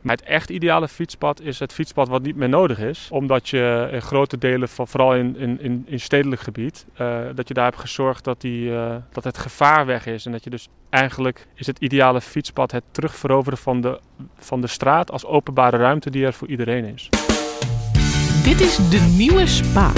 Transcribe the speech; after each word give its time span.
Maar 0.00 0.16
het 0.16 0.24
echt 0.24 0.50
ideale 0.50 0.88
fietspad 0.88 1.40
is 1.40 1.58
het 1.58 1.72
fietspad 1.72 2.08
wat 2.08 2.22
niet 2.22 2.36
meer 2.36 2.48
nodig 2.48 2.78
is. 2.78 3.08
Omdat 3.10 3.48
je 3.48 3.88
in 3.92 4.02
grote 4.02 4.38
delen, 4.38 4.68
van, 4.68 4.88
vooral 4.88 5.14
in, 5.14 5.60
in, 5.60 5.84
in 5.86 6.00
stedelijk 6.00 6.40
gebied, 6.40 6.86
uh, 7.00 7.20
dat 7.34 7.48
je 7.48 7.54
daar 7.54 7.64
hebt 7.64 7.80
gezorgd 7.80 8.24
dat, 8.24 8.40
die, 8.40 8.70
uh, 8.70 8.94
dat 9.12 9.24
het 9.24 9.38
gevaar 9.38 9.86
weg 9.86 10.06
is. 10.06 10.26
En 10.26 10.32
dat 10.32 10.44
je 10.44 10.50
dus 10.50 10.68
eigenlijk 10.88 11.46
is 11.54 11.66
het 11.66 11.78
ideale 11.78 12.20
fietspad 12.20 12.72
het 12.72 12.84
terugveroveren 12.90 13.58
van 13.58 13.80
de, 13.80 14.00
van 14.38 14.60
de 14.60 14.66
straat 14.66 15.10
als 15.10 15.24
openbare 15.24 15.76
ruimte 15.76 16.10
die 16.10 16.24
er 16.24 16.32
voor 16.32 16.48
iedereen 16.48 16.84
is. 16.84 17.08
Dit 18.44 18.60
is 18.60 18.76
De 18.76 19.14
Nieuwe 19.16 19.46
Spaak. 19.46 19.96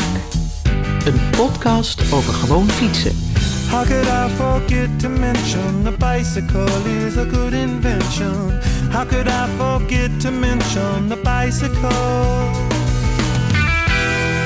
Een 1.07 1.31
podcast 1.37 2.13
over 2.13 2.33
gewoon 2.33 2.69
fietsen. 2.69 3.31
How 3.71 3.87
could 3.87 4.07
I 4.07 4.29
forget 4.29 5.01
to 5.01 5.09
mention 5.09 5.83
the 5.85 5.91
bicycle 5.93 7.07
is 7.07 7.17
a 7.17 7.25
good 7.25 7.53
invention? 7.53 8.61
How 8.93 9.07
could 9.09 9.27
I 9.27 9.47
forget 9.57 10.21
to 10.21 10.31
mention 10.31 11.09
the 11.09 11.17
bicycle? 11.17 12.51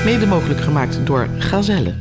Mede 0.05 0.25
mogelijk 0.25 0.61
gemaakt 0.61 1.05
door 1.05 1.27
Gazelle. 1.39 1.95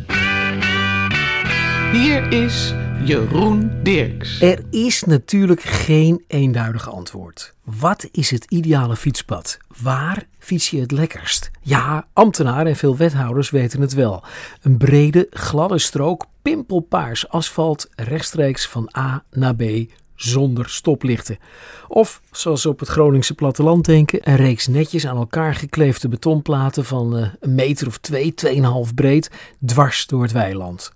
Hier 1.93 2.33
is 2.33 2.75
Jeroen 3.05 3.71
Dirks. 3.83 4.41
Er 4.41 4.65
is 4.71 5.03
natuurlijk 5.03 5.61
geen 5.61 6.25
eenduidig 6.27 6.91
antwoord. 6.91 7.55
Wat 7.65 8.09
is 8.13 8.31
het 8.31 8.45
ideale 8.45 8.97
fietspad? 8.97 9.59
Waar 9.83 10.27
fiets 10.39 10.71
je 10.71 10.81
het 10.81 10.91
lekkerst? 10.91 11.51
Ja, 11.61 12.07
ambtenaren 12.13 12.67
en 12.67 12.77
veel 12.77 12.97
wethouders 12.97 13.51
weten 13.51 13.81
het 13.81 13.95
wel. 13.95 14.25
Een 14.63 14.77
brede, 14.77 15.27
gladde 15.31 15.79
strook, 15.79 16.27
pimpelpaars 16.43 17.29
asfalt, 17.29 17.89
rechtstreeks 17.95 18.67
van 18.67 18.91
A 18.99 19.25
naar 19.31 19.57
B 19.57 19.63
zonder 20.17 20.69
stoplichten. 20.69 21.39
Of, 21.89 22.21
zoals 22.31 22.63
ze 22.63 22.69
op 22.69 22.81
het 22.81 22.89
Groningse 22.89 23.35
platteland 23.35 23.85
denken, 23.85 24.29
een 24.29 24.37
reeks 24.37 24.67
netjes 24.67 25.07
aan 25.07 25.17
elkaar 25.17 25.55
gekleefde 25.55 26.09
betonplaten 26.09 26.85
van 26.85 27.19
uh, 27.19 27.29
een 27.41 27.55
meter 27.55 27.87
of 27.87 27.99
twee, 27.99 28.35
tweeënhalf 28.35 28.95
breed, 28.95 29.31
dwars 29.67 30.07
door 30.07 30.23
het 30.23 30.33
weiland. 30.33 30.93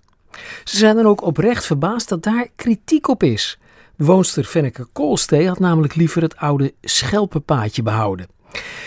Ze 0.63 0.77
zijn 0.77 0.95
dan 0.95 1.05
ook 1.05 1.23
oprecht 1.23 1.65
verbaasd 1.65 2.09
dat 2.09 2.23
daar 2.23 2.47
kritiek 2.55 3.07
op 3.07 3.23
is. 3.23 3.59
Bewoonster 3.95 4.43
Fenneke 4.43 4.87
Koolstee 4.93 5.47
had 5.47 5.59
namelijk 5.59 5.95
liever 5.95 6.21
het 6.21 6.37
oude 6.37 6.73
schelpenpaadje 6.81 7.83
behouden. 7.83 8.27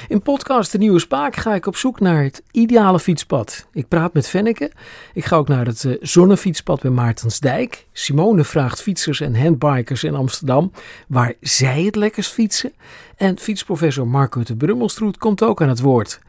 In 0.09 0.23
podcast 0.23 0.73
De 0.73 0.79
Nieuwe 0.79 0.98
Spaak 0.98 1.37
ga 1.37 1.55
ik 1.55 1.67
op 1.67 1.77
zoek 1.77 2.01
naar 2.01 2.23
het 2.23 2.43
ideale 2.51 3.01
fietspad. 3.01 3.67
Ik 3.73 3.89
praat 3.89 4.12
met 4.12 4.29
Fenneke. 4.29 4.70
Ik 5.15 5.25
ga 5.25 5.37
ook 5.37 5.48
naar 5.48 5.67
het 5.67 5.84
uh, 5.84 5.97
zonnefietspad 6.01 6.81
bij 6.81 6.91
Maartensdijk. 6.91 7.87
Simone 7.92 8.45
vraagt 8.45 8.83
fietsers 8.83 9.20
en 9.20 9.41
handbikers 9.41 10.05
in 10.05 10.15
Amsterdam 10.15 10.73
waar 11.09 11.35
zij 11.41 11.83
het 11.83 11.97
lekkerst 11.97 12.33
fietsen. 12.33 12.73
En 13.17 13.39
fietsprofessor 13.39 14.07
Marco 14.09 14.42
de 14.42 14.57
Brummelstroet 14.57 15.19
komt 15.19 15.42
ook 15.42 15.62
aan 15.62 15.69
het 15.69 15.81
woord. 15.81 16.20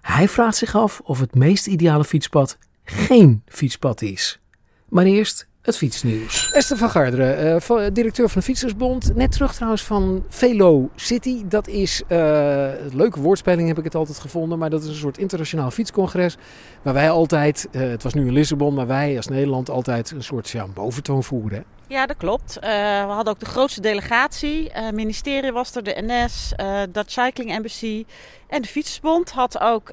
Hij 0.00 0.28
vraagt 0.28 0.56
zich 0.56 0.76
af 0.76 1.00
of 1.04 1.20
het 1.20 1.34
meest 1.34 1.66
ideale 1.66 2.04
fietspad 2.04 2.58
geen 2.84 3.42
fietspad 3.46 4.02
is. 4.02 4.40
Maar 4.88 5.04
eerst 5.04 5.48
het 5.64 5.76
fietsnieuws. 5.76 6.50
Esther 6.52 6.76
van 6.76 6.90
Garderen, 6.90 7.62
uh, 7.70 7.86
directeur 7.92 8.28
van 8.28 8.40
de 8.40 8.46
Fietsersbond. 8.46 9.16
Net 9.16 9.32
terug 9.32 9.54
trouwens 9.54 9.82
van 9.82 10.24
Velo 10.28 10.90
City. 10.96 11.42
Dat 11.46 11.68
is 11.68 12.02
uh, 12.08 12.18
een 12.62 12.96
leuke 12.96 13.20
woordspeling 13.20 13.68
heb 13.68 13.78
ik 13.78 13.84
het 13.84 13.94
altijd 13.94 14.18
gevonden. 14.18 14.58
Maar 14.58 14.70
dat 14.70 14.82
is 14.82 14.88
een 14.88 14.94
soort 14.94 15.18
internationaal 15.18 15.70
fietscongres. 15.70 16.36
Waar 16.82 16.94
wij 16.94 17.10
altijd, 17.10 17.68
uh, 17.72 17.80
het 17.80 18.02
was 18.02 18.14
nu 18.14 18.26
in 18.26 18.32
Lissabon, 18.32 18.74
maar 18.74 18.86
wij 18.86 19.16
als 19.16 19.26
Nederland 19.26 19.70
altijd 19.70 20.10
een 20.10 20.22
soort 20.22 20.50
ja, 20.50 20.66
boventoon 20.66 21.24
voeren. 21.24 21.64
Ja, 21.88 22.06
dat 22.06 22.16
klopt. 22.16 22.58
we 22.60 23.04
hadden 23.08 23.32
ook 23.32 23.40
de 23.40 23.46
grootste 23.46 23.80
delegatie. 23.80 24.68
Het 24.72 24.94
ministerie 24.94 25.52
was 25.52 25.74
er, 25.74 25.82
de 25.82 26.02
NS, 26.06 26.52
Dutch 26.90 27.10
Cycling 27.10 27.50
Embassy. 27.50 28.04
En 28.48 28.62
de 28.62 28.68
Fietsersbond 28.68 29.30
had 29.30 29.60
ook 29.60 29.92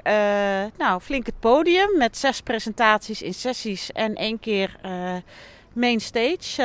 nou, 0.78 1.02
flink 1.02 1.26
het 1.26 1.40
podium 1.40 1.98
met 1.98 2.18
zes 2.18 2.42
presentaties 2.42 3.22
in 3.22 3.34
sessies 3.34 3.92
en 3.92 4.16
één 4.16 4.40
keer 4.40 4.80
Mainstage. 5.74 6.62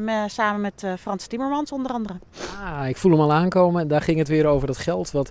Uh, 0.00 0.22
samen 0.26 0.60
met 0.60 0.82
uh, 0.84 0.92
Frans 1.00 1.26
Timmermans 1.26 1.72
onder 1.72 1.92
andere. 1.92 2.18
Ah, 2.62 2.88
ik 2.88 2.96
voel 2.96 3.12
hem 3.12 3.20
al 3.20 3.32
aankomen. 3.32 3.88
Daar 3.88 4.00
ging 4.00 4.18
het 4.18 4.28
weer 4.28 4.46
over 4.46 4.66
dat 4.66 4.76
geld 4.76 5.10
wat 5.10 5.30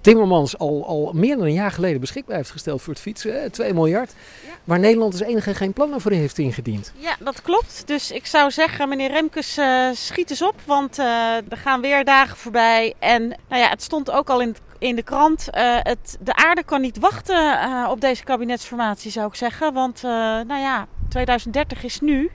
Timmermans 0.00 0.58
al, 0.58 0.86
al 0.86 1.12
meer 1.14 1.36
dan 1.36 1.46
een 1.46 1.52
jaar 1.52 1.70
geleden 1.70 2.00
beschikbaar 2.00 2.36
heeft 2.36 2.50
gesteld 2.50 2.82
voor 2.82 2.92
het 2.92 3.02
fietsen. 3.02 3.40
Hè? 3.40 3.50
2 3.50 3.74
miljard. 3.74 4.12
Ja. 4.46 4.50
Waar 4.64 4.78
Nederland 4.78 5.12
dus 5.12 5.20
enige 5.20 5.54
geen 5.54 5.72
plannen 5.72 6.00
voor 6.00 6.10
heeft 6.10 6.38
ingediend. 6.38 6.92
Ja, 6.96 7.16
dat 7.18 7.42
klopt. 7.42 7.82
Dus 7.86 8.10
ik 8.10 8.26
zou 8.26 8.50
zeggen, 8.50 8.88
meneer 8.88 9.10
Remkes, 9.10 9.58
uh, 9.58 9.90
schiet 9.92 10.30
eens 10.30 10.42
op. 10.42 10.54
Want 10.64 10.98
er 10.98 11.56
gaan 11.56 11.80
weer 11.80 12.04
dagen 12.04 12.36
voorbij. 12.36 12.94
En 12.98 13.28
nou 13.48 13.62
ja, 13.62 13.68
het 13.68 13.82
stond 13.82 14.10
ook 14.10 14.30
al 14.30 14.40
in, 14.40 14.56
in 14.78 14.96
de 14.96 15.02
krant. 15.02 15.48
het, 15.52 16.16
de 16.20 16.34
aarde 16.34 16.62
kan 16.62 16.80
niet 16.80 16.98
wachten 16.98 17.88
op 17.90 18.00
deze 18.00 18.24
kabinetsformatie, 18.24 19.10
zou 19.10 19.26
ik 19.26 19.34
zeggen. 19.34 19.72
Want 19.72 20.02
nou 20.02 20.60
ja, 20.60 20.86
2030 21.10 21.84
is 21.84 22.00
nu. 22.00 22.30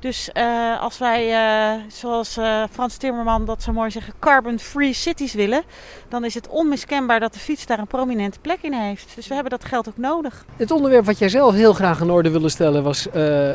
Dus 0.00 0.30
uh, 0.34 0.80
als 0.80 0.98
wij, 0.98 1.30
uh, 1.30 1.82
zoals 1.88 2.38
uh, 2.38 2.62
Frans 2.70 2.96
Timmerman 2.96 3.44
dat 3.44 3.62
zo 3.62 3.72
mooi 3.72 3.90
zeggen, 3.90 4.12
carbon-free 4.18 4.92
cities 4.92 5.34
willen, 5.34 5.62
dan 6.08 6.24
is 6.24 6.34
het 6.34 6.48
onmiskenbaar 6.48 7.20
dat 7.20 7.32
de 7.32 7.38
fiets 7.38 7.66
daar 7.66 7.78
een 7.78 7.86
prominente 7.86 8.38
plek 8.38 8.58
in 8.60 8.72
heeft. 8.72 9.12
Dus 9.14 9.28
we 9.28 9.34
hebben 9.34 9.50
dat 9.50 9.64
geld 9.64 9.88
ook 9.88 9.96
nodig. 9.96 10.44
Het 10.56 10.70
onderwerp 10.70 11.04
wat 11.04 11.18
jij 11.18 11.28
zelf 11.28 11.54
heel 11.54 11.72
graag 11.72 12.00
in 12.00 12.10
orde 12.10 12.30
wilde 12.30 12.48
stellen 12.48 12.82
was 12.82 13.06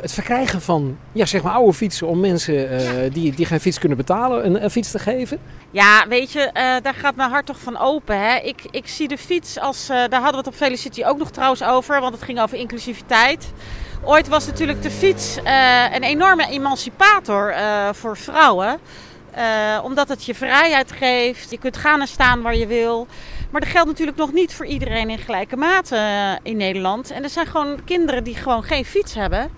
het 0.01 0.11
verkrijgen 0.11 0.61
van 0.61 0.97
ja, 1.11 1.25
zeg 1.25 1.43
maar 1.43 1.53
oude 1.53 1.73
fietsen 1.73 2.07
om 2.07 2.19
mensen 2.19 2.53
ja. 2.53 3.09
die, 3.09 3.35
die 3.35 3.45
geen 3.45 3.59
fiets 3.59 3.79
kunnen 3.79 3.97
betalen 3.97 4.45
een, 4.45 4.63
een 4.63 4.71
fiets 4.71 4.91
te 4.91 4.99
geven. 4.99 5.39
Ja, 5.71 6.05
weet 6.07 6.31
je, 6.31 6.49
daar 6.83 6.93
gaat 6.93 7.15
mijn 7.15 7.29
hart 7.29 7.45
toch 7.45 7.59
van 7.59 7.77
open. 7.77 8.19
Hè? 8.19 8.37
Ik, 8.37 8.61
ik 8.71 8.87
zie 8.87 9.07
de 9.07 9.17
fiets 9.17 9.59
als, 9.59 9.87
daar 9.87 10.11
hadden 10.11 10.31
we 10.31 10.37
het 10.37 10.47
op 10.47 10.55
Felicity 10.55 11.03
ook 11.03 11.17
nog 11.17 11.31
trouwens 11.31 11.63
over, 11.63 12.01
want 12.01 12.13
het 12.13 12.23
ging 12.23 12.41
over 12.41 12.57
inclusiviteit. 12.57 13.53
Ooit 14.05 14.27
was 14.27 14.45
natuurlijk 14.45 14.81
de 14.81 14.91
fiets 14.91 15.37
uh, 15.37 15.93
een 15.93 16.03
enorme 16.03 16.47
emancipator 16.47 17.51
uh, 17.51 17.89
voor 17.93 18.17
vrouwen. 18.17 18.79
Uh, 19.37 19.79
omdat 19.83 20.07
het 20.07 20.25
je 20.25 20.35
vrijheid 20.35 20.91
geeft. 20.91 21.51
Je 21.51 21.57
kunt 21.57 21.77
gaan 21.77 22.01
en 22.01 22.07
staan 22.07 22.41
waar 22.41 22.55
je 22.55 22.67
wil. 22.67 23.07
Maar 23.51 23.61
dat 23.61 23.69
geldt 23.69 23.87
natuurlijk 23.87 24.17
nog 24.17 24.31
niet 24.33 24.53
voor 24.53 24.65
iedereen 24.65 25.09
in 25.09 25.17
gelijke 25.17 25.55
mate 25.55 26.39
in 26.43 26.57
Nederland. 26.57 27.11
En 27.11 27.23
er 27.23 27.29
zijn 27.29 27.45
gewoon 27.45 27.83
kinderen 27.85 28.23
die 28.23 28.35
gewoon 28.35 28.63
geen 28.63 28.85
fiets 28.85 29.13
hebben. 29.13 29.51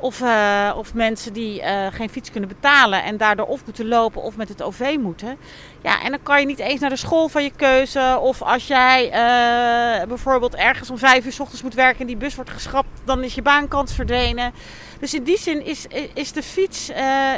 Of, 0.00 0.20
uh, 0.20 0.72
of 0.76 0.94
mensen 0.94 1.32
die 1.32 1.60
uh, 1.60 1.86
geen 1.90 2.10
fiets 2.10 2.30
kunnen 2.30 2.48
betalen 2.48 3.04
en 3.04 3.16
daardoor 3.16 3.46
of 3.46 3.64
moeten 3.64 3.88
lopen 3.88 4.22
of 4.22 4.36
met 4.36 4.48
het 4.48 4.62
OV 4.62 4.96
moeten. 5.00 5.38
Ja, 5.82 6.02
en 6.02 6.10
dan 6.10 6.22
kan 6.22 6.40
je 6.40 6.46
niet 6.46 6.58
eens 6.58 6.80
naar 6.80 6.90
de 6.90 6.96
school 6.96 7.28
van 7.28 7.42
je 7.42 7.52
keuze. 7.56 8.18
Of 8.20 8.42
als 8.42 8.66
jij 8.66 9.06
uh, 9.06 10.08
bijvoorbeeld 10.08 10.54
ergens 10.54 10.90
om 10.90 10.98
vijf 10.98 11.24
uur 11.24 11.32
s 11.32 11.40
ochtends 11.40 11.62
moet 11.62 11.74
werken 11.74 12.00
en 12.00 12.06
die 12.06 12.16
bus 12.16 12.34
wordt 12.34 12.50
geschrapt, 12.50 12.88
dan 13.04 13.24
is 13.24 13.34
je 13.34 13.42
baankans 13.42 13.94
verdwenen. 13.94 14.52
Dus 15.00 15.14
in 15.14 15.22
die 15.22 15.38
zin 15.38 15.64
is, 15.66 15.86
is 16.14 16.32
de 16.32 16.42
fiets 16.42 16.88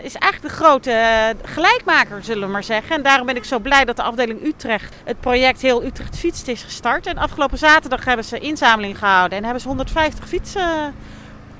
is 0.02 0.14
eigenlijk 0.14 0.42
de 0.42 0.48
grote 0.48 1.34
gelijkmaker, 1.42 2.24
zullen 2.24 2.46
we 2.46 2.52
maar 2.52 2.64
zeggen. 2.64 2.96
En 2.96 3.02
daarom 3.02 3.26
ben 3.26 3.36
ik 3.36 3.44
zo 3.44 3.58
blij 3.58 3.84
dat 3.84 3.96
de 3.96 4.02
afdeling 4.02 4.44
Utrecht 4.44 4.94
het 5.04 5.20
project 5.20 5.62
Heel 5.62 5.84
Utrecht 5.84 6.18
Fietst 6.18 6.48
is 6.48 6.62
gestart. 6.62 7.06
En 7.06 7.18
afgelopen 7.18 7.58
zaterdag 7.58 8.04
hebben 8.04 8.24
ze 8.24 8.38
inzameling 8.38 8.98
gehouden 8.98 9.38
en 9.38 9.44
hebben 9.44 9.62
ze 9.62 9.68
150 9.68 10.28
fietsen 10.28 10.94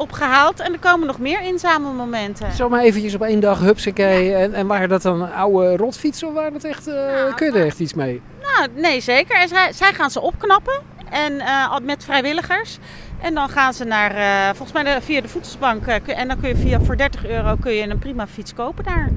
opgehaald. 0.03 0.61
En 0.61 0.73
er 0.73 0.79
komen 0.79 1.07
nog 1.07 1.19
meer 1.19 1.43
inzamelmomenten. 1.43 2.53
Zomaar 2.53 2.81
eventjes 2.81 3.15
op 3.15 3.23
één 3.23 3.41
dag, 3.41 3.61
hupsakee. 3.61 4.25
Ja. 4.25 4.39
En, 4.39 4.55
en 4.55 4.67
waren 4.67 4.89
dat 4.89 5.03
dan 5.03 5.33
oude 5.33 5.77
rotfietsen 5.77 6.29
of 6.29 6.35
waren 6.35 6.53
dat 6.53 6.65
echt, 6.65 6.89
uh, 6.89 6.95
nou, 6.95 7.35
kun 7.35 7.53
je 7.53 7.59
er 7.59 7.67
echt 7.67 7.81
iets 7.81 7.95
mee? 7.95 8.21
Nou, 8.43 8.69
nee, 8.75 9.01
zeker. 9.01 9.37
En 9.37 9.49
zij, 9.49 9.73
zij 9.73 9.93
gaan 9.93 10.11
ze 10.11 10.21
opknappen. 10.21 10.81
En 11.11 11.33
uh, 11.33 11.77
met 11.83 12.05
vrijwilligers. 12.05 12.79
En 13.21 13.35
dan 13.35 13.49
gaan 13.49 13.75
ze 13.75 13.85
naar, 13.85 14.17
uh, 14.17 14.47
volgens 14.57 14.73
mij 14.73 14.95
de, 14.95 15.01
via 15.01 15.21
de 15.21 15.29
voedselbank. 15.29 15.87
Uh, 15.87 16.19
en 16.19 16.29
dan 16.29 16.41
kun 16.41 16.49
je 16.49 16.57
via 16.57 16.81
voor 16.81 16.97
30 16.97 17.27
euro 17.27 17.57
kun 17.61 17.73
je 17.73 17.89
een 17.89 17.99
prima 17.99 18.27
fiets 18.27 18.55
kopen 18.55 18.85
daar. 18.85 19.11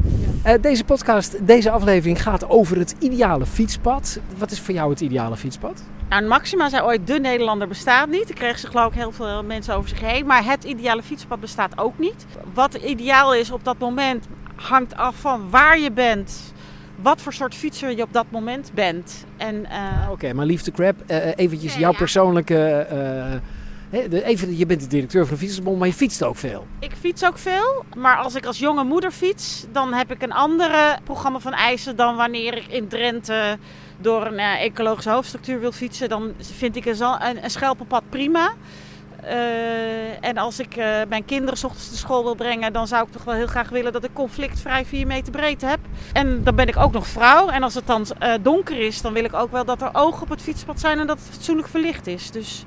Uh, 0.45 0.53
deze 0.61 0.83
podcast, 0.83 1.47
deze 1.47 1.69
aflevering 1.69 2.21
gaat 2.21 2.49
over 2.49 2.77
het 2.77 2.95
ideale 2.99 3.45
fietspad. 3.45 4.19
Wat 4.37 4.51
is 4.51 4.59
voor 4.59 4.73
jou 4.73 4.89
het 4.89 5.01
ideale 5.01 5.37
fietspad? 5.37 5.83
Nou, 6.09 6.25
Maxima 6.25 6.69
zei 6.69 6.83
ooit, 6.83 7.07
de 7.07 7.19
Nederlander 7.19 7.67
bestaat 7.67 8.09
niet. 8.09 8.29
Er 8.29 8.35
kregen 8.35 8.59
ze 8.59 8.67
geloof 8.67 8.87
ik 8.87 8.93
heel 8.93 9.11
veel 9.11 9.43
mensen 9.43 9.75
over 9.75 9.89
zich 9.89 10.01
heen. 10.01 10.25
Maar 10.25 10.45
het 10.45 10.63
ideale 10.63 11.03
fietspad 11.03 11.39
bestaat 11.39 11.77
ook 11.77 11.99
niet. 11.99 12.25
Wat 12.53 12.73
ideaal 12.73 13.33
is 13.33 13.51
op 13.51 13.63
dat 13.63 13.77
moment 13.77 14.27
hangt 14.55 14.95
af 14.95 15.15
van 15.15 15.49
waar 15.49 15.79
je 15.79 15.91
bent 15.91 16.53
wat 16.95 17.21
voor 17.21 17.33
soort 17.33 17.55
fietser 17.55 17.95
je 17.95 18.01
op 18.01 18.13
dat 18.13 18.25
moment 18.29 18.71
bent. 18.73 19.25
En, 19.37 19.55
uh... 19.55 20.01
Oké, 20.03 20.11
okay, 20.11 20.31
maar 20.31 20.45
liefde 20.45 20.71
crap, 20.71 20.95
uh, 21.07 21.17
eventjes 21.35 21.73
ja, 21.73 21.79
jouw 21.79 21.91
ja. 21.91 21.97
persoonlijke... 21.97 22.87
Uh, 22.91 23.35
even, 23.95 24.57
je 24.57 24.65
bent 24.65 24.81
de 24.81 24.87
directeur 24.87 25.25
van 25.25 25.33
de 25.33 25.39
Fietsersbond, 25.39 25.79
maar 25.79 25.87
je 25.87 25.93
fietst 25.93 26.23
ook 26.23 26.35
veel. 26.35 26.67
Ik 26.79 26.91
fiets 26.99 27.25
ook 27.25 27.37
veel, 27.37 27.85
maar 27.95 28.17
als 28.17 28.35
ik 28.35 28.45
als 28.45 28.59
jonge 28.59 28.83
moeder 28.83 29.11
fiets, 29.11 29.65
dan 29.71 29.93
heb 29.93 30.11
ik 30.11 30.21
een 30.21 30.33
andere 30.33 30.97
programma 31.03 31.39
van 31.39 31.53
eisen 31.53 31.95
dan 31.95 32.15
wanneer 32.15 32.57
ik 32.57 32.67
in 32.67 32.87
Drenthe 32.87 33.57
door 33.97 34.25
een 34.25 34.39
ecologische 34.39 35.09
hoofdstructuur 35.09 35.59
wil 35.59 35.71
fietsen. 35.71 36.09
Dan 36.09 36.33
vind 36.39 36.75
ik 36.75 36.85
een, 36.85 36.97
schelpenpad 37.45 38.03
prima. 38.09 38.53
en 40.21 40.37
als 40.37 40.59
ik 40.59 40.75
mijn 41.07 41.25
kinderen 41.25 41.57
s 41.57 41.63
ochtends 41.63 41.89
de 41.89 41.95
school 41.95 42.23
wil 42.23 42.35
brengen, 42.35 42.73
dan 42.73 42.87
zou 42.87 43.05
ik 43.05 43.11
toch 43.11 43.23
wel 43.23 43.33
heel 43.33 43.47
graag 43.47 43.69
willen 43.69 43.93
dat 43.93 44.03
ik 44.03 44.13
conflictvrij 44.13 44.85
4 44.85 45.07
meter 45.07 45.31
breedte 45.31 45.65
heb. 45.65 45.79
En 46.13 46.43
dan 46.43 46.55
ben 46.55 46.67
ik 46.67 46.77
ook 46.77 46.91
nog 46.91 47.07
vrouw. 47.07 47.49
En 47.49 47.63
als 47.63 47.73
het 47.73 47.87
dan 47.87 48.05
donker 48.41 48.79
is, 48.79 49.01
dan 49.01 49.13
wil 49.13 49.23
ik 49.23 49.33
ook 49.33 49.51
wel 49.51 49.65
dat 49.65 49.81
er 49.81 49.89
ogen 49.93 50.21
op 50.21 50.29
het 50.29 50.41
fietspad 50.41 50.79
zijn 50.79 50.99
en 50.99 51.07
dat 51.07 51.17
het 51.17 51.35
fatsoenlijk 51.35 51.67
verlicht 51.67 52.07
is. 52.07 52.31
Dus 52.31 52.63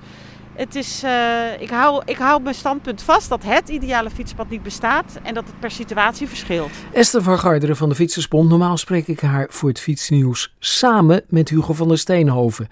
het 0.58 0.74
is, 0.74 1.02
uh, 1.04 1.60
ik, 1.60 1.70
hou, 1.70 2.02
ik 2.04 2.16
hou 2.16 2.42
mijn 2.42 2.54
standpunt 2.54 3.02
vast 3.02 3.28
dat 3.28 3.42
het 3.44 3.68
ideale 3.68 4.10
fietspad 4.10 4.50
niet 4.50 4.62
bestaat 4.62 5.18
en 5.22 5.34
dat 5.34 5.46
het 5.46 5.60
per 5.60 5.70
situatie 5.70 6.28
verschilt. 6.28 6.70
Esther 6.92 7.22
van 7.22 7.38
Garderen 7.38 7.76
van 7.76 7.88
de 7.88 7.94
Fietsersbond. 7.94 8.48
Normaal 8.48 8.76
spreek 8.76 9.08
ik 9.08 9.20
haar 9.20 9.46
voor 9.50 9.68
het 9.68 9.80
fietsnieuws 9.80 10.54
samen 10.58 11.22
met 11.28 11.48
Hugo 11.48 11.72
van 11.72 11.88
der 11.88 11.98
Steenhoven. 11.98 12.68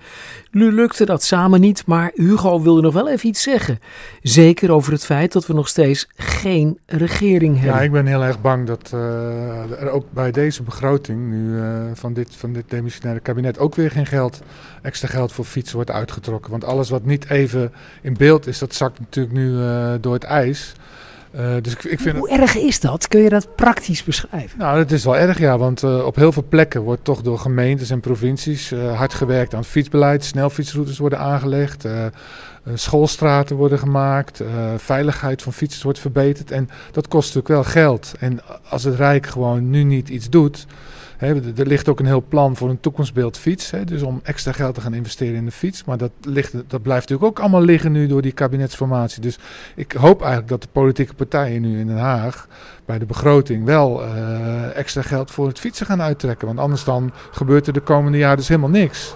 Nu 0.50 0.72
lukte 0.72 1.04
dat 1.04 1.22
samen 1.22 1.60
niet, 1.60 1.86
maar 1.86 2.10
Hugo 2.14 2.62
wilde 2.62 2.80
nog 2.80 2.94
wel 2.94 3.08
even 3.08 3.28
iets 3.28 3.42
zeggen. 3.42 3.78
Zeker 4.22 4.72
over 4.72 4.92
het 4.92 5.04
feit 5.04 5.32
dat 5.32 5.46
we 5.46 5.52
nog 5.52 5.68
steeds 5.68 6.08
geen 6.16 6.78
regering 6.86 7.54
hebben. 7.54 7.74
Ja, 7.74 7.80
ik 7.80 7.92
ben 7.92 8.06
heel 8.06 8.24
erg 8.24 8.40
bang 8.40 8.66
dat 8.66 8.90
uh, 8.94 9.80
er 9.80 9.90
ook 9.90 10.06
bij 10.10 10.30
deze 10.30 10.62
begroting 10.62 11.30
nu 11.30 11.56
uh, 11.56 11.84
van, 11.94 12.12
dit, 12.12 12.36
van 12.36 12.52
dit 12.52 12.70
demissionaire 12.70 13.22
kabinet 13.22 13.58
ook 13.58 13.74
weer 13.74 13.90
geen 13.90 14.06
geld, 14.06 14.42
extra 14.82 15.08
geld 15.08 15.32
voor 15.32 15.44
fietsen 15.44 15.76
wordt 15.76 15.90
uitgetrokken. 15.90 16.50
Want 16.50 16.64
alles 16.64 16.90
wat 16.90 17.04
niet 17.04 17.30
even 17.30 17.72
in 18.02 18.14
beeld 18.14 18.46
is, 18.46 18.58
dat 18.58 18.74
zakt 18.74 18.98
natuurlijk 18.98 19.34
nu 19.34 19.50
uh, 19.50 19.92
door 20.00 20.14
het 20.14 20.24
ijs. 20.24 20.74
Uh, 21.36 21.54
dus 21.62 21.72
ik, 21.72 21.84
ik 21.84 22.00
vind 22.00 22.16
Hoe 22.16 22.28
erg 22.30 22.56
is 22.56 22.80
dat? 22.80 23.08
Kun 23.08 23.20
je 23.20 23.28
dat 23.28 23.54
praktisch 23.56 24.04
beschrijven? 24.04 24.58
Nou, 24.58 24.78
het 24.78 24.92
is 24.92 25.04
wel 25.04 25.16
erg, 25.16 25.38
ja. 25.38 25.58
Want 25.58 25.82
uh, 25.82 26.04
op 26.04 26.16
heel 26.16 26.32
veel 26.32 26.44
plekken 26.48 26.80
wordt 26.80 27.04
toch 27.04 27.22
door 27.22 27.38
gemeentes 27.38 27.90
en 27.90 28.00
provincies 28.00 28.72
uh, 28.72 28.96
hard 28.96 29.14
gewerkt 29.14 29.54
aan 29.54 29.60
het 29.60 29.68
fietsbeleid. 29.68 30.24
Snelfietsroutes 30.24 30.98
worden 30.98 31.18
aangelegd. 31.18 31.84
schoolstraten 32.74 33.56
worden 33.56 33.78
gemaakt. 33.78 34.42
veiligheid 34.76 35.42
van 35.42 35.52
fietsers 35.52 35.82
wordt 35.82 35.98
verbeterd. 35.98 36.50
En 36.50 36.68
dat 36.92 37.08
kost 37.08 37.34
natuurlijk 37.34 37.62
wel 37.62 37.72
geld. 37.72 38.14
En 38.18 38.40
als 38.68 38.84
het 38.84 38.94
Rijk 38.94 39.26
gewoon 39.26 39.70
nu 39.70 39.82
niet 39.82 40.08
iets 40.08 40.30
doet 40.30 40.66
er 41.18 41.66
ligt 41.66 41.88
ook 41.88 42.00
een 42.00 42.06
heel 42.06 42.24
plan 42.28 42.56
voor 42.56 42.70
een 42.70 42.80
toekomstbeeld 42.80 43.38
fiets. 43.38 43.72
dus 43.84 44.02
om 44.02 44.20
extra 44.22 44.52
geld 44.52 44.74
te 44.74 44.80
gaan 44.80 44.94
investeren 44.94 45.34
in 45.34 45.44
de 45.44 45.50
fiets. 45.50 45.84
Maar 45.84 45.96
dat, 45.96 46.10
ligt, 46.20 46.52
dat 46.52 46.82
blijft 46.82 47.08
natuurlijk 47.08 47.38
ook 47.38 47.40
allemaal 47.40 47.62
liggen 47.62 47.92
nu 47.92 48.06
door 48.06 48.22
die 48.22 48.32
kabinetsformatie. 48.32 49.22
Dus 49.22 49.38
ik 49.74 49.92
hoop 49.92 50.20
eigenlijk 50.20 50.48
dat 50.50 50.62
de 50.62 50.68
politieke 50.72 51.14
partijen 51.14 51.62
nu 51.62 51.78
in 51.78 51.86
Den 51.86 51.98
Haag 51.98 52.48
bij 52.84 52.98
de 52.98 53.06
begroting 53.06 53.64
wel 53.64 54.04
uh, 54.04 54.76
extra 54.76 55.02
geld 55.02 55.30
voor 55.30 55.46
het 55.46 55.58
fietsen 55.58 55.86
gaan 55.86 56.02
uittrekken. 56.02 56.46
Want 56.46 56.58
anders 56.58 56.84
dan 56.84 57.12
gebeurt 57.30 57.66
er 57.66 57.72
de 57.72 57.80
komende 57.80 58.18
jaren 58.18 58.36
dus 58.36 58.48
helemaal 58.48 58.70
niks. 58.70 59.14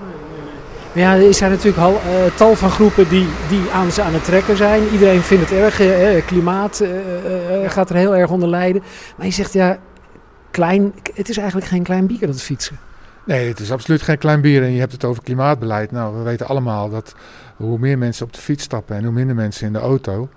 Ja, 0.93 1.17
er 1.17 1.35
zijn 1.35 1.51
natuurlijk 1.51 1.83
al 1.83 1.93
uh, 1.93 2.35
tal 2.37 2.55
van 2.55 2.71
groepen 2.71 3.09
die, 3.09 3.27
die 3.49 3.71
aan 3.73 4.03
aan 4.03 4.15
het 4.15 4.25
trekken 4.25 4.57
zijn. 4.57 4.83
Iedereen 4.93 5.23
vindt 5.23 5.51
het 5.51 5.59
erg. 5.59 5.81
Uh, 5.81 6.27
klimaat 6.27 6.85
gaat 7.67 7.91
er 7.91 7.97
heel 7.97 8.17
erg 8.17 8.31
onder 8.31 8.49
lijden. 8.49 8.83
Maar 9.17 9.27
je 9.27 9.33
zegt 9.33 9.53
ja, 9.53 9.79
klein, 10.51 10.93
het 11.15 11.29
is 11.29 11.37
eigenlijk 11.37 11.69
geen 11.69 11.83
klein 11.83 12.07
bier 12.07 12.27
dat 12.27 12.43
fietsen. 12.43 12.79
Nee, 13.25 13.49
het 13.49 13.61
is 13.61 13.73
absoluut 13.73 14.03
geen 14.03 14.19
klein 14.19 14.41
bier. 14.41 14.63
En 14.63 14.73
je 14.73 14.79
hebt 14.79 14.93
het 14.93 15.05
over 15.05 15.23
klimaatbeleid. 15.23 15.91
Nou, 15.91 16.17
we 16.17 16.23
weten 16.23 16.47
allemaal 16.47 16.91
dat 16.91 17.15
hoe 17.57 17.79
meer 17.79 17.99
mensen 17.99 18.27
op 18.27 18.33
de 18.33 18.41
fiets 18.41 18.65
stappen 18.65 18.97
en 18.97 19.05
hoe 19.05 19.13
minder 19.13 19.35
mensen 19.37 19.67
in 19.67 19.73
de 19.73 19.79
auto, 19.79 20.29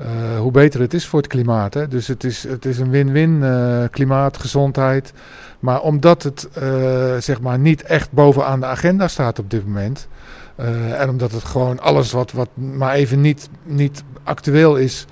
uh, 0.00 0.06
hoe 0.38 0.50
beter 0.50 0.80
het 0.80 0.94
is 0.94 1.06
voor 1.06 1.18
het 1.18 1.28
klimaat. 1.28 1.90
Dus 1.90 2.06
het 2.06 2.24
is, 2.24 2.42
het 2.42 2.64
is 2.64 2.78
een 2.78 2.90
win-win 2.90 3.30
uh, 3.42 3.82
klimaat, 3.90 4.36
gezondheid. 4.36 5.12
Maar 5.60 5.80
omdat 5.80 6.22
het 6.22 6.48
uh, 6.62 7.16
zeg 7.18 7.40
maar 7.40 7.58
niet 7.58 7.82
echt 7.82 8.12
bovenaan 8.12 8.60
de 8.60 8.66
agenda 8.66 9.08
staat 9.08 9.38
op 9.38 9.50
dit 9.50 9.66
moment. 9.66 10.08
en 10.98 11.08
omdat 11.08 11.32
het 11.32 11.44
gewoon 11.44 11.80
alles 11.80 12.12
wat, 12.12 12.32
wat 12.32 12.48
maar 12.54 12.94
even 12.94 13.20
niet, 13.20 13.48
niet 13.62 14.02
actueel 14.24 14.76
is, 14.76 15.06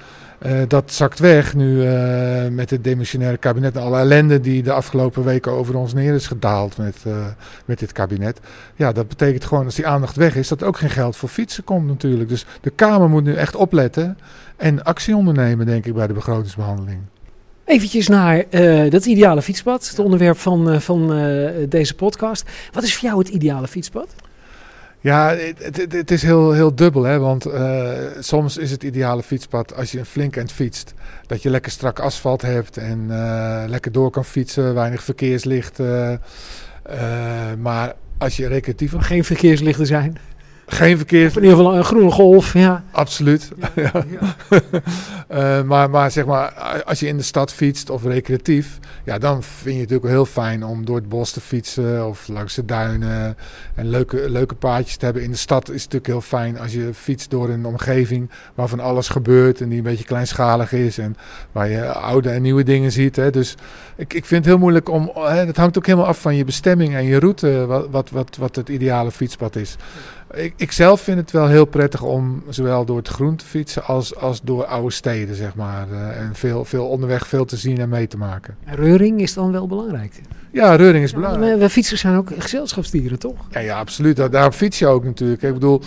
uh, 0.46 0.62
dat 0.68 0.92
zakt 0.92 1.18
weg 1.18 1.54
nu 1.54 1.82
uh, 1.82 2.48
met 2.48 2.70
het 2.70 2.84
demissionaire 2.84 3.36
kabinet. 3.36 3.76
Alle 3.76 3.98
ellende 3.98 4.40
die 4.40 4.62
de 4.62 4.72
afgelopen 4.72 5.24
weken 5.24 5.52
over 5.52 5.76
ons 5.76 5.94
neer 5.94 6.14
is 6.14 6.26
gedaald 6.26 6.76
met, 6.76 6.96
uh, 7.06 7.26
met 7.64 7.78
dit 7.78 7.92
kabinet. 7.92 8.40
Ja, 8.76 8.92
dat 8.92 9.08
betekent 9.08 9.44
gewoon 9.44 9.64
als 9.64 9.74
die 9.74 9.86
aandacht 9.86 10.16
weg 10.16 10.36
is, 10.36 10.48
dat 10.48 10.62
ook 10.62 10.78
geen 10.78 10.90
geld 10.90 11.16
voor 11.16 11.28
fietsen 11.28 11.64
komt 11.64 11.86
natuurlijk. 11.86 12.28
Dus 12.28 12.46
de 12.60 12.70
Kamer 12.70 13.08
moet 13.08 13.24
nu 13.24 13.34
echt 13.34 13.56
opletten 13.56 14.18
en 14.56 14.84
actie 14.84 15.16
ondernemen, 15.16 15.66
denk 15.66 15.86
ik, 15.86 15.94
bij 15.94 16.06
de 16.06 16.12
begrotingsbehandeling. 16.12 16.98
Eventjes 17.64 18.08
naar 18.08 18.44
dat 18.88 19.06
ideale 19.06 19.42
fietspad, 19.42 19.88
het 19.88 19.98
onderwerp 19.98 20.38
van, 20.38 20.80
van 20.80 21.06
deze 21.68 21.94
podcast. 21.94 22.50
Wat 22.72 22.82
is 22.82 22.94
voor 22.96 23.08
jou 23.08 23.18
het 23.18 23.28
ideale 23.28 23.68
fietspad? 23.68 24.14
Ja, 25.04 25.36
het, 25.88 26.10
is 26.10 26.22
heel, 26.22 26.52
heel 26.52 26.74
dubbel. 26.74 27.02
Hè? 27.02 27.18
Want 27.18 27.46
uh, 27.46 27.90
soms 28.18 28.56
is 28.56 28.70
het 28.70 28.82
ideale 28.82 29.22
fietspad 29.22 29.76
als 29.76 29.92
je 29.92 29.98
een 29.98 30.04
flink 30.04 30.36
eind 30.36 30.52
fietst. 30.52 30.94
Dat 31.26 31.42
je 31.42 31.50
lekker 31.50 31.72
strak 31.72 31.98
asfalt 31.98 32.42
hebt 32.42 32.76
en 32.76 33.06
uh, 33.10 33.64
lekker 33.66 33.92
door 33.92 34.10
kan 34.10 34.24
fietsen. 34.24 34.74
Weinig 34.74 35.02
verkeerslicht. 35.02 35.78
Uh, 35.78 36.12
maar 37.58 37.94
als 38.18 38.36
je 38.36 38.46
recreatief... 38.46 38.92
Geen 38.98 39.24
verkeerslichten 39.24 39.86
zijn? 39.86 40.16
Geen 40.66 40.96
verkeers. 40.96 41.36
In 41.36 41.42
ieder 41.42 41.56
geval 41.56 41.76
een 41.76 41.84
groene 41.84 42.10
golf, 42.10 42.52
ja. 42.52 42.84
Absoluut. 42.90 43.50
Ja, 43.74 43.92
ja. 44.20 44.60
uh, 45.60 45.62
maar, 45.62 45.90
maar 45.90 46.10
zeg 46.10 46.26
maar, 46.26 46.52
als 46.84 47.00
je 47.00 47.06
in 47.06 47.16
de 47.16 47.22
stad 47.22 47.52
fietst 47.52 47.90
of 47.90 48.04
recreatief, 48.04 48.78
ja, 49.04 49.18
dan 49.18 49.42
vind 49.42 49.74
je 49.74 49.80
het 49.80 49.90
natuurlijk 49.90 50.08
heel 50.08 50.26
fijn 50.26 50.64
om 50.64 50.84
door 50.84 50.96
het 50.96 51.08
bos 51.08 51.30
te 51.30 51.40
fietsen 51.40 52.06
of 52.08 52.28
langs 52.28 52.54
de 52.54 52.64
duinen 52.64 53.36
en 53.74 53.88
leuke, 53.88 54.30
leuke 54.30 54.54
paadjes 54.54 54.96
te 54.96 55.04
hebben. 55.04 55.22
In 55.22 55.30
de 55.30 55.36
stad 55.36 55.68
is 55.68 55.82
het 55.82 55.92
natuurlijk 55.92 56.06
heel 56.06 56.38
fijn 56.38 56.58
als 56.58 56.72
je 56.72 56.90
fietst 56.94 57.30
door 57.30 57.48
een 57.48 57.66
omgeving 57.66 58.30
waarvan 58.54 58.80
alles 58.80 59.08
gebeurt 59.08 59.60
en 59.60 59.68
die 59.68 59.78
een 59.78 59.84
beetje 59.84 60.04
kleinschalig 60.04 60.72
is 60.72 60.98
en 60.98 61.16
waar 61.52 61.68
je 61.68 61.86
oude 61.86 62.30
en 62.30 62.42
nieuwe 62.42 62.62
dingen 62.62 62.92
ziet. 62.92 63.16
Hè. 63.16 63.30
Dus 63.30 63.54
ik, 63.96 64.14
ik 64.14 64.24
vind 64.24 64.44
het 64.44 64.52
heel 64.52 64.62
moeilijk 64.62 64.88
om, 64.88 65.10
hè, 65.14 65.46
het 65.46 65.56
hangt 65.56 65.78
ook 65.78 65.86
helemaal 65.86 66.06
af 66.06 66.20
van 66.20 66.36
je 66.36 66.44
bestemming 66.44 66.94
en 66.94 67.04
je 67.04 67.18
route, 67.18 67.66
wat, 67.66 67.86
wat, 67.90 68.10
wat, 68.10 68.36
wat 68.36 68.56
het 68.56 68.68
ideale 68.68 69.10
fietspad 69.10 69.56
is. 69.56 69.76
Ik, 70.34 70.52
ik 70.56 70.72
zelf 70.72 71.00
vind 71.00 71.18
het 71.18 71.30
wel 71.30 71.48
heel 71.48 71.64
prettig 71.64 72.02
om 72.02 72.42
zowel 72.48 72.84
door 72.84 72.96
het 72.96 73.08
groen 73.08 73.36
te 73.36 73.44
fietsen 73.44 73.84
als, 73.84 74.16
als 74.16 74.40
door 74.42 74.64
oude 74.64 74.92
steden, 74.92 75.36
zeg 75.36 75.54
maar. 75.54 75.86
Uh, 75.92 76.20
en 76.20 76.34
veel, 76.34 76.64
veel 76.64 76.86
onderweg 76.86 77.26
veel 77.26 77.44
te 77.44 77.56
zien 77.56 77.78
en 77.78 77.88
mee 77.88 78.06
te 78.06 78.16
maken. 78.16 78.56
Reuring 78.64 79.20
is 79.20 79.34
dan 79.34 79.52
wel 79.52 79.66
belangrijk? 79.66 80.20
Ja, 80.52 80.74
reuring 80.74 81.04
is 81.04 81.12
belangrijk. 81.12 81.58
We, 81.58 81.70
fietsers 81.70 82.00
zijn 82.00 82.16
ook 82.16 82.30
gezelschapsdieren, 82.38 83.18
toch? 83.18 83.46
Ja, 83.50 83.60
ja 83.60 83.78
absoluut. 83.78 84.32
Daar, 84.32 84.52
fiets 84.52 84.78
je 84.78 84.86
ook 84.86 85.04
natuurlijk. 85.04 85.42
Ik 85.42 85.52
bedoel, 85.52 85.80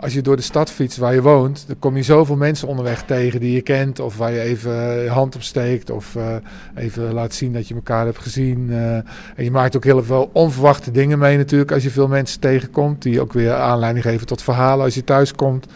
als 0.00 0.12
je 0.12 0.22
door 0.22 0.36
de 0.36 0.42
stad 0.42 0.70
fietst 0.70 0.98
waar 0.98 1.14
je 1.14 1.22
woont, 1.22 1.64
dan 1.66 1.78
kom 1.78 1.96
je 1.96 2.02
zoveel 2.02 2.36
mensen 2.36 2.68
onderweg 2.68 3.02
tegen 3.02 3.40
die 3.40 3.52
je 3.52 3.60
kent. 3.60 4.00
Of 4.00 4.16
waar 4.16 4.32
je 4.32 4.40
even 4.40 5.02
je 5.02 5.08
hand 5.08 5.34
op 5.34 5.42
steekt. 5.42 5.90
Of 5.90 6.14
uh, 6.14 6.34
even 6.74 7.12
laat 7.12 7.34
zien 7.34 7.52
dat 7.52 7.68
je 7.68 7.74
elkaar 7.74 8.04
hebt 8.04 8.18
gezien. 8.18 8.66
Uh, 8.68 8.94
en 8.94 9.44
je 9.44 9.50
maakt 9.50 9.76
ook 9.76 9.84
heel 9.84 10.02
veel 10.02 10.30
onverwachte 10.32 10.90
dingen 10.90 11.18
mee 11.18 11.36
natuurlijk 11.36 11.72
als 11.72 11.82
je 11.82 11.90
veel 11.90 12.08
mensen 12.08 12.40
tegenkomt. 12.40 13.02
Die 13.02 13.20
ook 13.20 13.32
weer 13.32 13.52
aanleiding 13.54 14.04
geven 14.04 14.26
tot 14.26 14.42
verhalen 14.42 14.84
als 14.84 14.94
je 14.94 15.04
thuis 15.04 15.34
komt. 15.34 15.66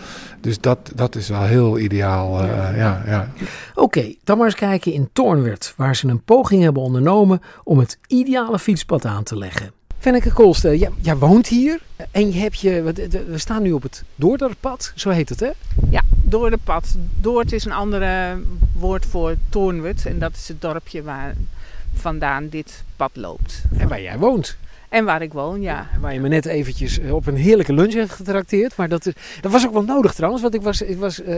Dus 0.40 0.60
dat, 0.60 0.92
dat 0.94 1.14
is 1.16 1.28
wel 1.28 1.42
heel 1.42 1.78
ideaal. 1.78 2.44
Uh, 2.44 2.76
ja, 2.76 3.02
ja. 3.06 3.28
Oké, 3.74 3.80
okay, 3.80 4.18
dan 4.24 4.36
maar 4.36 4.46
eens 4.46 4.54
kijken 4.54 4.92
in 4.92 5.08
Toornwerd. 5.12 5.74
Waar 5.76 5.96
ze 5.96 6.08
een 6.08 6.22
poging 6.22 6.62
hebben 6.62 6.82
ondernomen 6.82 7.40
om 7.64 7.78
het 7.78 7.98
ideale 8.06 8.58
fietspad 8.58 9.04
aan 9.04 9.22
te 9.22 9.36
leggen. 9.36 9.83
Fenneke 10.04 10.32
Koolste, 10.32 10.78
jij, 10.78 10.90
jij 11.00 11.16
woont 11.16 11.46
hier 11.46 11.80
en 12.10 12.32
je 12.32 12.38
hebt 12.38 12.60
je, 12.60 12.82
we 13.28 13.38
staan 13.38 13.62
nu 13.62 13.72
op 13.72 13.82
het 13.82 14.04
Doorderpad, 14.14 14.92
zo 14.94 15.10
heet 15.10 15.28
het 15.28 15.40
hè? 15.40 15.50
Ja, 15.90 16.02
Doorderpad. 16.22 16.96
Doord 17.20 17.52
is 17.52 17.64
een 17.64 17.72
andere 17.72 18.38
woord 18.72 19.06
voor 19.06 19.34
Toornwerd 19.48 20.06
en 20.06 20.18
dat 20.18 20.34
is 20.34 20.48
het 20.48 20.60
dorpje 20.60 21.02
waar 21.02 21.34
vandaan 21.94 22.48
dit 22.48 22.84
pad 22.96 23.10
loopt. 23.14 23.62
En 23.78 23.88
waar 23.88 24.00
jij 24.00 24.18
woont? 24.18 24.56
En 24.94 25.04
waar 25.04 25.22
ik 25.22 25.32
woon, 25.32 25.60
ja. 25.60 25.86
waar 26.00 26.12
je 26.12 26.20
me 26.20 26.28
net 26.28 26.46
eventjes 26.46 26.98
eh, 26.98 27.14
op 27.14 27.26
een 27.26 27.36
heerlijke 27.36 27.72
lunch 27.72 27.92
hebt 27.92 28.10
getrakteerd. 28.10 28.76
Maar 28.76 28.88
dat, 28.88 29.06
is, 29.06 29.12
dat 29.40 29.52
was 29.52 29.66
ook 29.66 29.72
wel 29.72 29.82
nodig 29.82 30.14
trouwens. 30.14 30.42
Want 30.42 30.54
ik 30.54 30.62
was, 30.62 30.82
ik 30.82 30.98
was 30.98 31.20
uh, 31.20 31.36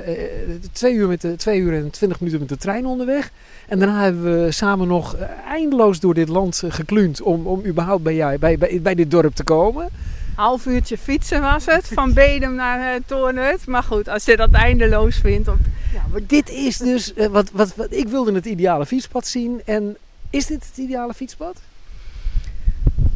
twee, 0.73 0.95
uur 0.95 1.09
met 1.09 1.21
de, 1.21 1.37
twee 1.37 1.61
uur 1.61 1.75
en 1.75 1.91
twintig 1.91 2.21
minuten 2.21 2.41
met 2.41 2.49
de 2.49 2.57
trein 2.57 2.87
onderweg. 2.87 3.31
En 3.69 3.79
daarna 3.79 4.03
hebben 4.03 4.45
we 4.45 4.53
samen 4.53 4.89
nog 4.89 5.17
eindeloos 5.49 6.01
door 6.01 6.15
dit 6.15 6.29
land 6.29 6.63
gekluund 6.69 7.23
om, 7.23 7.47
om 7.47 7.65
überhaupt 7.67 8.03
bij, 8.03 8.15
jou, 8.15 8.39
bij, 8.39 8.59
bij, 8.59 8.81
bij 8.83 8.95
dit 8.95 9.11
dorp 9.11 9.35
te 9.35 9.45
komen. 9.45 9.89
Half 10.35 10.67
uurtje 10.67 10.99
fietsen 10.99 11.41
was 11.41 11.65
het, 11.67 11.89
van 11.93 12.13
Bedem 12.13 12.55
naar 12.55 12.95
uh, 12.95 13.01
Toornhut. 13.07 13.67
Maar 13.67 13.83
goed, 13.83 14.09
als 14.09 14.25
je 14.25 14.37
dat 14.37 14.51
eindeloos 14.51 15.17
vindt. 15.17 15.49
Op... 15.49 15.59
Ja, 15.93 16.03
maar 16.13 16.21
dit 16.27 16.51
is 16.51 16.77
dus, 16.77 17.13
wat, 17.31 17.51
wat, 17.53 17.77
wat, 17.77 17.93
ik 17.93 18.09
wilde 18.09 18.33
het 18.33 18.45
ideale 18.45 18.87
fietspad 18.87 19.27
zien. 19.27 19.63
En 19.65 19.97
is 20.31 20.47
dit 20.47 20.67
het 20.67 20.77
ideale 20.77 21.15
fietspad? 21.15 21.57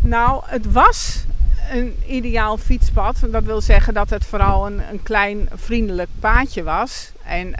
Nou, 0.00 0.42
het 0.46 0.72
was 0.72 1.24
een 1.70 1.96
ideaal 2.06 2.58
fietspad. 2.58 3.22
Dat 3.30 3.44
wil 3.44 3.60
zeggen 3.60 3.94
dat 3.94 4.10
het 4.10 4.24
vooral 4.24 4.66
een, 4.66 4.80
een 4.90 5.02
klein 5.02 5.48
vriendelijk 5.54 6.08
paadje 6.20 6.62
was. 6.62 7.12
En 7.24 7.46
uh, 7.46 7.54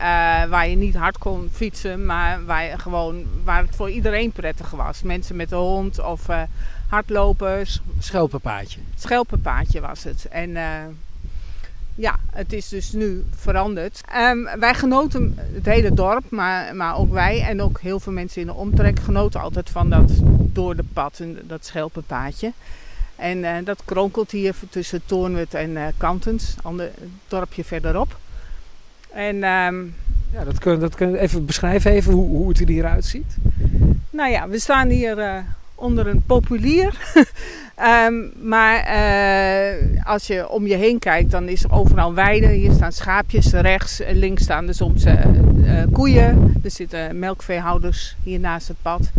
waar 0.45 0.69
je 0.69 0.77
niet 0.77 0.95
hard 0.95 1.19
kon 1.19 1.49
fietsen, 1.53 2.07
maar 2.07 2.45
waar, 2.45 2.65
je 2.65 2.79
gewoon, 2.79 3.25
waar 3.45 3.63
het 3.63 3.77
voor 3.77 3.91
iedereen 3.91 4.33
prettig 4.33 4.71
was. 4.71 5.03
Mensen 5.03 5.37
met 5.37 5.53
een 5.53 5.59
hond 5.59 6.01
of 6.01 6.29
uh, 6.29 6.43
hardlopers. 6.89 7.81
Schelpenpaadje. 7.99 8.81
Schelpenpaadje 8.95 9.81
was 9.81 10.05
het. 10.05 10.29
En 10.29 10.51
uh, 10.51 10.63
Ja, 12.01 12.17
het 12.31 12.53
is 12.53 12.69
dus 12.69 12.93
nu 12.93 13.25
veranderd. 13.37 14.01
Ehm, 14.13 14.59
wij 14.59 14.75
genoten, 14.75 15.39
het 15.53 15.67
hele 15.67 15.95
dorp, 15.95 16.31
maar, 16.31 16.77
maar 16.77 16.97
ook 16.97 17.13
wij 17.13 17.43
en 17.43 17.63
ook 17.63 17.81
heel 17.81 18.01
veel 18.01 18.13
mensen 18.13 18.41
in 18.41 18.47
de 18.47 18.55
omtrek 18.55 18.99
genoten 18.99 19.41
altijd 19.41 19.71
van 19.71 19.91
dat 19.91 20.11
door 20.53 20.77
de 20.77 20.85
pad, 20.93 21.23
dat 21.43 21.67
schelpenpaadje. 21.67 22.53
En 23.17 23.39
uh, 23.39 23.57
dat 23.65 23.83
kronkelt 23.85 24.31
hier 24.31 24.55
tussen 24.71 25.01
Toornwet 25.07 25.55
en 25.55 25.71
uh, 25.71 25.87
Kantens, 25.97 26.55
ander 26.63 26.91
dorpje 27.29 27.65
verderop. 27.65 28.19
En, 29.11 29.35
um, 29.35 29.95
ja, 30.33 30.45
dat 30.45 30.59
kun, 30.59 30.81
dat 30.81 30.95
kun 30.95 31.15
even 31.15 31.47
beschrijven 31.47 31.91
even 31.91 32.13
hoe, 32.13 32.29
hoe 32.29 32.49
het 32.49 32.61
er 32.61 32.69
hieruit 32.69 33.05
ziet. 33.05 33.37
Nou 34.11 34.31
ja, 34.31 34.49
we 34.49 34.59
staan 34.59 34.89
hier 34.89 35.19
uh, 35.19 35.37
onder 35.81 36.07
een 36.07 36.23
populier. 36.23 36.95
um, 38.07 38.33
maar 38.53 38.77
uh, 38.87 40.07
als 40.07 40.27
je 40.27 40.49
om 40.49 40.67
je 40.67 40.77
heen 40.77 40.99
kijkt, 40.99 41.31
dan 41.31 41.49
is 41.49 41.65
er 41.65 41.73
overal 41.73 42.15
weide. 42.15 42.47
Hier 42.47 42.73
staan 42.73 42.93
schaapjes, 42.93 43.53
rechts 43.53 44.03
links 44.13 44.43
staan 44.43 44.69
er 44.69 44.75
soms 44.75 45.05
uh, 45.05 45.15
koeien. 45.93 46.55
Er 46.63 46.71
zitten 46.71 47.19
melkveehouders 47.19 48.17
hier 48.23 48.41
naast 48.41 48.69
het 48.69 48.77
pad. 48.83 49.11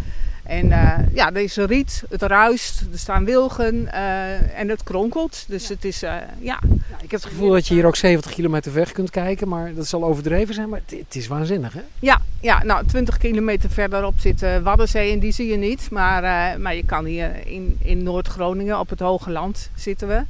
En 0.51 0.65
uh, 0.65 0.97
ja, 1.13 1.31
er 1.33 1.41
is 1.41 1.55
riet, 1.55 2.03
het 2.09 2.21
ruist, 2.21 2.81
er 2.91 2.99
staan 2.99 3.25
wilgen 3.25 3.75
uh, 3.75 4.59
en 4.59 4.69
het 4.69 4.83
kronkelt. 4.83 5.45
Dus 5.47 5.67
het 5.67 5.85
is, 5.85 6.03
uh, 6.03 6.09
ja. 6.09 6.25
ja. 6.39 6.59
Ik 7.01 7.11
heb 7.11 7.21
het 7.21 7.25
gevoel 7.25 7.51
dat 7.51 7.67
je 7.67 7.73
hier 7.73 7.85
ook 7.85 7.95
70 7.95 8.31
kilometer 8.31 8.73
weg 8.73 8.91
kunt 8.91 9.09
kijken, 9.09 9.47
maar 9.47 9.73
dat 9.73 9.87
zal 9.87 10.03
overdreven 10.03 10.53
zijn. 10.53 10.69
Maar 10.69 10.81
het, 10.85 10.99
het 10.99 11.15
is 11.15 11.27
waanzinnig, 11.27 11.73
hè? 11.73 11.81
Ja, 11.99 12.21
ja, 12.39 12.63
nou 12.63 12.85
20 12.85 13.17
kilometer 13.17 13.69
verderop 13.69 14.13
zit 14.19 14.45
Waddenzee 14.63 15.11
en 15.11 15.19
die 15.19 15.31
zie 15.31 15.47
je 15.47 15.57
niet. 15.57 15.89
Maar, 15.89 16.59
maar 16.59 16.75
je 16.75 16.85
kan 16.85 17.05
hier 17.05 17.47
in, 17.47 17.77
in 17.81 18.03
Noord-Groningen, 18.03 18.79
op 18.79 18.89
het 18.89 18.99
Hoge 18.99 19.31
Land 19.31 19.69
zitten 19.75 20.07
we. 20.07 20.21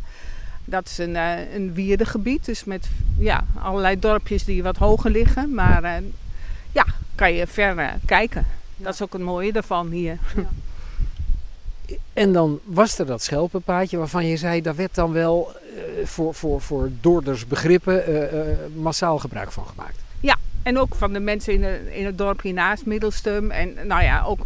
Dat 0.66 0.86
is 0.86 0.98
een, 0.98 1.16
een 1.56 1.74
wierdegebied, 1.74 2.46
dus 2.46 2.64
met 2.64 2.90
ja, 3.18 3.44
allerlei 3.62 4.00
dorpjes 4.00 4.44
die 4.44 4.64
wat 4.64 4.78
hoger 4.78 5.12
liggen. 5.12 5.54
Maar 5.54 6.02
ja, 6.72 6.86
kan 7.16 7.34
je 7.34 7.48
ver 7.48 7.94
kijken. 8.06 8.46
Dat 8.84 8.94
is 8.94 9.02
ook 9.02 9.14
het 9.14 9.22
mooie 9.22 9.52
daarvan 9.52 9.90
hier. 9.90 10.18
Ja. 10.36 10.48
En 12.14 12.34
dan 12.34 12.60
was 12.64 13.00
er 13.00 13.06
dat 13.06 13.24
schelpenpaadje 13.24 13.98
waarvan 13.98 14.26
je 14.26 14.38
zei, 14.38 14.62
daar 14.62 14.76
werd 14.76 14.96
dan 14.96 15.12
wel 15.12 15.56
uh, 15.76 16.06
voor, 16.06 16.34
voor, 16.34 16.62
voor 16.62 16.90
Doorders 17.02 17.48
begrippen 17.48 18.10
uh, 18.10 18.34
uh, 18.34 18.58
massaal 18.76 19.20
gebruik 19.20 19.52
van 19.52 19.66
gemaakt. 19.66 20.00
Ja, 20.20 20.38
en 20.64 20.80
ook 20.80 20.96
van 20.96 21.14
de 21.14 21.20
mensen 21.20 21.54
in, 21.54 21.62
de, 21.62 21.96
in 21.96 22.06
het 22.06 22.18
dorp 22.18 22.42
hiernaast, 22.42 22.86
Middelstum. 22.86 23.52
En 23.52 23.88
nou 23.88 24.04
ja, 24.04 24.24
ook 24.24 24.46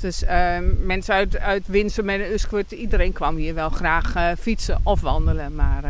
dus, 0.00 0.24
mensen 0.84 1.14
uit, 1.14 1.38
uit 1.38 1.66
Winsum 1.66 2.08
en 2.08 2.32
Usquert, 2.32 2.70
iedereen 2.70 3.12
kwam 3.12 3.36
hier 3.36 3.54
wel 3.54 3.68
graag 3.68 4.36
fietsen 4.38 4.80
of 4.82 5.00
wandelen. 5.00 5.54
Maar 5.54 5.84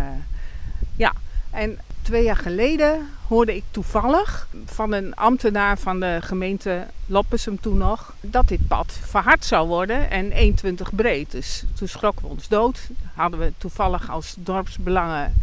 ja, 0.96 1.12
en 1.50 1.78
twee 2.02 2.24
jaar 2.24 2.36
geleden 2.36 3.08
hoorde 3.28 3.56
ik 3.56 3.64
toevallig 3.70 4.48
van 4.64 4.92
een 4.92 5.14
ambtenaar 5.14 5.78
van 5.78 6.00
de 6.00 6.18
gemeente 6.20 6.86
Loppersum 7.06 7.60
toen 7.60 7.78
nog 7.78 8.14
dat 8.20 8.48
dit 8.48 8.68
pad 8.68 8.98
verhard 9.02 9.44
zou 9.44 9.68
worden 9.68 10.10
en 10.10 10.54
1,20 10.66 10.74
breed. 10.92 11.30
Dus 11.30 11.64
toen 11.74 11.88
schrokken 11.88 12.24
we 12.24 12.30
ons 12.30 12.48
dood. 12.48 12.88
Hadden 13.14 13.40
we 13.40 13.52
toevallig 13.58 14.10
als 14.10 14.34
dorpsbelangen 14.38 15.34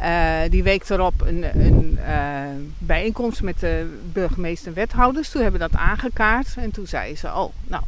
uh, 0.00 0.40
die 0.50 0.62
week 0.62 0.88
erop 0.88 1.20
een, 1.20 1.60
een 1.66 1.98
uh, 2.08 2.42
bijeenkomst 2.78 3.42
met 3.42 3.60
de 3.60 3.98
burgemeester 4.12 4.68
en 4.68 4.74
wethouders. 4.74 5.30
Toen 5.30 5.42
hebben 5.42 5.60
we 5.60 5.68
dat 5.68 5.80
aangekaart 5.80 6.54
en 6.56 6.70
toen 6.70 6.86
zeiden 6.86 7.18
ze: 7.18 7.26
Oh, 7.26 7.52
nou, 7.66 7.82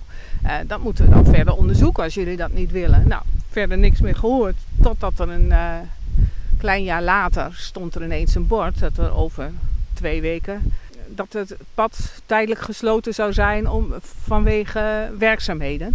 uh, 0.45 0.53
dat 0.67 0.81
moeten 0.81 1.05
we 1.05 1.11
dan 1.15 1.25
verder 1.25 1.55
onderzoeken 1.55 2.03
als 2.03 2.15
jullie 2.15 2.37
dat 2.37 2.53
niet 2.53 2.71
willen. 2.71 3.09
Nou, 3.09 3.23
verder 3.51 3.79
niks 3.79 4.01
meer 4.01 4.17
gehoord. 4.17 4.57
Totdat 4.83 5.19
er 5.19 5.29
een 5.29 5.53
klein 6.59 6.85
jaar 6.85 7.03
later 7.03 7.55
stond 7.55 7.95
er 7.95 8.03
ineens 8.03 8.35
een 8.35 8.47
bord 8.47 8.79
dat 8.79 8.99
er 8.99 9.15
over 9.15 9.51
twee 9.95 10.21
weken 10.21 10.73
dat 11.09 11.33
het 11.33 11.57
pad 11.75 12.23
tijdelijk 12.27 12.61
gesloten 12.61 13.15
zou 13.15 13.33
zijn 13.33 13.69
om, 13.69 13.95
vanwege 14.25 15.11
werkzaamheden. 15.19 15.93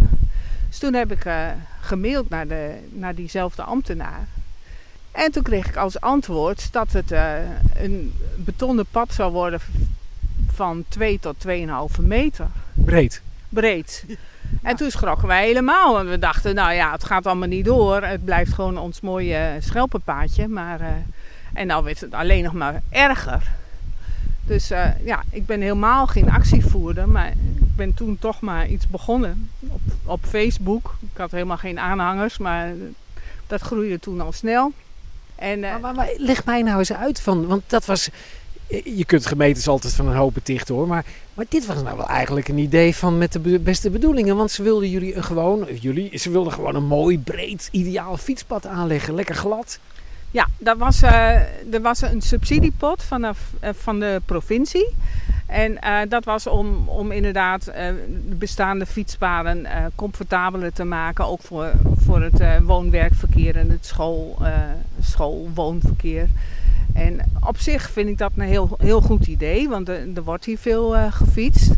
Dus 0.68 0.78
toen 0.78 0.94
heb 0.94 1.12
ik 1.12 1.24
uh, 1.24 1.48
gemaild 1.80 2.28
naar, 2.28 2.48
de, 2.48 2.74
naar 2.88 3.14
diezelfde 3.14 3.62
ambtenaar. 3.62 4.26
En 5.12 5.32
toen 5.32 5.42
kreeg 5.42 5.66
ik 5.66 5.76
als 5.76 6.00
antwoord 6.00 6.72
dat 6.72 6.92
het 6.92 7.12
uh, 7.12 7.34
een 7.74 8.14
betonnen 8.36 8.86
pad 8.90 9.12
zou 9.12 9.32
worden 9.32 9.60
van 10.52 10.84
2 10.88 11.18
tot 11.18 11.36
2,5 11.46 12.00
meter. 12.00 12.46
Breed? 12.72 13.22
Breed. 13.48 14.04
En 14.62 14.76
toen 14.76 14.90
schrokken 14.90 15.28
wij 15.28 15.46
helemaal. 15.46 15.98
En 15.98 16.08
we 16.08 16.18
dachten, 16.18 16.54
nou 16.54 16.72
ja, 16.72 16.92
het 16.92 17.04
gaat 17.04 17.26
allemaal 17.26 17.48
niet 17.48 17.64
door. 17.64 18.02
Het 18.02 18.24
blijft 18.24 18.52
gewoon 18.52 18.78
ons 18.78 19.00
mooie 19.00 19.56
schelpenpaadje. 19.60 20.48
Maar, 20.48 20.80
uh, 20.80 20.86
en 21.52 21.66
nou 21.66 21.84
werd 21.84 22.00
het 22.00 22.14
alleen 22.14 22.42
nog 22.42 22.52
maar 22.52 22.82
erger. 22.90 23.50
Dus 24.44 24.70
uh, 24.70 24.86
ja, 25.04 25.22
ik 25.30 25.46
ben 25.46 25.60
helemaal 25.60 26.06
geen 26.06 26.30
actievoerder. 26.30 27.08
Maar 27.08 27.28
ik 27.28 27.76
ben 27.76 27.94
toen 27.94 28.18
toch 28.18 28.40
maar 28.40 28.66
iets 28.68 28.88
begonnen 28.88 29.50
op, 29.58 29.80
op 30.04 30.20
Facebook. 30.24 30.94
Ik 31.00 31.18
had 31.18 31.30
helemaal 31.30 31.56
geen 31.56 31.78
aanhangers, 31.78 32.38
maar 32.38 32.72
dat 33.46 33.60
groeide 33.60 33.98
toen 33.98 34.20
al 34.20 34.32
snel. 34.32 34.72
En, 35.34 35.58
uh, 35.58 35.70
maar, 35.70 35.80
maar, 35.80 35.94
maar 35.94 36.12
leg 36.16 36.44
mij 36.44 36.62
nou 36.62 36.78
eens 36.78 36.92
uit 36.92 37.20
van, 37.20 37.46
want 37.46 37.62
dat 37.66 37.84
was 37.84 38.10
je 38.84 39.04
kunt 39.04 39.26
gemeentes 39.26 39.68
altijd 39.68 39.94
van 39.94 40.08
een 40.08 40.16
hoop 40.16 40.34
betichten 40.34 40.74
hoor. 40.74 40.86
Maar, 40.86 41.04
maar 41.34 41.44
dit 41.48 41.66
was 41.66 41.82
nou 41.82 41.96
wel 41.96 42.08
eigenlijk 42.08 42.48
een 42.48 42.58
idee 42.58 42.96
van 42.96 43.18
met 43.18 43.32
de 43.32 43.58
beste 43.58 43.90
bedoelingen. 43.90 44.36
Want 44.36 44.50
ze 44.50 44.62
wilden 44.62 44.90
jullie 44.90 45.16
een 45.16 45.24
gewoon, 45.24 45.66
jullie, 45.80 46.18
ze 46.18 46.30
wilden 46.30 46.52
gewoon 46.52 46.74
een 46.74 46.86
mooi, 46.86 47.18
breed, 47.18 47.68
ideaal 47.72 48.16
fietspad 48.16 48.66
aanleggen. 48.66 49.14
Lekker 49.14 49.34
glad. 49.34 49.78
Ja, 50.30 50.48
dat 50.58 50.78
was, 50.78 51.02
er 51.02 51.80
was 51.82 52.02
een 52.02 52.22
subsidiepot 52.22 53.02
vanaf, 53.02 53.38
uh, 53.64 53.70
van 53.72 54.00
de 54.00 54.20
provincie. 54.24 54.94
En 55.46 55.78
dat 56.08 56.24
was 56.24 56.46
om, 56.46 56.88
om 56.88 57.10
inderdaad 57.10 57.64
de 57.64 58.34
bestaande 58.38 58.86
fietspaden 58.86 59.66
comfortabeler 59.94 60.72
te 60.72 60.84
maken. 60.84 61.26
Ook 61.26 61.42
voor, 61.42 61.72
voor 62.04 62.22
het 62.22 62.62
woon-werkverkeer 62.62 63.56
en 63.56 63.70
het 63.70 63.86
school, 63.86 64.38
school-woonverkeer. 65.00 66.28
En 66.94 67.20
op 67.46 67.58
zich 67.58 67.90
vind 67.90 68.08
ik 68.08 68.18
dat 68.18 68.32
een 68.36 68.46
heel, 68.46 68.76
heel 68.78 69.00
goed 69.00 69.26
idee, 69.26 69.68
want 69.68 69.88
er, 69.88 70.06
er 70.14 70.22
wordt 70.22 70.44
hier 70.44 70.58
veel 70.58 70.96
uh, 70.96 71.12
gefietst. 71.12 71.72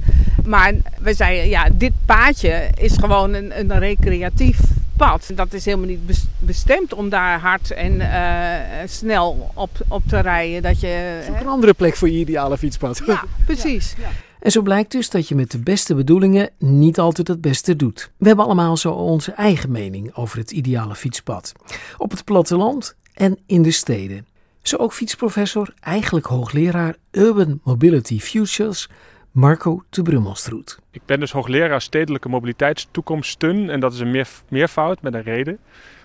Maar 0.44 0.74
we 1.00 1.14
zeiden, 1.14 1.48
ja, 1.48 1.68
dit 1.72 1.92
paadje 2.06 2.68
is 2.74 2.96
gewoon 2.96 3.34
een, 3.34 3.58
een 3.58 3.78
recreatief 3.78 4.60
pad. 4.96 5.30
Dat 5.34 5.52
is 5.52 5.64
helemaal 5.64 5.86
niet 5.86 6.26
bestemd 6.38 6.94
om 6.94 7.08
daar 7.08 7.40
hard 7.40 7.70
en 7.70 7.92
uh, 7.94 8.52
snel 8.86 9.50
op, 9.54 9.70
op 9.88 10.02
te 10.08 10.20
rijden. 10.20 10.62
Dat 10.62 10.80
je, 10.80 11.22
Zoek 11.26 11.40
een 11.40 11.46
andere 11.46 11.74
plek 11.74 11.96
voor 11.96 12.10
je 12.10 12.18
ideale 12.18 12.58
fietspad. 12.58 13.02
Ja, 13.06 13.24
precies. 13.46 13.94
Ja, 13.98 14.02
ja. 14.02 14.12
En 14.44 14.50
zo 14.50 14.62
blijkt 14.62 14.92
dus 14.92 15.10
dat 15.10 15.28
je 15.28 15.34
met 15.34 15.50
de 15.50 15.58
beste 15.58 15.94
bedoelingen 15.94 16.50
niet 16.58 16.98
altijd 16.98 17.28
het 17.28 17.40
beste 17.40 17.76
doet. 17.76 18.10
We 18.16 18.26
hebben 18.26 18.44
allemaal 18.44 18.76
zo 18.76 18.90
onze 18.90 19.32
eigen 19.32 19.70
mening 19.70 20.14
over 20.14 20.38
het 20.38 20.50
ideale 20.50 20.94
fietspad. 20.94 21.52
Op 21.96 22.10
het 22.10 22.24
platteland 22.24 22.94
en 23.14 23.38
in 23.46 23.62
de 23.62 23.70
steden. 23.70 24.26
Zo 24.64 24.76
ook 24.76 24.92
fietsprofessor, 24.92 25.74
eigenlijk 25.80 26.26
hoogleraar 26.26 26.94
Urban 27.10 27.60
Mobility 27.64 28.20
Futures, 28.20 28.88
Marco 29.30 29.82
de 29.90 30.02
Brummelstroet. 30.02 30.78
Ik 30.90 31.00
ben 31.06 31.20
dus 31.20 31.32
hoogleraar 31.32 31.80
stedelijke 31.80 32.28
mobiliteitstoekomsten 32.28 33.70
en 33.70 33.80
dat 33.80 33.92
is 33.92 34.00
een 34.00 34.10
meer, 34.10 34.28
meervoud 34.48 35.02
met 35.02 35.14
een 35.14 35.22
reden. 35.22 35.58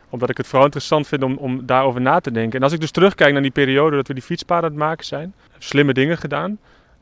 Omdat 0.09 0.29
ik 0.29 0.37
het 0.37 0.45
vooral 0.47 0.65
interessant 0.65 1.07
vind 1.07 1.23
om, 1.23 1.35
om 1.37 1.65
daarover 1.65 2.01
na 2.01 2.19
te 2.19 2.31
denken. 2.31 2.57
En 2.57 2.63
als 2.63 2.73
ik 2.73 2.79
dus 2.79 2.91
terugkijk 2.91 3.33
naar 3.33 3.41
die 3.41 3.51
periode 3.51 3.95
dat 3.95 4.07
we 4.07 4.13
die 4.13 4.23
fietspaden 4.23 4.63
aan 4.63 4.75
het 4.75 4.79
maken 4.79 5.05
zijn, 5.05 5.33
slimme 5.57 5.93
dingen 5.93 6.17
gedaan. 6.17 6.57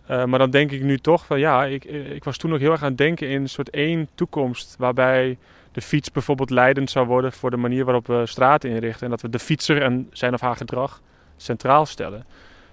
Uh, 0.09 0.25
maar 0.25 0.39
dan 0.39 0.49
denk 0.49 0.71
ik 0.71 0.83
nu 0.83 0.97
toch 0.97 1.25
van 1.25 1.39
ja, 1.39 1.65
ik, 1.65 1.85
ik 1.85 2.23
was 2.23 2.37
toen 2.37 2.53
ook 2.53 2.59
heel 2.59 2.71
erg 2.71 2.81
aan 2.81 2.89
het 2.89 2.97
denken 2.97 3.29
in 3.29 3.41
een 3.41 3.49
soort 3.49 3.69
één 3.69 4.07
toekomst 4.15 4.75
waarbij 4.77 5.37
de 5.71 5.81
fiets 5.81 6.11
bijvoorbeeld 6.11 6.49
leidend 6.49 6.89
zou 6.89 7.07
worden 7.07 7.31
voor 7.31 7.49
de 7.49 7.57
manier 7.57 7.85
waarop 7.85 8.07
we 8.07 8.25
straten 8.25 8.69
inrichten. 8.69 9.03
En 9.03 9.09
dat 9.09 9.21
we 9.21 9.29
de 9.29 9.39
fietser 9.39 9.81
en 9.81 10.07
zijn 10.11 10.33
of 10.33 10.41
haar 10.41 10.55
gedrag 10.55 11.01
centraal 11.37 11.85
stellen. 11.85 12.25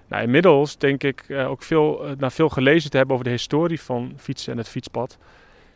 Nou, 0.08 0.22
inmiddels 0.22 0.78
denk 0.78 1.02
ik 1.02 1.24
uh, 1.28 1.50
ook 1.50 1.62
veel, 1.62 2.06
uh, 2.06 2.16
na 2.18 2.30
veel 2.30 2.48
gelezen 2.48 2.90
te 2.90 2.96
hebben 2.96 3.14
over 3.14 3.26
de 3.26 3.32
historie 3.32 3.80
van 3.80 4.12
fietsen 4.16 4.52
en 4.52 4.58
het 4.58 4.68
fietspad, 4.68 5.18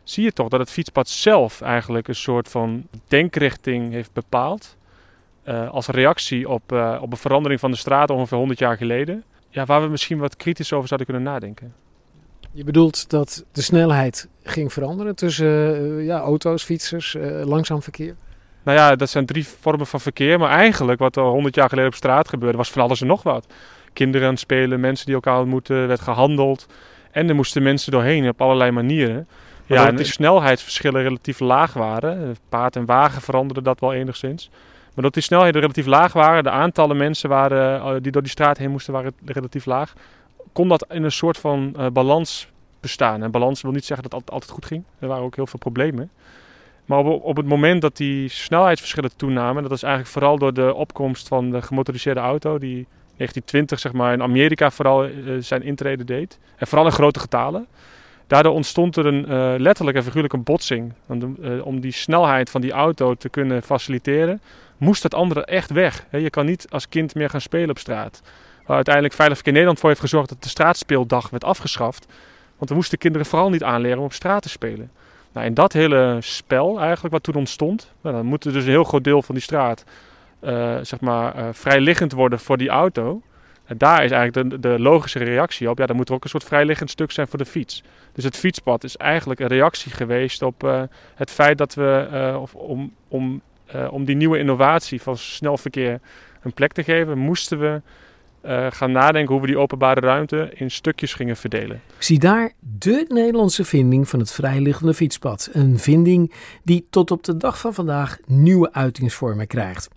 zie 0.03 0.23
je 0.23 0.33
toch 0.33 0.47
dat 0.47 0.59
het 0.59 0.71
fietspad 0.71 1.09
zelf 1.09 1.61
eigenlijk 1.61 2.07
een 2.07 2.15
soort 2.15 2.49
van 2.49 2.87
denkrichting 3.07 3.91
heeft 3.91 4.13
bepaald. 4.13 4.77
Uh, 5.45 5.69
als 5.69 5.87
reactie 5.87 6.49
op, 6.49 6.71
op 7.01 7.11
een 7.11 7.17
verandering 7.17 7.59
van 7.59 7.71
de 7.71 7.77
straat 7.77 8.09
ongeveer 8.09 8.37
100 8.37 8.59
jaar 8.59 8.77
geleden. 8.77 9.23
Ja, 9.49 9.65
waar 9.65 9.81
we 9.81 9.87
misschien 9.87 10.17
wat 10.17 10.35
kritisch 10.35 10.73
over 10.73 10.87
zouden 10.87 11.07
kunnen 11.07 11.31
nadenken. 11.31 11.73
Je 12.51 12.63
bedoelt 12.63 13.09
dat 13.09 13.45
de 13.51 13.61
snelheid 13.61 14.27
ging 14.43 14.73
veranderen 14.73 15.15
tussen 15.15 15.47
ja, 16.03 16.19
auto's, 16.19 16.63
fietsers, 16.63 17.15
langzaam 17.43 17.81
verkeer? 17.81 18.15
Nou 18.63 18.77
ja, 18.77 18.95
dat 18.95 19.09
zijn 19.09 19.25
drie 19.25 19.47
vormen 19.47 19.87
van 19.87 19.99
verkeer. 19.99 20.39
Maar 20.39 20.49
eigenlijk 20.49 20.99
wat 20.99 21.15
er 21.15 21.23
100 21.23 21.55
jaar 21.55 21.69
geleden 21.69 21.89
op 21.89 21.95
straat 21.95 22.29
gebeurde, 22.29 22.57
was 22.57 22.71
van 22.71 22.81
alles 22.81 23.01
en 23.01 23.07
nog 23.07 23.23
wat. 23.23 23.47
Kinderen 23.93 24.27
aan 24.27 24.33
het 24.33 24.41
spelen, 24.41 24.79
mensen 24.79 25.05
die 25.05 25.15
elkaar 25.15 25.39
ontmoeten, 25.39 25.87
werd 25.87 26.01
gehandeld. 26.01 26.67
En 27.11 27.29
er 27.29 27.35
moesten 27.35 27.63
mensen 27.63 27.91
doorheen 27.91 28.29
op 28.29 28.41
allerlei 28.41 28.71
manieren. 28.71 29.27
Ja, 29.65 29.87
en 29.87 29.95
de 29.95 30.03
snelheidsverschillen 30.03 31.01
relatief 31.01 31.39
laag 31.39 31.73
waren. 31.73 32.37
Paard 32.49 32.75
en 32.75 32.85
wagen 32.85 33.21
veranderden 33.21 33.63
dat 33.63 33.79
wel 33.79 33.93
enigszins. 33.93 34.49
Maar 34.93 35.03
dat 35.03 35.13
die 35.13 35.23
snelheden 35.23 35.61
relatief 35.61 35.85
laag 35.85 36.13
waren, 36.13 36.43
de 36.43 36.49
aantallen 36.49 36.97
mensen 36.97 37.29
waren, 37.29 38.03
die 38.03 38.11
door 38.11 38.21
die 38.21 38.31
straat 38.31 38.57
heen 38.57 38.71
moesten, 38.71 38.93
waren 38.93 39.13
relatief 39.25 39.65
laag. 39.65 39.93
Kon 40.53 40.67
dat 40.67 40.85
in 40.89 41.03
een 41.03 41.11
soort 41.11 41.37
van 41.37 41.75
balans 41.93 42.47
bestaan. 42.79 43.23
En 43.23 43.31
balans 43.31 43.61
wil 43.61 43.71
niet 43.71 43.85
zeggen 43.85 44.09
dat 44.09 44.19
het 44.19 44.31
altijd 44.31 44.51
goed 44.51 44.65
ging. 44.65 44.83
Er 44.99 45.07
waren 45.07 45.23
ook 45.23 45.35
heel 45.35 45.47
veel 45.47 45.59
problemen. 45.59 46.11
Maar 46.89 46.99
op, 46.99 47.23
op 47.23 47.37
het 47.37 47.45
moment 47.45 47.81
dat 47.81 47.97
die 47.97 48.29
snelheidsverschillen 48.29 49.15
toenamen, 49.15 49.63
dat 49.63 49.71
is 49.71 49.83
eigenlijk 49.83 50.13
vooral 50.13 50.37
door 50.37 50.53
de 50.53 50.73
opkomst 50.73 51.27
van 51.27 51.49
de 51.51 51.61
gemotoriseerde 51.61 52.19
auto, 52.19 52.57
die 52.57 52.87
1920 53.17 53.79
zeg 53.79 53.91
maar, 53.93 54.13
in 54.13 54.21
Amerika 54.21 54.71
vooral 54.71 55.07
uh, 55.07 55.35
zijn 55.39 55.63
intrede 55.63 56.03
deed. 56.03 56.39
En 56.55 56.67
vooral 56.67 56.85
in 56.85 56.91
grote 56.91 57.19
getalen. 57.19 57.67
Daardoor 58.27 58.53
ontstond 58.53 58.95
er 58.95 59.05
een 59.05 59.25
uh, 59.31 59.53
letterlijk 59.57 59.97
en 59.97 60.03
figuurlijk 60.03 60.33
een 60.33 60.43
botsing. 60.43 60.93
Uh, 61.09 61.65
om 61.65 61.79
die 61.79 61.91
snelheid 61.91 62.49
van 62.49 62.61
die 62.61 62.71
auto 62.71 63.13
te 63.13 63.29
kunnen 63.29 63.63
faciliteren, 63.63 64.41
moest 64.77 65.03
het 65.03 65.13
andere 65.13 65.45
echt 65.45 65.71
weg. 65.71 66.05
je 66.11 66.29
kan 66.29 66.45
niet 66.45 66.67
als 66.69 66.89
kind 66.89 67.15
meer 67.15 67.29
gaan 67.29 67.41
spelen 67.41 67.69
op 67.69 67.79
straat. 67.79 68.21
Waar 68.65 68.75
uiteindelijk 68.75 69.15
Veilig 69.15 69.35
Verkeer 69.35 69.53
Nederland 69.53 69.79
voor 69.79 69.89
heeft 69.89 70.01
gezorgd 70.01 70.29
dat 70.29 70.43
de 70.43 70.49
straatspeeldag 70.49 71.29
werd 71.29 71.43
afgeschaft. 71.43 72.05
Want 72.57 72.69
we 72.69 72.75
moesten 72.75 72.97
kinderen 72.97 73.27
vooral 73.27 73.49
niet 73.49 73.63
aanleren 73.63 73.97
om 73.97 74.03
op 74.03 74.13
straat 74.13 74.41
te 74.41 74.49
spelen. 74.49 74.91
Nou, 75.31 75.45
in 75.45 75.53
dat 75.53 75.73
hele 75.73 76.17
spel 76.19 76.79
eigenlijk 76.79 77.13
wat 77.13 77.23
toen 77.23 77.35
ontstond, 77.35 77.93
nou, 78.01 78.15
dan 78.15 78.25
moet 78.25 78.45
er 78.45 78.53
dus 78.53 78.63
een 78.63 78.69
heel 78.69 78.83
groot 78.83 79.03
deel 79.03 79.21
van 79.21 79.35
die 79.35 79.43
straat 79.43 79.83
uh, 80.41 80.77
zeg 80.81 80.99
maar, 80.99 81.37
uh, 81.37 81.47
vrijliggend 81.51 82.11
worden 82.11 82.39
voor 82.39 82.57
die 82.57 82.69
auto. 82.69 83.21
En 83.65 83.77
daar 83.77 84.03
is 84.03 84.11
eigenlijk 84.11 84.49
de, 84.49 84.59
de, 84.59 84.79
logische 84.79 85.19
reactie 85.19 85.69
op. 85.69 85.77
Ja, 85.77 85.85
dan 85.85 85.95
moet 85.95 86.09
er 86.09 86.15
ook 86.15 86.23
een 86.23 86.29
soort 86.29 86.43
vrijliggend 86.43 86.89
stuk 86.89 87.11
zijn 87.11 87.27
voor 87.27 87.39
de 87.39 87.45
fiets. 87.45 87.83
Dus 88.13 88.23
het 88.23 88.37
fietspad 88.37 88.83
is 88.83 88.97
eigenlijk 88.97 89.39
een 89.39 89.47
reactie 89.47 89.91
geweest 89.91 90.41
op 90.41 90.63
uh, 90.63 90.81
het 91.15 91.31
feit 91.31 91.57
dat 91.57 91.73
we, 91.73 92.35
of 92.41 92.55
om, 92.55 92.93
om, 93.07 93.41
om 93.89 94.05
die 94.05 94.15
nieuwe 94.15 94.37
innovatie 94.39 95.01
van 95.01 95.17
snel 95.17 95.57
verkeer 95.57 95.99
een 96.41 96.53
plek 96.53 96.71
te 96.71 96.83
geven, 96.83 97.17
moesten 97.17 97.59
we 97.59 97.81
uh, 98.45 98.67
gaan 98.69 98.91
nadenken 98.91 99.31
hoe 99.31 99.41
we 99.41 99.47
die 99.47 99.57
openbare 99.57 99.99
ruimte 99.99 100.51
in 100.53 100.71
stukjes 100.71 101.13
gingen 101.13 101.37
verdelen. 101.37 101.81
Zie 101.97 102.19
daar 102.19 102.51
de 102.59 103.05
Nederlandse 103.07 103.65
vinding 103.65 104.09
van 104.09 104.19
het 104.19 104.31
vrijliggende 104.31 104.93
fietspad. 104.93 105.49
Een 105.53 105.79
vinding 105.79 106.33
die 106.63 106.87
tot 106.89 107.11
op 107.11 107.23
de 107.23 107.37
dag 107.37 107.59
van 107.59 107.73
vandaag 107.73 108.17
nieuwe 108.25 108.73
uitingsvormen 108.73 109.47
krijgt. 109.47 109.89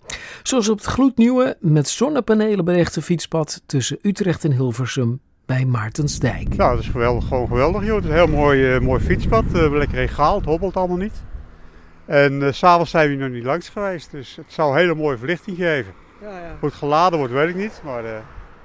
Zoals 0.43 0.69
op 0.69 0.77
het 0.77 0.87
gloednieuwe 0.87 1.57
met 1.59 1.87
zonnepanelen 1.87 2.65
berechte 2.65 3.01
fietspad 3.01 3.61
tussen 3.65 3.97
Utrecht 4.01 4.43
en 4.43 4.51
Hilversum 4.51 5.19
bij 5.45 5.65
Maartensdijk. 5.65 6.55
Nou, 6.55 6.75
dat 6.75 6.83
is 6.83 6.89
geweldig, 6.89 7.27
gewoon 7.27 7.47
geweldig 7.47 7.85
joh. 7.85 7.95
Het 7.95 8.03
is 8.03 8.09
een 8.09 8.15
heel 8.15 8.27
mooi, 8.27 8.75
uh, 8.75 8.81
mooi 8.81 9.01
fietspad, 9.01 9.43
uh, 9.55 9.71
lekker 9.71 9.97
egaal, 9.97 10.35
het 10.35 10.45
hobbelt 10.45 10.75
allemaal 10.75 10.97
niet. 10.97 11.23
En 12.05 12.33
uh, 12.41 12.51
s'avonds 12.51 12.91
zijn 12.91 13.09
we 13.09 13.15
nog 13.15 13.29
niet 13.29 13.43
langs 13.43 13.69
geweest, 13.69 14.11
dus 14.11 14.35
het 14.35 14.45
zou 14.47 14.71
een 14.71 14.77
hele 14.77 14.95
mooie 14.95 15.17
verlichting 15.17 15.57
geven. 15.57 15.93
Ja, 16.23 16.39
ja. 16.39 16.55
Hoe 16.59 16.69
het 16.69 16.77
geladen 16.77 17.17
wordt, 17.17 17.33
weet 17.33 17.49
ik 17.49 17.55
niet. 17.55 17.81
Maar, 17.83 18.03
uh, 18.03 18.11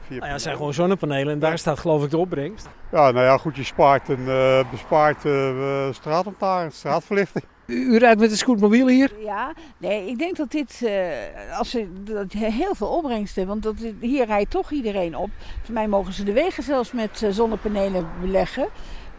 nou 0.09 0.27
ja, 0.27 0.33
het 0.33 0.43
zijn 0.43 0.57
gewoon 0.57 0.75
zonnepanelen 0.75 1.33
en 1.33 1.39
daar 1.39 1.59
staat 1.59 1.79
geloof 1.79 2.05
ik 2.05 2.11
de 2.11 2.19
opbrengst. 2.19 2.69
Ja, 2.93 3.11
nou 3.11 3.25
ja, 3.25 3.39
goed, 3.39 3.57
je 3.57 3.65
spaart 3.65 4.09
een, 4.09 4.25
uh, 4.27 4.61
bespaart 4.71 5.25
uh, 5.25 5.93
straatlantaarn, 5.93 6.73
straatverlichting. 6.73 7.45
U, 7.67 7.99
rijdt 7.99 8.21
met 8.21 8.31
een 8.31 8.37
scootmobiel 8.37 8.89
hier? 8.89 9.13
Ja, 9.25 9.53
nee, 9.79 10.09
ik 10.09 10.19
denk 10.19 10.37
dat 10.37 10.51
dit 10.51 10.81
uh, 10.85 11.59
als 11.59 11.71
ze, 11.71 11.89
dat 12.05 12.33
heel 12.33 12.75
veel 12.75 12.89
opbrengst 12.89 13.37
heeft. 13.37 13.49
Want 13.49 13.63
dat, 13.63 13.75
hier 14.01 14.27
rijdt 14.27 14.51
toch 14.51 14.71
iedereen 14.71 15.17
op. 15.17 15.31
Voor 15.63 15.75
mij 15.75 15.89
mogen 15.89 16.13
ze 16.13 16.25
de 16.25 16.33
wegen 16.33 16.63
zelfs 16.63 16.93
met 16.93 17.27
zonnepanelen 17.31 18.09
beleggen. 18.21 18.69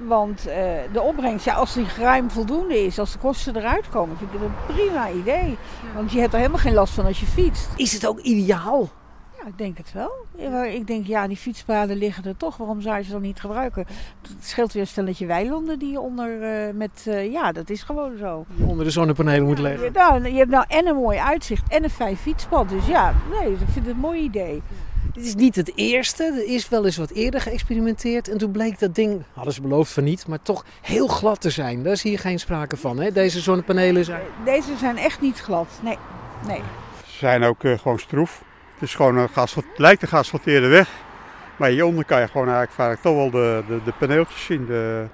Want 0.07 0.47
uh, 0.47 0.53
de 0.93 1.01
opbrengst, 1.01 1.45
ja, 1.45 1.53
als 1.53 1.73
die 1.73 1.85
ruim 1.97 2.31
voldoende 2.31 2.85
is, 2.85 2.99
als 2.99 3.11
de 3.11 3.19
kosten 3.19 3.55
eruit 3.55 3.89
komen, 3.89 4.17
vind 4.17 4.33
ik 4.33 4.39
het 4.39 4.49
een 4.49 4.75
prima 4.75 5.09
idee. 5.09 5.57
Want 5.95 6.11
je 6.11 6.19
hebt 6.19 6.33
er 6.33 6.39
helemaal 6.39 6.59
geen 6.59 6.73
last 6.73 6.93
van 6.93 7.05
als 7.05 7.19
je 7.19 7.25
fietst. 7.25 7.69
Is 7.75 7.93
het 7.93 8.07
ook 8.07 8.19
ideaal? 8.19 8.89
Ja, 9.41 9.47
ik 9.47 9.57
denk 9.57 9.77
het 9.77 9.93
wel. 9.93 10.11
Ik 10.65 10.87
denk, 10.87 11.05
ja, 11.05 11.27
die 11.27 11.37
fietspaden 11.37 11.97
liggen 11.97 12.23
er 12.23 12.37
toch. 12.37 12.57
Waarom 12.57 12.81
zou 12.81 12.97
je 12.97 13.03
ze 13.03 13.11
dan 13.11 13.21
niet 13.21 13.39
gebruiken? 13.39 13.85
Het 14.21 14.45
scheelt 14.45 14.73
weer 14.73 14.81
een 14.81 14.87
stelletje 14.87 15.25
weilanden 15.25 15.79
die 15.79 15.91
je 15.91 15.99
onder 15.99 16.41
uh, 16.41 16.73
met... 16.73 17.05
Uh, 17.07 17.31
ja, 17.31 17.51
dat 17.51 17.69
is 17.69 17.83
gewoon 17.83 18.17
zo. 18.17 18.45
Die 18.55 18.65
onder 18.65 18.85
de 18.85 18.91
zonnepanelen 18.91 19.45
moet 19.45 19.59
leggen. 19.59 19.83
Je, 19.83 19.91
nou, 19.91 20.23
je 20.23 20.37
hebt 20.37 20.49
nou 20.49 20.65
en 20.67 20.87
een 20.87 20.95
mooi 20.95 21.17
uitzicht 21.17 21.71
en 21.71 21.83
een 21.83 21.89
fijn 21.89 22.17
fietspad. 22.17 22.69
Dus 22.69 22.87
ja, 22.87 23.13
nee, 23.39 23.51
ik 23.51 23.57
vind 23.57 23.85
het 23.85 23.95
een 23.95 24.01
mooi 24.01 24.21
idee. 24.21 24.61
Dit 25.13 25.25
is 25.25 25.35
niet 25.35 25.55
het 25.55 25.71
eerste. 25.75 26.23
Er 26.23 26.53
is 26.53 26.69
wel 26.69 26.85
eens 26.85 26.97
wat 26.97 27.11
eerder 27.11 27.41
geëxperimenteerd. 27.41 28.29
En 28.29 28.37
toen 28.37 28.51
bleek 28.51 28.79
dat 28.79 28.95
ding, 28.95 29.23
hadden 29.33 29.53
ze 29.53 29.61
beloofd 29.61 29.91
van 29.91 30.03
niet, 30.03 30.27
maar 30.27 30.41
toch 30.41 30.65
heel 30.81 31.07
glad 31.07 31.41
te 31.41 31.49
zijn. 31.49 31.83
Daar 31.83 31.93
is 31.93 32.01
hier 32.01 32.19
geen 32.19 32.39
sprake 32.39 32.77
van. 32.77 32.99
Hè? 32.99 33.11
Deze 33.11 33.39
zonnepanelen 33.39 34.05
zijn. 34.05 34.21
Deze 34.45 34.77
zijn 34.77 34.97
echt 34.97 35.21
niet 35.21 35.39
glad. 35.39 35.67
Nee. 35.83 35.97
nee. 36.47 36.61
Ze 37.05 37.17
zijn 37.17 37.43
ook 37.43 37.63
uh, 37.63 37.79
gewoon 37.79 37.99
stroef. 37.99 38.43
Het 38.73 38.87
is 38.87 38.95
gewoon 38.95 39.17
een 39.17 39.29
gas, 39.29 39.55
lijkt 39.75 40.01
een 40.01 40.07
geasfalteerde 40.07 40.67
weg. 40.67 40.89
Maar 41.55 41.69
hieronder 41.69 42.05
kan 42.05 42.21
je 42.21 42.27
gewoon 42.27 42.47
eigenlijk 42.47 42.75
vaak 42.75 43.01
toch 43.01 43.15
wel 43.15 43.29
de, 43.29 43.63
de, 43.67 43.79
de 43.85 43.93
paneeltjes 43.99 44.45
zien. 44.45 44.65
De... 44.65 45.05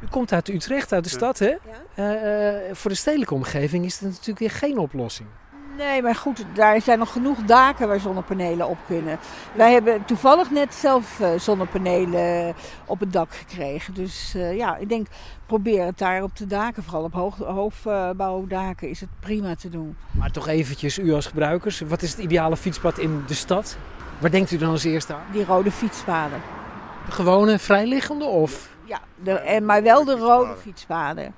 U 0.00 0.06
komt 0.10 0.32
uit 0.32 0.48
Utrecht, 0.48 0.92
uit 0.92 1.04
de 1.04 1.10
stad, 1.10 1.38
hè? 1.38 1.54
Ja. 1.96 2.14
Uh, 2.14 2.68
uh, 2.68 2.74
voor 2.74 2.90
de 2.90 2.96
stedelijke 2.96 3.34
omgeving 3.34 3.84
is 3.84 3.92
het 3.92 4.02
natuurlijk 4.02 4.38
weer 4.38 4.50
geen 4.50 4.78
oplossing. 4.78 5.28
Nee, 5.76 6.02
maar 6.02 6.14
goed, 6.14 6.44
daar 6.54 6.80
zijn 6.80 6.98
nog 6.98 7.12
genoeg 7.12 7.38
daken 7.38 7.88
waar 7.88 8.00
zonnepanelen 8.00 8.68
op 8.68 8.78
kunnen. 8.86 9.18
Wij 9.52 9.72
hebben 9.72 10.04
toevallig 10.04 10.50
net 10.50 10.74
zelf 10.74 11.20
uh, 11.20 11.28
zonnepanelen 11.38 12.54
op 12.86 13.00
het 13.00 13.12
dak 13.12 13.34
gekregen. 13.34 13.94
Dus 13.94 14.32
uh, 14.36 14.56
ja, 14.56 14.76
ik 14.76 14.88
denk, 14.88 15.06
probeer 15.46 15.84
het 15.84 15.98
daar 15.98 16.22
op 16.22 16.36
de 16.36 16.46
daken, 16.46 16.82
vooral 16.82 17.04
op 17.04 17.12
hoog, 17.12 17.36
hoofdbouwdaken, 17.36 18.88
is 18.88 19.00
het 19.00 19.08
prima 19.20 19.54
te 19.54 19.68
doen. 19.68 19.96
Maar 20.10 20.30
toch 20.30 20.48
eventjes, 20.48 20.98
u 20.98 21.12
als 21.12 21.26
gebruikers, 21.26 21.80
wat 21.80 22.02
is 22.02 22.10
het 22.10 22.20
ideale 22.20 22.56
fietspad 22.56 22.98
in 22.98 23.24
de 23.26 23.34
stad? 23.34 23.76
Waar 24.18 24.30
denkt 24.30 24.50
u 24.50 24.56
dan 24.56 24.70
als 24.70 24.84
eerste 24.84 25.14
aan? 25.14 25.24
Die 25.32 25.44
rode 25.44 25.70
fietspaden. 25.70 26.40
De 27.06 27.12
gewone 27.12 27.58
vrijliggende 27.58 28.24
of? 28.24 28.68
Ja, 28.84 29.00
de, 29.22 29.60
maar 29.62 29.82
wel 29.82 30.04
de 30.04 30.16
rode 30.16 30.54
fietspaden 30.62 31.34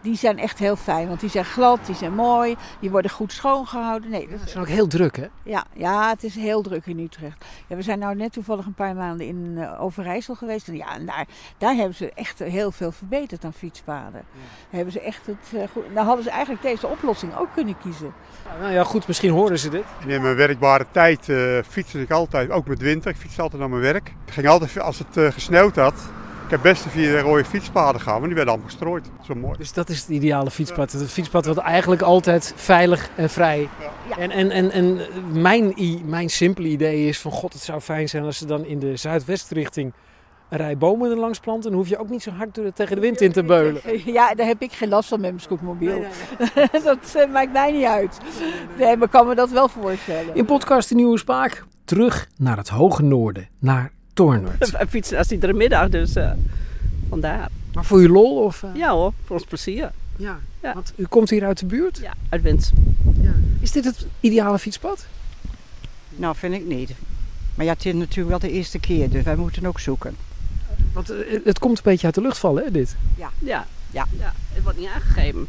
die 0.00 0.16
zijn 0.16 0.38
echt 0.38 0.58
heel 0.58 0.76
fijn. 0.76 1.08
Want 1.08 1.20
die 1.20 1.30
zijn 1.30 1.44
glad, 1.44 1.86
die 1.86 1.94
zijn 1.94 2.14
mooi, 2.14 2.56
die 2.80 2.90
worden 2.90 3.10
goed 3.10 3.32
schoongehouden. 3.32 4.10
Nee, 4.10 4.28
dat 4.28 4.40
zijn 4.44 4.62
ook 4.62 4.68
heel 4.68 4.86
druk, 4.86 5.16
hè? 5.16 5.26
Ja, 5.42 5.64
ja, 5.72 6.08
het 6.08 6.24
is 6.24 6.34
heel 6.34 6.62
druk 6.62 6.86
in 6.86 6.98
Utrecht. 6.98 7.44
Ja, 7.66 7.76
we 7.76 7.82
zijn 7.82 7.98
nou 7.98 8.14
net 8.14 8.32
toevallig 8.32 8.66
een 8.66 8.74
paar 8.74 8.94
maanden 8.94 9.26
in 9.26 9.54
uh, 9.56 9.82
Overijssel 9.82 10.34
geweest. 10.34 10.68
En 10.68 10.76
ja, 10.76 10.94
en 10.94 11.06
daar, 11.06 11.26
daar 11.58 11.74
hebben 11.74 11.94
ze 11.94 12.12
echt 12.14 12.38
heel 12.38 12.70
veel 12.70 12.92
verbeterd 12.92 13.44
aan 13.44 13.52
fietspaden. 13.52 14.22
Hebben 14.70 14.92
ze 14.92 15.00
echt 15.00 15.26
het, 15.26 15.36
uh, 15.54 15.62
goed, 15.72 15.94
nou 15.94 16.06
hadden 16.06 16.24
ze 16.24 16.30
eigenlijk 16.30 16.62
deze 16.62 16.86
oplossing 16.86 17.36
ook 17.36 17.48
kunnen 17.54 17.78
kiezen. 17.78 18.12
Nou 18.60 18.72
ja, 18.72 18.84
goed, 18.84 19.06
misschien 19.06 19.30
horen 19.30 19.58
ze 19.58 19.68
dit. 19.68 19.84
En 20.02 20.10
in 20.10 20.22
mijn 20.22 20.36
werkbare 20.36 20.86
tijd 20.90 21.28
uh, 21.28 21.58
fietste 21.68 22.00
ik 22.00 22.10
altijd, 22.10 22.50
ook 22.50 22.66
met 22.66 22.80
winter. 22.80 23.10
Ik 23.10 23.16
fietste 23.16 23.42
altijd 23.42 23.60
naar 23.60 23.70
mijn 23.70 23.82
werk. 23.82 24.12
Ik 24.26 24.32
ging 24.32 24.48
altijd, 24.48 24.80
als 24.80 24.98
het 24.98 25.34
gesneeuwd 25.34 25.76
had, 25.76 25.94
ik 26.48 26.54
heb 26.54 26.62
best 26.62 26.86
via 26.88 27.10
de 27.10 27.20
rode 27.20 27.44
fietspaden 27.44 28.00
gaan, 28.00 28.18
maar 28.18 28.26
die 28.26 28.34
werden 28.34 28.54
allemaal 28.54 28.70
gestrooid. 28.70 29.10
Zo 29.22 29.34
mooi. 29.34 29.58
Dus 29.58 29.72
dat 29.72 29.88
is 29.88 30.00
het 30.00 30.08
ideale 30.08 30.50
fietspad. 30.50 30.92
Het 30.92 31.10
fietspad 31.10 31.46
wat 31.46 31.56
eigenlijk 31.56 32.02
altijd 32.02 32.52
veilig 32.56 33.10
en 33.16 33.30
vrij. 33.30 33.68
Ja. 34.08 34.16
En, 34.16 34.30
en, 34.30 34.50
en, 34.50 34.70
en 34.70 35.00
mijn, 35.32 35.74
mijn 36.04 36.28
simpele 36.28 36.68
idee 36.68 37.06
is 37.06 37.18
van 37.18 37.30
god, 37.30 37.52
het 37.52 37.62
zou 37.62 37.80
fijn 37.80 38.08
zijn 38.08 38.24
als 38.24 38.38
ze 38.38 38.46
dan 38.46 38.64
in 38.64 38.78
de 38.78 38.96
zuidwestrichting 38.96 39.92
een 40.48 40.58
rij 40.58 40.76
bomen 40.76 41.10
er 41.10 41.16
langs 41.16 41.40
planten. 41.40 41.70
Dan 41.70 41.78
hoef 41.78 41.88
je 41.88 41.98
ook 41.98 42.08
niet 42.08 42.22
zo 42.22 42.30
hard 42.30 42.54
tegen 42.74 42.94
de 42.94 43.00
wind 43.00 43.20
in 43.20 43.32
te 43.32 43.42
beulen. 43.42 43.80
Ja, 44.12 44.34
daar 44.34 44.46
heb 44.46 44.62
ik 44.62 44.72
geen 44.72 44.88
last 44.88 45.08
van 45.08 45.20
met 45.20 45.30
mijn 45.30 45.42
scootmobiel. 45.42 46.04
dat 46.84 47.14
uh, 47.16 47.32
maakt 47.32 47.52
mij 47.52 47.72
niet 47.72 47.84
uit. 47.84 48.18
Nee, 48.78 48.96
maar 48.96 49.08
kan 49.08 49.26
me 49.26 49.34
dat 49.34 49.50
wel 49.50 49.68
voorstellen. 49.68 50.34
In 50.34 50.44
podcast 50.44 50.88
De 50.88 50.94
Nieuwe 50.94 51.18
Spaak 51.18 51.64
terug 51.84 52.28
naar 52.36 52.56
het 52.56 52.68
hoge 52.68 53.02
noorden, 53.02 53.48
naar 53.58 53.92
Toornwerd. 54.18 54.70
Wij 54.78 54.86
fietsen 54.86 55.18
als 55.18 55.30
iedere 55.30 55.52
middag, 55.52 55.88
dus 55.88 56.16
uh, 56.16 56.30
vandaar. 57.08 57.48
Maar 57.74 57.84
voor 57.84 58.00
je 58.00 58.08
lol? 58.08 58.44
Of, 58.44 58.62
uh... 58.62 58.70
Ja 58.74 58.90
hoor, 58.90 59.12
voor 59.24 59.36
ons 59.36 59.44
plezier. 59.44 59.90
Ja, 60.16 60.38
ja, 60.62 60.74
want 60.74 60.92
u 60.96 61.04
komt 61.04 61.30
hier 61.30 61.44
uit 61.44 61.58
de 61.58 61.66
buurt? 61.66 61.98
Ja, 62.02 62.12
uit 62.28 62.42
Wens. 62.42 62.72
Ja. 63.20 63.34
Is 63.60 63.72
dit 63.72 63.84
het 63.84 64.06
ideale 64.20 64.58
fietspad? 64.58 65.06
Nou, 66.16 66.36
vind 66.36 66.54
ik 66.54 66.66
niet. 66.66 66.90
Maar 67.54 67.66
ja, 67.66 67.72
het 67.72 67.86
is 67.86 67.92
natuurlijk 67.92 68.28
wel 68.28 68.38
de 68.38 68.56
eerste 68.56 68.78
keer, 68.78 69.10
dus 69.10 69.24
wij 69.24 69.36
moeten 69.36 69.66
ook 69.66 69.80
zoeken. 69.80 70.16
Want 70.92 71.10
uh, 71.10 71.16
het 71.44 71.58
komt 71.58 71.76
een 71.76 71.84
beetje 71.84 72.06
uit 72.06 72.14
de 72.14 72.20
lucht 72.20 72.38
vallen, 72.38 72.64
hè, 72.64 72.70
dit? 72.70 72.96
Ja, 73.16 73.30
ja, 73.38 73.66
ja. 73.90 74.06
ja. 74.18 74.32
Het 74.52 74.62
wordt 74.62 74.78
niet 74.78 74.88
aangegeven. 74.94 75.48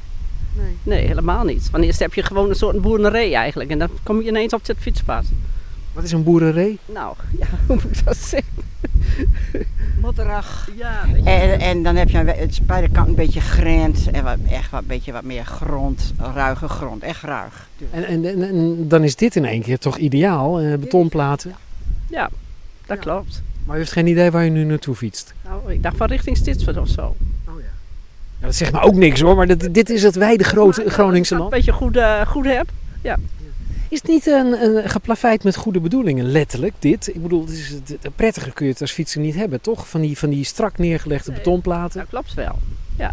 Nee. 0.55 0.77
nee, 0.83 1.07
helemaal 1.07 1.43
niet. 1.43 1.69
Want 1.69 1.83
eerst 1.83 1.99
heb 1.99 2.13
je 2.13 2.23
gewoon 2.23 2.49
een 2.49 2.55
soort 2.55 2.81
boerderij 2.81 3.35
eigenlijk. 3.35 3.69
En 3.69 3.79
dan 3.79 3.89
kom 4.03 4.21
je 4.21 4.27
ineens 4.27 4.53
op 4.53 4.67
het 4.67 4.77
fietspad. 4.79 5.25
Wat 5.93 6.03
is 6.03 6.11
een 6.11 6.23
boerderij? 6.23 6.77
Nou, 6.85 7.15
ja, 7.39 7.47
hoe 7.67 7.75
moet 7.75 7.97
ik 7.97 8.05
dat 8.05 8.17
zeggen? 8.17 8.67
Modderig. 10.01 10.69
Ja, 10.75 11.05
en, 11.23 11.59
en 11.59 11.83
dan 11.83 11.95
heb 11.95 12.09
je 12.09 12.17
het 12.17 12.59
bij 12.63 12.81
de 12.81 12.89
kant 12.89 13.07
een 13.07 13.15
beetje 13.15 13.41
grens 13.41 14.07
en 14.07 14.23
wat, 14.23 14.37
echt 14.49 14.71
wat, 14.71 14.87
beetje 14.87 15.11
wat 15.11 15.23
meer 15.23 15.45
grond, 15.45 16.13
ruige 16.33 16.67
grond, 16.67 17.03
echt 17.03 17.21
ruig. 17.21 17.69
En, 17.91 18.03
en, 18.03 18.25
en, 18.25 18.87
dan 18.87 19.03
is 19.03 19.15
dit 19.15 19.35
in 19.35 19.45
één 19.45 19.61
keer 19.61 19.77
toch 19.77 19.97
ideaal, 19.97 20.59
eh, 20.59 20.77
betonplaten? 20.77 21.55
Ja, 22.09 22.29
dat 22.85 22.97
ja. 22.97 23.03
klopt. 23.03 23.41
Maar 23.65 23.75
u 23.75 23.79
heeft 23.79 23.91
geen 23.91 24.07
idee 24.07 24.31
waar 24.31 24.43
je 24.43 24.49
nu 24.49 24.63
naartoe 24.63 24.95
fietst? 24.95 25.33
Nou, 25.43 25.73
ik 25.73 25.83
dacht 25.83 25.97
van 25.97 26.07
richting 26.07 26.37
Stitsford 26.37 26.77
of 26.77 26.87
zo. 26.87 27.15
Oh 27.47 27.59
ja. 27.59 27.65
ja 28.39 28.45
dat 28.45 28.55
zegt 28.55 28.71
me 28.71 28.79
ook 28.79 28.95
niks 28.95 29.21
hoor, 29.21 29.35
maar 29.35 29.47
dit, 29.47 29.73
dit 29.73 29.89
is 29.89 30.03
het 30.03 30.15
wijde 30.15 30.43
grote 30.43 30.89
Groningse 30.89 31.35
land. 31.35 31.51
Een 31.51 31.57
beetje 31.57 31.71
goed, 31.73 31.95
uh, 31.95 32.21
goed 32.21 32.45
heb, 32.45 32.69
ja. 33.01 33.17
Is 33.89 33.97
het 33.97 34.07
niet 34.07 34.25
een, 34.25 34.63
een 34.63 34.89
geplaveid 34.89 35.43
met 35.43 35.55
goede 35.55 35.79
bedoelingen, 35.79 36.25
letterlijk, 36.25 36.73
dit? 36.79 37.07
Ik 37.07 37.21
bedoel, 37.21 37.41
het 37.41 37.49
is, 37.49 37.69
het, 37.69 38.15
prettiger 38.15 38.53
kun 38.53 38.65
je 38.65 38.71
het 38.71 38.81
als 38.81 38.91
fietser 38.91 39.21
niet 39.21 39.35
hebben, 39.35 39.61
toch? 39.61 39.87
Van 39.87 40.01
die, 40.01 40.17
van 40.17 40.29
die 40.29 40.43
strak 40.43 40.77
neergelegde 40.77 41.31
betonplaten. 41.31 41.99
Dat 41.99 42.09
klopt 42.09 42.33
wel, 42.33 42.59
ja. 42.95 43.11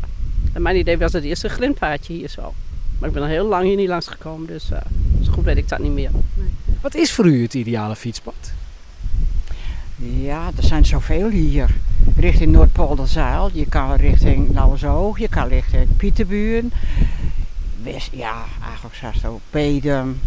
En 0.53 0.63
mijn 0.63 0.77
idee 0.77 0.99
was 0.99 1.13
het 1.13 1.25
eerste 1.25 1.49
grindpaadje 1.49 2.13
hier 2.13 2.29
zo. 2.29 2.55
Maar 2.99 3.09
ik 3.09 3.15
ben 3.15 3.23
al 3.23 3.29
heel 3.29 3.47
lang 3.47 3.65
hier 3.65 3.77
niet 3.77 3.89
langs 3.89 4.07
gekomen, 4.07 4.47
dus 4.47 4.71
uh, 4.71 4.79
zo 5.23 5.33
goed 5.33 5.45
weet 5.45 5.57
ik 5.57 5.69
dat 5.69 5.79
niet 5.79 5.93
meer. 5.93 6.11
Nee. 6.35 6.49
Wat 6.81 6.95
is 6.95 7.13
voor 7.13 7.27
u 7.27 7.43
het 7.43 7.55
ideale 7.55 7.97
fietspad? 7.97 8.53
Ja, 9.97 10.51
er 10.57 10.63
zijn 10.63 10.87
zoveel 10.87 11.29
hier. 11.29 11.75
Richting 12.17 12.53
Noordpolderzeil, 12.53 13.51
je 13.53 13.67
kan 13.67 13.95
richting 13.95 14.55
Lauwersoog, 14.55 15.19
je 15.19 15.29
kan 15.29 15.49
richting 15.49 15.97
Pieterburen. 15.97 16.73
West, 17.83 18.11
ja, 18.13 18.45
eigenlijk 18.63 19.17
zo 19.21 19.41
Pedum. 19.51 20.21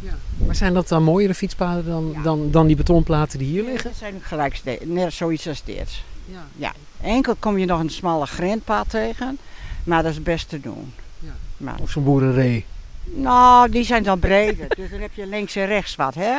Ja. 0.00 0.44
Maar 0.46 0.54
zijn 0.54 0.74
dat 0.74 0.88
dan 0.88 1.02
mooiere 1.02 1.34
fietspaden 1.34 1.84
dan, 1.84 2.16
dan, 2.22 2.50
dan 2.50 2.66
die 2.66 2.76
betonplaten 2.76 3.38
die 3.38 3.48
hier 3.48 3.64
liggen? 3.64 3.90
Dat 3.90 3.98
zijn 3.98 4.14
gelijk 4.22 4.60
net 4.84 5.12
zoiets 5.12 5.48
als 5.48 5.64
dit. 5.64 6.02
Ja. 6.24 6.46
ja. 6.56 6.72
Enkel 7.00 7.34
kom 7.38 7.58
je 7.58 7.66
nog 7.66 7.80
een 7.80 7.90
smalle 7.90 8.26
grindpad 8.26 8.90
tegen, 8.90 9.38
maar 9.84 10.02
dat 10.02 10.12
is 10.12 10.22
best 10.22 10.48
te 10.48 10.60
doen. 10.60 10.92
Ja. 11.18 11.34
Maar, 11.56 11.78
of 11.80 11.90
zo'n 11.90 12.04
boerenree. 12.04 12.64
Nou, 13.04 13.70
die 13.70 13.84
zijn 13.84 14.02
dan 14.02 14.18
breder. 14.18 14.66
dus 14.76 14.90
dan 14.90 15.00
heb 15.00 15.10
je 15.14 15.26
links 15.26 15.56
en 15.56 15.66
rechts 15.66 15.96
wat, 15.96 16.14
hè? 16.14 16.38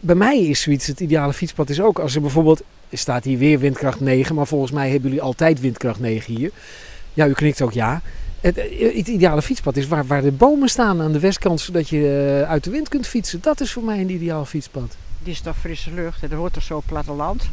Bij 0.00 0.14
mij 0.14 0.38
is 0.38 0.60
zoiets 0.60 0.86
het 0.86 1.00
ideale 1.00 1.32
fietspad 1.32 1.70
is 1.70 1.80
ook 1.80 1.98
als 1.98 2.14
er 2.14 2.20
bijvoorbeeld... 2.20 2.62
staat 2.92 3.24
hier 3.24 3.38
weer 3.38 3.58
windkracht 3.58 4.00
9, 4.00 4.34
maar 4.34 4.46
volgens 4.46 4.72
mij 4.72 4.90
hebben 4.90 5.08
jullie 5.08 5.24
altijd 5.24 5.60
windkracht 5.60 6.00
9 6.00 6.34
hier. 6.34 6.50
Ja, 7.14 7.26
u 7.26 7.32
knikt 7.32 7.62
ook 7.62 7.72
ja. 7.72 8.02
Het, 8.40 8.56
het, 8.56 9.08
ideale 9.08 9.42
fietspad 9.42 9.76
is 9.76 9.88
waar, 9.88 10.06
waar 10.06 10.22
de 10.22 10.32
bomen 10.32 10.68
staan 10.68 11.00
aan 11.00 11.12
de 11.12 11.20
westkant, 11.20 11.60
zodat 11.60 11.88
je 11.88 12.40
eh, 12.42 12.50
uit 12.50 12.64
de 12.64 12.70
wind 12.70 12.88
kunt 12.88 13.06
fietsen. 13.06 13.40
Dat 13.42 13.60
is 13.60 13.72
voor 13.72 13.82
mij 13.82 14.00
een 14.00 14.10
ideaal 14.10 14.44
fietspad. 14.44 14.96
Die 15.22 15.32
is 15.32 15.40
toch 15.40 15.58
frisse 15.58 15.92
lucht, 15.94 16.20
dat 16.20 16.30
hoort 16.30 16.52
toch 16.52 16.62
zo 16.62 16.82
platteland? 16.86 17.50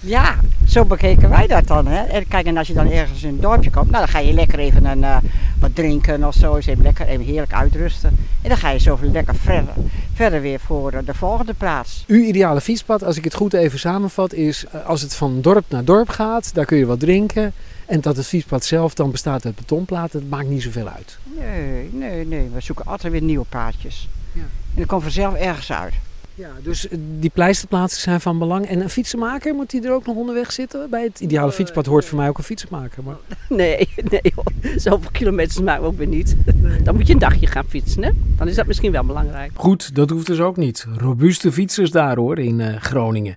Ja, 0.00 0.36
zo 0.66 0.84
bekeken 0.84 1.28
wij 1.28 1.46
dat 1.46 1.66
dan. 1.66 1.86
Hè? 1.86 2.02
En 2.02 2.28
kijk, 2.28 2.46
en 2.46 2.56
als 2.56 2.66
je 2.66 2.74
dan 2.74 2.90
ergens 2.90 3.22
in 3.22 3.28
een 3.28 3.40
dorpje 3.40 3.70
komt, 3.70 3.90
nou, 3.90 4.04
dan 4.04 4.08
ga 4.08 4.18
je 4.18 4.32
lekker 4.32 4.58
even 4.58 4.84
een, 4.84 4.98
uh, 4.98 5.16
wat 5.58 5.74
drinken 5.74 6.24
of 6.24 6.34
zo. 6.34 6.56
Eens 6.56 6.66
even 6.66 6.82
lekker 6.82 7.06
even 7.06 7.24
heerlijk 7.24 7.52
uitrusten. 7.52 8.16
En 8.42 8.48
dan 8.48 8.58
ga 8.58 8.70
je 8.70 8.78
zo 8.78 8.98
lekker 9.00 9.34
verder, 9.34 9.74
verder 10.14 10.40
weer 10.40 10.60
voor 10.60 11.04
de 11.04 11.14
volgende 11.14 11.54
plaats. 11.54 12.04
Uw 12.06 12.22
ideale 12.22 12.60
fietspad, 12.60 13.04
als 13.04 13.16
ik 13.16 13.24
het 13.24 13.34
goed 13.34 13.52
even 13.52 13.78
samenvat, 13.78 14.32
is 14.32 14.64
eh, 14.66 14.86
als 14.86 15.02
het 15.02 15.14
van 15.14 15.40
dorp 15.40 15.64
naar 15.68 15.84
dorp 15.84 16.08
gaat, 16.08 16.54
daar 16.54 16.64
kun 16.64 16.78
je 16.78 16.86
wat 16.86 17.00
drinken. 17.00 17.52
En 17.86 18.00
dat 18.00 18.16
het 18.16 18.26
fietspad 18.26 18.64
zelf 18.64 18.94
dan 18.94 19.10
bestaat 19.10 19.44
uit 19.44 19.56
betonplaten, 19.56 20.20
dat 20.20 20.28
maakt 20.28 20.48
niet 20.48 20.62
zoveel 20.62 20.88
uit. 20.88 21.18
Nee, 21.38 21.88
nee, 21.92 22.26
nee. 22.26 22.50
We 22.54 22.60
zoeken 22.60 22.84
altijd 22.84 23.12
weer 23.12 23.22
nieuwe 23.22 23.46
paadjes. 23.48 24.08
Ja. 24.32 24.40
En 24.40 24.48
dat 24.74 24.86
komt 24.86 25.02
vanzelf 25.02 25.34
ergens 25.34 25.72
uit. 25.72 25.94
Ja, 26.38 26.50
dus 26.62 26.88
eh, 26.88 26.98
die 27.18 27.30
pleisterplaatsen 27.30 28.00
zijn 28.00 28.20
van 28.20 28.38
belang. 28.38 28.66
En 28.66 28.80
een 28.80 28.90
fietsenmaker, 28.90 29.54
moet 29.54 29.70
die 29.70 29.82
er 29.82 29.92
ook 29.92 30.06
nog 30.06 30.16
onderweg 30.16 30.52
zitten? 30.52 30.90
Bij 30.90 31.02
het 31.02 31.20
ideale 31.20 31.52
fietspad 31.52 31.86
hoort 31.86 32.04
voor 32.04 32.18
mij 32.18 32.28
ook 32.28 32.38
een 32.38 32.44
fietsenmaker. 32.44 33.02
Maar... 33.02 33.16
Nee, 33.48 33.88
nee 34.10 34.32
hoor. 34.34 34.52
Zoveel 34.76 35.10
kilometers 35.10 35.60
maken 35.60 35.82
we 35.82 35.88
ook 35.88 35.96
weer 35.96 36.06
niet. 36.06 36.36
Dan 36.82 36.94
moet 36.94 37.06
je 37.06 37.12
een 37.12 37.18
dagje 37.18 37.46
gaan 37.46 37.64
fietsen, 37.68 38.02
hè? 38.02 38.10
Dan 38.36 38.48
is 38.48 38.54
dat 38.54 38.66
misschien 38.66 38.92
wel 38.92 39.04
belangrijk. 39.04 39.52
Goed, 39.54 39.94
dat 39.94 40.10
hoeft 40.10 40.26
dus 40.26 40.40
ook 40.40 40.56
niet. 40.56 40.86
Robuuste 40.96 41.52
fietsers 41.52 41.90
daar 41.90 42.16
hoor, 42.16 42.38
in 42.38 42.58
uh, 42.58 42.76
Groningen. 42.76 43.36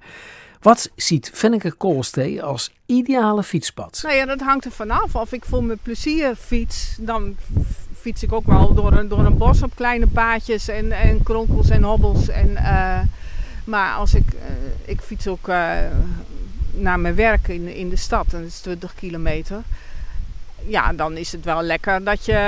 Wat 0.59 0.91
ziet 0.95 1.31
Fenneke 1.33 1.71
Koolstee 1.71 2.43
als 2.43 2.71
ideale 2.85 3.43
fietspad? 3.43 3.99
Nou 4.03 4.15
ja, 4.15 4.25
dat 4.25 4.39
hangt 4.39 4.65
er 4.65 4.71
vanaf. 4.71 5.15
Of 5.15 5.33
ik 5.33 5.45
voor 5.45 5.63
mijn 5.63 5.79
plezier 5.83 6.35
fiets, 6.35 6.97
dan 6.99 7.35
fiets 8.01 8.23
ik 8.23 8.33
ook 8.33 8.45
wel 8.45 8.73
door 8.73 8.93
een, 8.93 9.07
door 9.07 9.25
een 9.25 9.37
bos 9.37 9.63
op 9.63 9.75
kleine 9.75 10.07
paadjes 10.07 10.67
en, 10.67 10.91
en 10.91 11.23
kronkels 11.23 11.69
en 11.69 11.83
hobbels. 11.83 12.27
En, 12.27 12.49
uh, 12.49 12.99
maar 13.63 13.95
als 13.95 14.13
ik, 14.13 14.33
uh, 14.33 14.41
ik 14.85 15.01
fiets 15.01 15.27
ook 15.27 15.47
uh, 15.47 15.71
naar 16.71 16.99
mijn 16.99 17.15
werk 17.15 17.47
in, 17.47 17.75
in 17.75 17.89
de 17.89 17.95
stad, 17.95 18.33
en 18.33 18.39
dat 18.39 18.49
is 18.49 18.59
20 18.59 18.95
kilometer. 18.95 19.61
Ja, 20.67 20.93
dan 20.93 21.17
is 21.17 21.31
het 21.31 21.45
wel 21.45 21.61
lekker 21.61 22.03
dat 22.03 22.25
je 22.25 22.39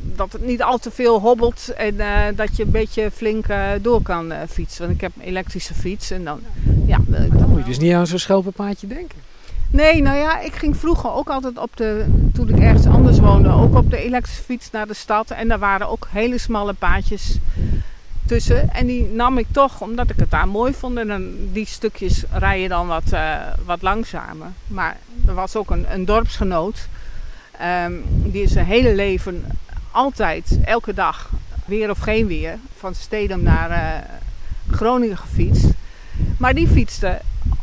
dat 0.00 0.32
het 0.32 0.42
niet 0.42 0.62
al 0.62 0.78
te 0.78 0.90
veel 0.90 1.20
hobbelt 1.20 1.68
en 1.76 1.94
uh, 1.94 2.22
dat 2.34 2.56
je 2.56 2.62
een 2.62 2.70
beetje 2.70 3.10
flink 3.10 3.48
uh, 3.48 3.70
door 3.80 4.02
kan 4.02 4.32
uh, 4.32 4.38
fietsen. 4.48 4.82
Want 4.82 4.94
ik 4.94 5.00
heb 5.00 5.12
een 5.16 5.22
elektrische 5.22 5.74
fiets 5.74 6.10
en 6.10 6.24
dan, 6.24 6.40
ja. 6.86 6.98
Dan 7.06 7.48
moet 7.48 7.58
je 7.58 7.64
dus 7.64 7.78
niet 7.78 7.92
aan 7.92 8.06
zo'n 8.06 8.18
schelpenpaadje 8.18 8.86
denken. 8.86 9.27
Nee, 9.70 10.02
nou 10.02 10.16
ja, 10.16 10.40
ik 10.40 10.54
ging 10.54 10.76
vroeger 10.76 11.12
ook 11.12 11.28
altijd 11.28 11.58
op 11.58 11.76
de, 11.76 12.04
toen 12.34 12.48
ik 12.48 12.58
ergens 12.58 12.86
anders 12.86 13.18
woonde, 13.18 13.48
ook 13.48 13.74
op 13.74 13.90
de 13.90 14.02
elektrische 14.02 14.42
fiets 14.42 14.70
naar 14.70 14.86
de 14.86 14.94
stad. 14.94 15.30
En 15.30 15.48
daar 15.48 15.58
waren 15.58 15.88
ook 15.88 16.06
hele 16.10 16.38
smalle 16.38 16.72
paadjes 16.72 17.38
tussen. 18.26 18.70
En 18.70 18.86
die 18.86 19.04
nam 19.04 19.38
ik 19.38 19.46
toch, 19.50 19.80
omdat 19.80 20.10
ik 20.10 20.16
het 20.18 20.30
daar 20.30 20.48
mooi 20.48 20.74
vond. 20.74 20.98
En 20.98 21.48
die 21.52 21.66
stukjes 21.66 22.24
rij 22.32 22.60
je 22.60 22.68
dan 22.68 22.86
wat, 22.86 23.16
wat 23.64 23.82
langzamer. 23.82 24.48
Maar 24.66 24.96
er 25.26 25.34
was 25.34 25.56
ook 25.56 25.70
een, 25.70 25.92
een 25.92 26.04
dorpsgenoot. 26.04 26.88
Um, 27.84 28.04
die 28.06 28.42
is 28.42 28.52
zijn 28.52 28.66
hele 28.66 28.94
leven 28.94 29.44
altijd, 29.90 30.58
elke 30.64 30.94
dag, 30.94 31.30
weer 31.64 31.90
of 31.90 31.98
geen 31.98 32.26
weer, 32.26 32.58
van 32.76 32.94
Stedum 32.94 33.42
naar 33.42 33.70
uh, 33.70 34.76
Groningen 34.76 35.16
gefietst. 35.16 35.66
Maar 36.38 36.54
die 36.54 36.68
fietste 36.68 37.18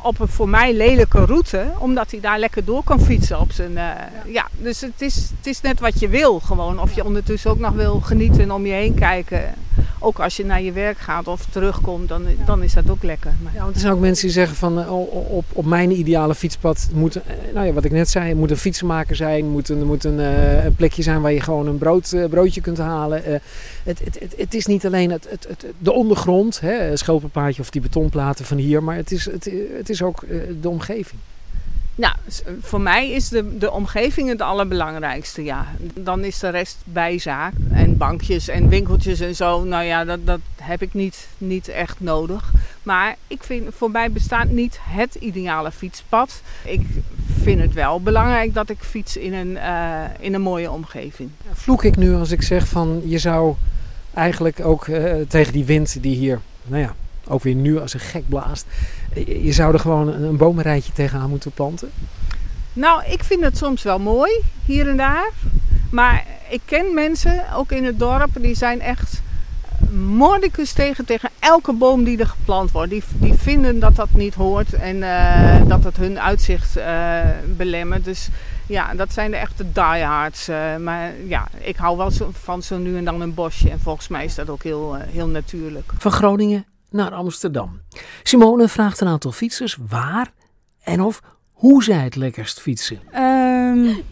op 0.06 0.20
een 0.20 0.28
voor 0.28 0.50
mij 0.50 0.74
lelijke 0.74 1.26
route, 1.26 1.66
omdat 1.78 2.12
hij 2.12 2.20
daar 2.20 2.40
lekker 2.40 2.66
door 2.66 2.84
kan 2.84 3.02
fietsen 3.02 3.40
op 3.40 3.52
zijn. 3.52 3.72
Uh, 3.72 3.78
ja. 3.78 4.10
ja. 4.26 4.48
dus 4.58 4.82
het 4.82 5.02
is, 5.02 5.16
het 5.16 5.48
is 5.48 5.62
net 5.62 5.80
wat 5.80 6.00
je 6.00 6.10
wil, 6.10 6.40
gewoon. 6.40 6.80
Of 6.80 6.94
je 6.94 7.06
ondertussen 7.06 7.52
ook 7.52 7.60
nog 7.60 7.74
wil 7.74 8.00
genieten 8.00 8.42
en 8.42 8.52
om 8.52 8.66
je 8.66 8.74
heen 8.74 8.94
kijken 8.94 9.54
ook 10.06 10.20
als 10.20 10.38
je 10.38 10.46
naar 10.46 10.62
je 10.62 10.72
werk 10.72 10.98
gaat 10.98 11.28
of 11.28 11.46
terugkomt, 11.50 12.10
dan, 12.10 12.26
dan 12.46 12.64
is 12.64 12.74
dat 12.74 12.90
ook 12.90 13.04
lekker. 13.04 13.32
Maar... 13.44 13.54
Ja, 13.54 13.62
want 13.62 13.76
er 13.76 13.82
zijn 13.82 13.94
ook 13.94 14.00
mensen 14.00 14.26
die 14.26 14.34
zeggen 14.34 14.56
van 14.56 14.80
uh, 14.80 14.92
op, 15.36 15.46
op 15.54 15.66
mijn 15.66 15.92
ideale 15.92 16.36
fietspad 16.36 16.90
moet, 16.94 17.16
uh, 17.16 17.24
nou 17.54 17.66
ja, 17.66 17.74
wat 17.74 17.86
ik 17.86 17.92
net 17.92 18.10
zei, 18.10 18.36
moet 18.36 18.52
een 18.52 18.58
fietsenmaker 18.58 19.16
zijn, 19.16 19.50
moet 19.50 19.70
een, 19.70 19.84
moet 19.84 20.04
een, 20.04 20.20
uh, 20.20 20.64
een 20.64 20.76
plekje 20.76 21.04
zijn 21.04 21.22
waar 21.22 21.32
je 21.32 21.42
gewoon 21.42 21.68
een 21.68 21.78
brood, 21.78 22.16
broodje 22.30 22.62
kunt 22.62 22.78
halen. 22.78 23.24
Het, 23.24 23.42
het, 23.84 24.20
het, 24.20 24.34
het, 24.38 24.54
is 24.54 24.66
niet 24.66 24.86
alleen 24.86 25.12
het, 25.12 25.28
het, 25.30 25.46
het, 25.48 25.66
de 25.78 25.92
ondergrond, 25.92 26.60
hè, 26.60 26.98
schelpenpaadje 26.98 27.62
of 27.62 27.70
die 27.70 27.82
betonplaten 27.82 28.46
van 28.46 28.58
hier, 28.58 28.84
maar 28.84 28.96
het 28.96 29.12
is, 29.12 29.26
het, 29.26 29.50
het 29.78 29.90
is 29.90 30.02
ook 30.02 30.26
de 30.62 30.70
omgeving. 30.70 31.20
Nou, 31.96 32.16
voor 32.62 32.82
mij 32.82 33.12
is 33.12 33.30
de, 33.30 33.58
de 33.58 33.72
omgeving 33.72 34.30
het 34.30 34.42
allerbelangrijkste, 34.42 35.44
ja. 35.44 35.66
Dan 35.94 36.24
is 36.24 36.40
de 36.40 36.50
rest 36.50 36.78
bijzaak. 36.84 37.54
En 37.72 37.98
bankjes 37.98 38.48
en 38.48 38.70
winkeltjes 38.70 39.20
en 39.20 39.36
zo, 39.36 39.64
nou 39.64 39.84
ja, 39.84 40.06
dat, 40.06 40.26
dat 40.26 40.40
heb 40.62 40.82
ik 40.82 40.94
niet, 40.94 41.28
niet 41.38 41.68
echt 41.68 42.00
nodig. 42.00 42.52
Maar 42.84 43.16
ik 43.28 43.44
vind, 43.44 43.76
voor 43.76 43.92
mij 43.92 44.12
bestaat 44.12 44.50
niet 44.50 44.80
het 44.82 45.16
ideale 45.16 45.72
fietspad. 45.72 46.42
Ik 46.64 46.82
vind 47.42 47.62
het 47.62 47.74
wel 47.74 48.02
belangrijk 48.02 48.54
dat 48.54 48.70
ik 48.70 48.80
fiets 48.80 49.18
in 49.18 49.34
een, 49.34 49.52
uh, 49.52 50.04
in 50.20 50.34
een 50.34 50.42
mooie 50.42 50.72
omgeving. 50.72 51.30
Vloek 51.54 51.84
ik 51.84 51.98
nu 51.98 52.14
als 52.16 52.32
ik 52.32 52.42
zeg 52.42 52.68
van, 52.68 53.02
je 53.06 53.18
zou 53.18 53.56
eigenlijk 54.14 54.60
ook 54.60 54.88
uh, 54.88 55.14
tegen 55.28 55.54
die 55.54 55.66
wind 55.66 56.02
die 56.02 56.16
hier, 56.16 56.40
nou 56.64 56.82
ja, 56.82 56.96
ook 57.28 57.44
weer 57.44 57.56
nu 57.56 57.80
als 57.80 57.94
een 57.94 58.00
gek 58.00 58.30
blaast. 58.30 58.66
Je 59.26 59.52
zou 59.52 59.74
er 59.74 59.80
gewoon 59.80 60.08
een 60.08 60.38
bomenrijtje 60.38 60.92
tegenaan 60.92 61.30
moeten 61.30 61.52
planten. 61.52 61.92
Nou, 62.74 63.04
ik 63.06 63.24
vind 63.24 63.44
het 63.44 63.58
soms 63.58 63.84
wel 63.84 64.00
mooi, 64.00 64.32
hier 64.66 64.90
en 64.90 64.98
daar. 64.98 65.30
Maar 65.92 66.26
ik 66.50 66.62
ken 66.66 66.94
mensen, 66.94 67.44
ook 67.54 67.72
in 67.72 67.86
het 67.86 68.00
dorp, 68.00 68.30
die 68.42 68.56
zijn 68.56 68.82
echt 68.82 69.22
mordicus 69.92 70.72
tegen, 70.72 71.06
tegen 71.06 71.30
elke 71.40 71.74
boom 71.74 72.04
die 72.04 72.18
er 72.18 72.28
geplant 72.28 72.72
wordt. 72.72 72.90
Die, 72.90 73.04
die 73.20 73.34
vinden 73.34 73.80
dat 73.80 73.96
dat 73.96 74.14
niet 74.14 74.34
hoort 74.34 74.74
en 74.74 74.96
uh, 74.96 75.68
dat 75.68 75.84
het 75.84 75.98
hun 75.98 76.20
uitzicht 76.20 76.78
uh, 76.78 77.20
belemmert. 77.58 78.06
Dus 78.06 78.30
ja, 78.68 78.94
dat 78.94 79.14
zijn 79.14 79.32
de 79.32 79.38
echte 79.38 79.72
diehards. 79.72 80.50
Uh, 80.50 80.78
maar 80.78 81.12
ja, 81.28 81.48
ik 81.58 81.76
hou 81.76 81.98
wel 81.98 82.12
zo, 82.12 82.30
van 82.34 82.62
zo 82.62 82.78
nu 82.78 82.98
en 82.98 83.06
dan 83.06 83.22
een 83.22 83.34
bosje. 83.34 83.70
En 83.70 83.80
volgens 83.80 84.08
mij 84.08 84.26
is 84.26 84.36
dat 84.36 84.50
ook 84.50 84.64
heel, 84.64 84.94
heel 84.96 85.28
natuurlijk. 85.28 85.92
Van 85.98 86.12
Groningen 86.12 86.66
naar 86.96 87.12
Amsterdam. 87.12 87.82
Simone 88.24 88.68
vraagt 88.68 89.02
een 89.02 89.08
aantal 89.08 89.32
fietsers 89.32 89.78
waar 89.88 90.32
en 90.84 91.02
of 91.02 91.22
hoe 91.52 91.84
zij 91.84 92.04
het 92.04 92.16
lekkerst 92.16 92.60
fietsen. 92.62 93.00
Um, 93.16 94.04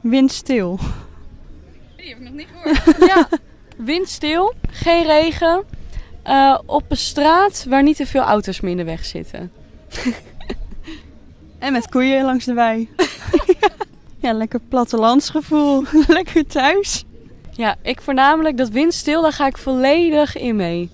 windstil. 0.00 0.78
Die 1.96 2.08
heb 2.08 2.18
ik 2.18 2.24
nog 2.24 2.32
niet 2.32 2.48
gehoord. 2.52 3.06
ja, 3.06 3.28
windstil, 3.76 4.54
geen 4.70 5.04
regen, 5.04 5.64
uh, 6.26 6.58
op 6.66 6.84
een 6.88 6.96
straat 6.96 7.64
waar 7.68 7.82
niet 7.82 7.96
te 7.96 8.06
veel 8.06 8.22
auto's 8.22 8.60
meer 8.60 8.70
in 8.70 8.76
de 8.76 8.84
weg 8.84 9.04
zitten. 9.04 9.52
en 11.58 11.72
met 11.72 11.88
koeien 11.88 12.24
langs 12.24 12.44
de 12.44 12.54
wei. 12.54 12.88
ja, 14.22 14.32
lekker 14.32 14.60
plattelandsgevoel. 14.68 15.84
lekker 16.06 16.46
thuis. 16.46 17.04
Ja, 17.50 17.76
ik 17.82 18.00
voornamelijk 18.00 18.56
dat 18.56 18.68
windstil, 18.68 19.22
daar 19.22 19.32
ga 19.32 19.46
ik 19.46 19.58
volledig 19.58 20.36
in 20.36 20.56
mee 20.56 20.90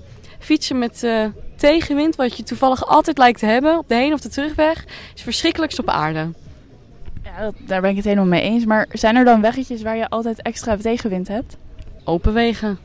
fietsen 0.49 0.79
met 0.79 1.03
uh, 1.03 1.25
tegenwind, 1.57 2.17
wat 2.17 2.37
je 2.37 2.43
toevallig 2.43 2.87
altijd 2.87 3.19
lijkt 3.19 3.39
te 3.39 3.47
hebben 3.47 3.79
op 3.79 3.89
de 3.89 3.95
heen- 3.95 4.13
of 4.13 4.21
de 4.21 4.29
terugweg, 4.29 4.85
is 5.15 5.23
verschrikkelijkst 5.23 5.79
op 5.79 5.89
aarde. 5.89 6.27
Ja, 7.23 7.41
dat, 7.41 7.55
daar 7.67 7.81
ben 7.81 7.91
ik 7.91 7.97
het 7.97 8.05
helemaal 8.05 8.27
mee 8.27 8.43
eens. 8.43 8.65
Maar 8.65 8.87
zijn 8.93 9.17
er 9.17 9.25
dan 9.25 9.41
weggetjes 9.41 9.83
waar 9.83 9.97
je 9.97 10.09
altijd 10.09 10.43
extra 10.43 10.77
tegenwind 10.77 11.29
hebt? 11.29 11.57
Open 12.05 12.33
wegen. 12.33 12.79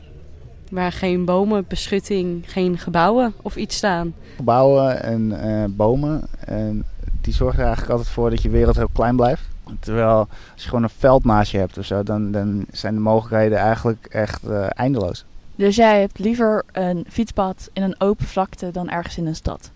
waar 0.70 0.92
geen 0.92 1.24
bomen, 1.24 1.64
beschutting, 1.68 2.52
geen 2.52 2.78
gebouwen 2.78 3.34
of 3.42 3.56
iets 3.56 3.76
staan. 3.76 4.14
Gebouwen 4.36 5.02
en 5.02 5.30
uh, 5.30 5.64
bomen. 5.68 6.22
En 6.38 6.84
die 7.20 7.34
zorgen 7.34 7.58
er 7.58 7.64
eigenlijk 7.64 7.92
altijd 7.92 8.14
voor 8.14 8.30
dat 8.30 8.42
je 8.42 8.48
wereld 8.50 8.76
heel 8.76 8.88
klein 8.92 9.16
blijft. 9.16 9.42
Terwijl 9.80 10.18
als 10.52 10.62
je 10.62 10.68
gewoon 10.68 10.82
een 10.82 10.98
veld 10.98 11.24
naast 11.24 11.52
je 11.52 11.58
hebt 11.58 11.78
of 11.78 11.84
zo, 11.84 12.02
dan, 12.02 12.30
dan 12.30 12.64
zijn 12.72 12.94
de 12.94 13.00
mogelijkheden 13.00 13.58
eigenlijk 13.58 14.06
echt 14.10 14.44
uh, 14.48 14.66
eindeloos. 14.68 15.24
Dus 15.56 15.76
jij 15.76 16.00
hebt 16.00 16.18
liever 16.18 16.64
een 16.72 17.06
fietspad 17.08 17.70
in 17.72 17.82
een 17.82 18.00
open 18.00 18.26
vlakte 18.26 18.70
dan 18.70 18.90
ergens 18.90 19.16
in 19.16 19.26
een 19.26 19.34
stad? 19.34 19.70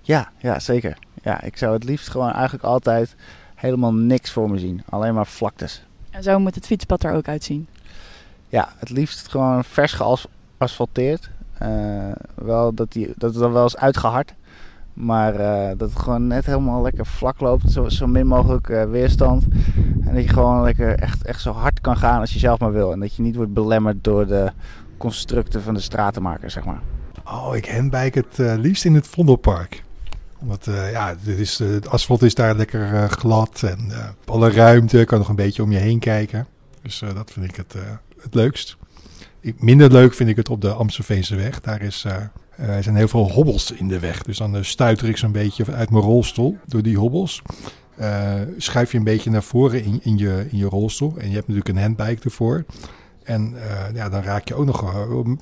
Ja, 0.00 0.30
ja 0.38 0.58
zeker. 0.58 0.98
Ja, 1.22 1.42
ik 1.42 1.56
zou 1.56 1.72
het 1.72 1.84
liefst 1.84 2.08
gewoon 2.08 2.32
eigenlijk 2.32 2.64
altijd 2.64 3.14
helemaal 3.54 3.94
niks 3.94 4.30
voor 4.30 4.50
me 4.50 4.58
zien. 4.58 4.82
Alleen 4.88 5.14
maar 5.14 5.26
vlaktes. 5.26 5.84
En 6.10 6.22
zo 6.22 6.38
moet 6.38 6.54
het 6.54 6.66
fietspad 6.66 7.04
er 7.04 7.12
ook 7.12 7.28
uitzien? 7.28 7.66
Ja, 8.48 8.68
het 8.78 8.90
liefst 8.90 9.28
gewoon 9.28 9.64
vers 9.64 9.92
geasfalteerd. 9.92 11.30
Uh, 11.62 12.12
wel 12.34 12.74
dat, 12.74 12.92
die, 12.92 13.12
dat 13.16 13.30
het 13.30 13.42
dan 13.42 13.52
wel 13.52 13.62
eens 13.62 13.76
uitgehard. 13.76 14.34
Maar 14.92 15.40
uh, 15.40 15.68
dat 15.76 15.90
het 15.90 15.98
gewoon 15.98 16.26
net 16.26 16.46
helemaal 16.46 16.82
lekker 16.82 17.06
vlak 17.06 17.40
loopt. 17.40 17.72
Zo, 17.72 17.88
zo 17.88 18.06
min 18.06 18.26
mogelijk 18.26 18.68
uh, 18.68 18.84
weerstand. 18.84 19.44
En 20.04 20.14
dat 20.14 20.22
je 20.22 20.28
gewoon 20.28 20.62
lekker 20.62 20.94
echt, 20.98 21.22
echt 21.22 21.40
zo 21.40 21.52
hard 21.52 21.80
kan 21.80 21.96
gaan 21.96 22.20
als 22.20 22.32
je 22.32 22.38
zelf 22.38 22.58
maar 22.58 22.72
wil. 22.72 22.92
En 22.92 23.00
dat 23.00 23.14
je 23.14 23.22
niet 23.22 23.36
wordt 23.36 23.52
belemmerd 23.52 24.04
door 24.04 24.26
de 24.26 24.52
constructen 25.02 25.62
van 25.62 25.74
de 25.74 25.80
stratenmaker, 25.80 26.50
zeg 26.50 26.64
maar. 26.64 26.80
Oh, 27.24 27.56
ik 27.56 27.68
handbike 27.68 28.18
het 28.18 28.38
uh, 28.38 28.54
liefst 28.56 28.84
in 28.84 28.94
het 28.94 29.06
Vondelpark. 29.06 29.82
Omdat 30.38 30.64
ja, 30.92 31.14
dit 31.22 31.38
is, 31.38 31.58
het 31.58 31.88
asfalt 31.88 32.22
is 32.22 32.34
daar 32.34 32.56
lekker 32.56 33.08
glad. 33.08 33.62
En 33.62 33.90
alle 34.24 34.50
ruimte, 34.50 35.04
kan 35.04 35.18
nog 35.18 35.28
een 35.28 35.34
beetje 35.34 35.62
om 35.62 35.72
je 35.72 35.78
heen 35.78 35.98
kijken. 35.98 36.46
Dus 36.82 37.02
dat 37.14 37.30
vind 37.30 37.48
ik 37.48 37.56
het, 37.56 37.74
het 38.20 38.34
leukst. 38.34 38.76
Ik, 39.40 39.62
minder 39.62 39.92
leuk 39.92 40.14
vind 40.14 40.28
ik 40.28 40.36
het 40.36 40.48
op 40.48 40.60
de 40.60 40.72
Amstelveense 40.72 41.36
weg. 41.36 41.60
Daar 41.60 41.82
is 41.82 42.04
zijn 42.80 42.96
heel 42.96 43.08
veel 43.08 43.30
hobbels 43.30 43.70
in 43.70 43.88
de 43.88 43.98
weg. 43.98 44.22
Dus 44.22 44.38
dan 44.38 44.64
stuiter 44.64 45.08
ik 45.08 45.16
zo'n 45.16 45.32
beetje 45.32 45.72
uit 45.72 45.90
mijn 45.90 46.04
rolstoel 46.04 46.58
door 46.66 46.82
die 46.82 46.98
hobbels. 46.98 47.42
Schuif 48.56 48.92
je 48.92 48.98
een 48.98 49.04
beetje 49.04 49.30
naar 49.30 49.42
voren 49.42 49.84
in, 49.84 50.00
in, 50.02 50.18
je, 50.18 50.46
in 50.50 50.58
je 50.58 50.66
rolstoel. 50.66 51.14
En 51.18 51.28
je 51.28 51.34
hebt 51.34 51.48
natuurlijk 51.48 51.76
een 51.76 51.82
handbike 51.82 52.24
ervoor. 52.24 52.64
En 53.24 53.54
ja, 53.94 54.08
dan 54.08 54.22
raak 54.22 54.48
je 54.48 54.54
ook 54.54 54.66
nog 54.66 54.80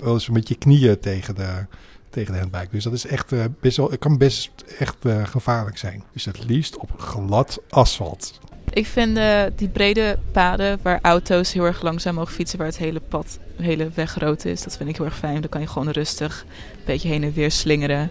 wel 0.00 0.12
eens 0.12 0.28
met 0.28 0.48
je 0.48 0.54
knieën 0.54 0.98
tegen 0.98 1.34
de, 1.34 1.66
tegen 2.10 2.32
de 2.32 2.38
handbike. 2.38 2.68
Dus 2.70 2.84
dat 2.84 2.92
is 2.92 3.06
echt 3.06 3.32
best 3.60 3.76
wel, 3.76 3.90
het 3.90 3.98
kan 3.98 4.18
best 4.18 4.50
echt 4.78 4.96
gevaarlijk 5.24 5.78
zijn. 5.78 6.02
Dus 6.12 6.24
het 6.24 6.44
liefst 6.44 6.76
op 6.76 6.90
glad 6.96 7.60
asfalt. 7.68 8.40
Ik 8.72 8.86
vind 8.86 9.16
uh, 9.16 9.42
die 9.56 9.68
brede 9.68 10.18
paden 10.32 10.78
waar 10.82 10.98
auto's 11.02 11.52
heel 11.52 11.64
erg 11.64 11.82
langzaam 11.82 12.14
mogen 12.14 12.34
fietsen, 12.34 12.58
waar 12.58 12.66
het 12.66 12.78
hele 12.78 13.00
pad, 13.00 13.38
de 13.56 13.62
hele 13.62 13.90
weg 13.94 14.18
rood 14.18 14.44
is, 14.44 14.62
dat 14.62 14.76
vind 14.76 14.88
ik 14.88 14.96
heel 14.96 15.04
erg 15.04 15.16
fijn. 15.16 15.40
Dan 15.40 15.50
kan 15.50 15.60
je 15.60 15.66
gewoon 15.66 15.90
rustig 15.90 16.44
een 16.48 16.82
beetje 16.84 17.08
heen 17.08 17.22
en 17.22 17.32
weer 17.32 17.50
slingeren. 17.50 18.10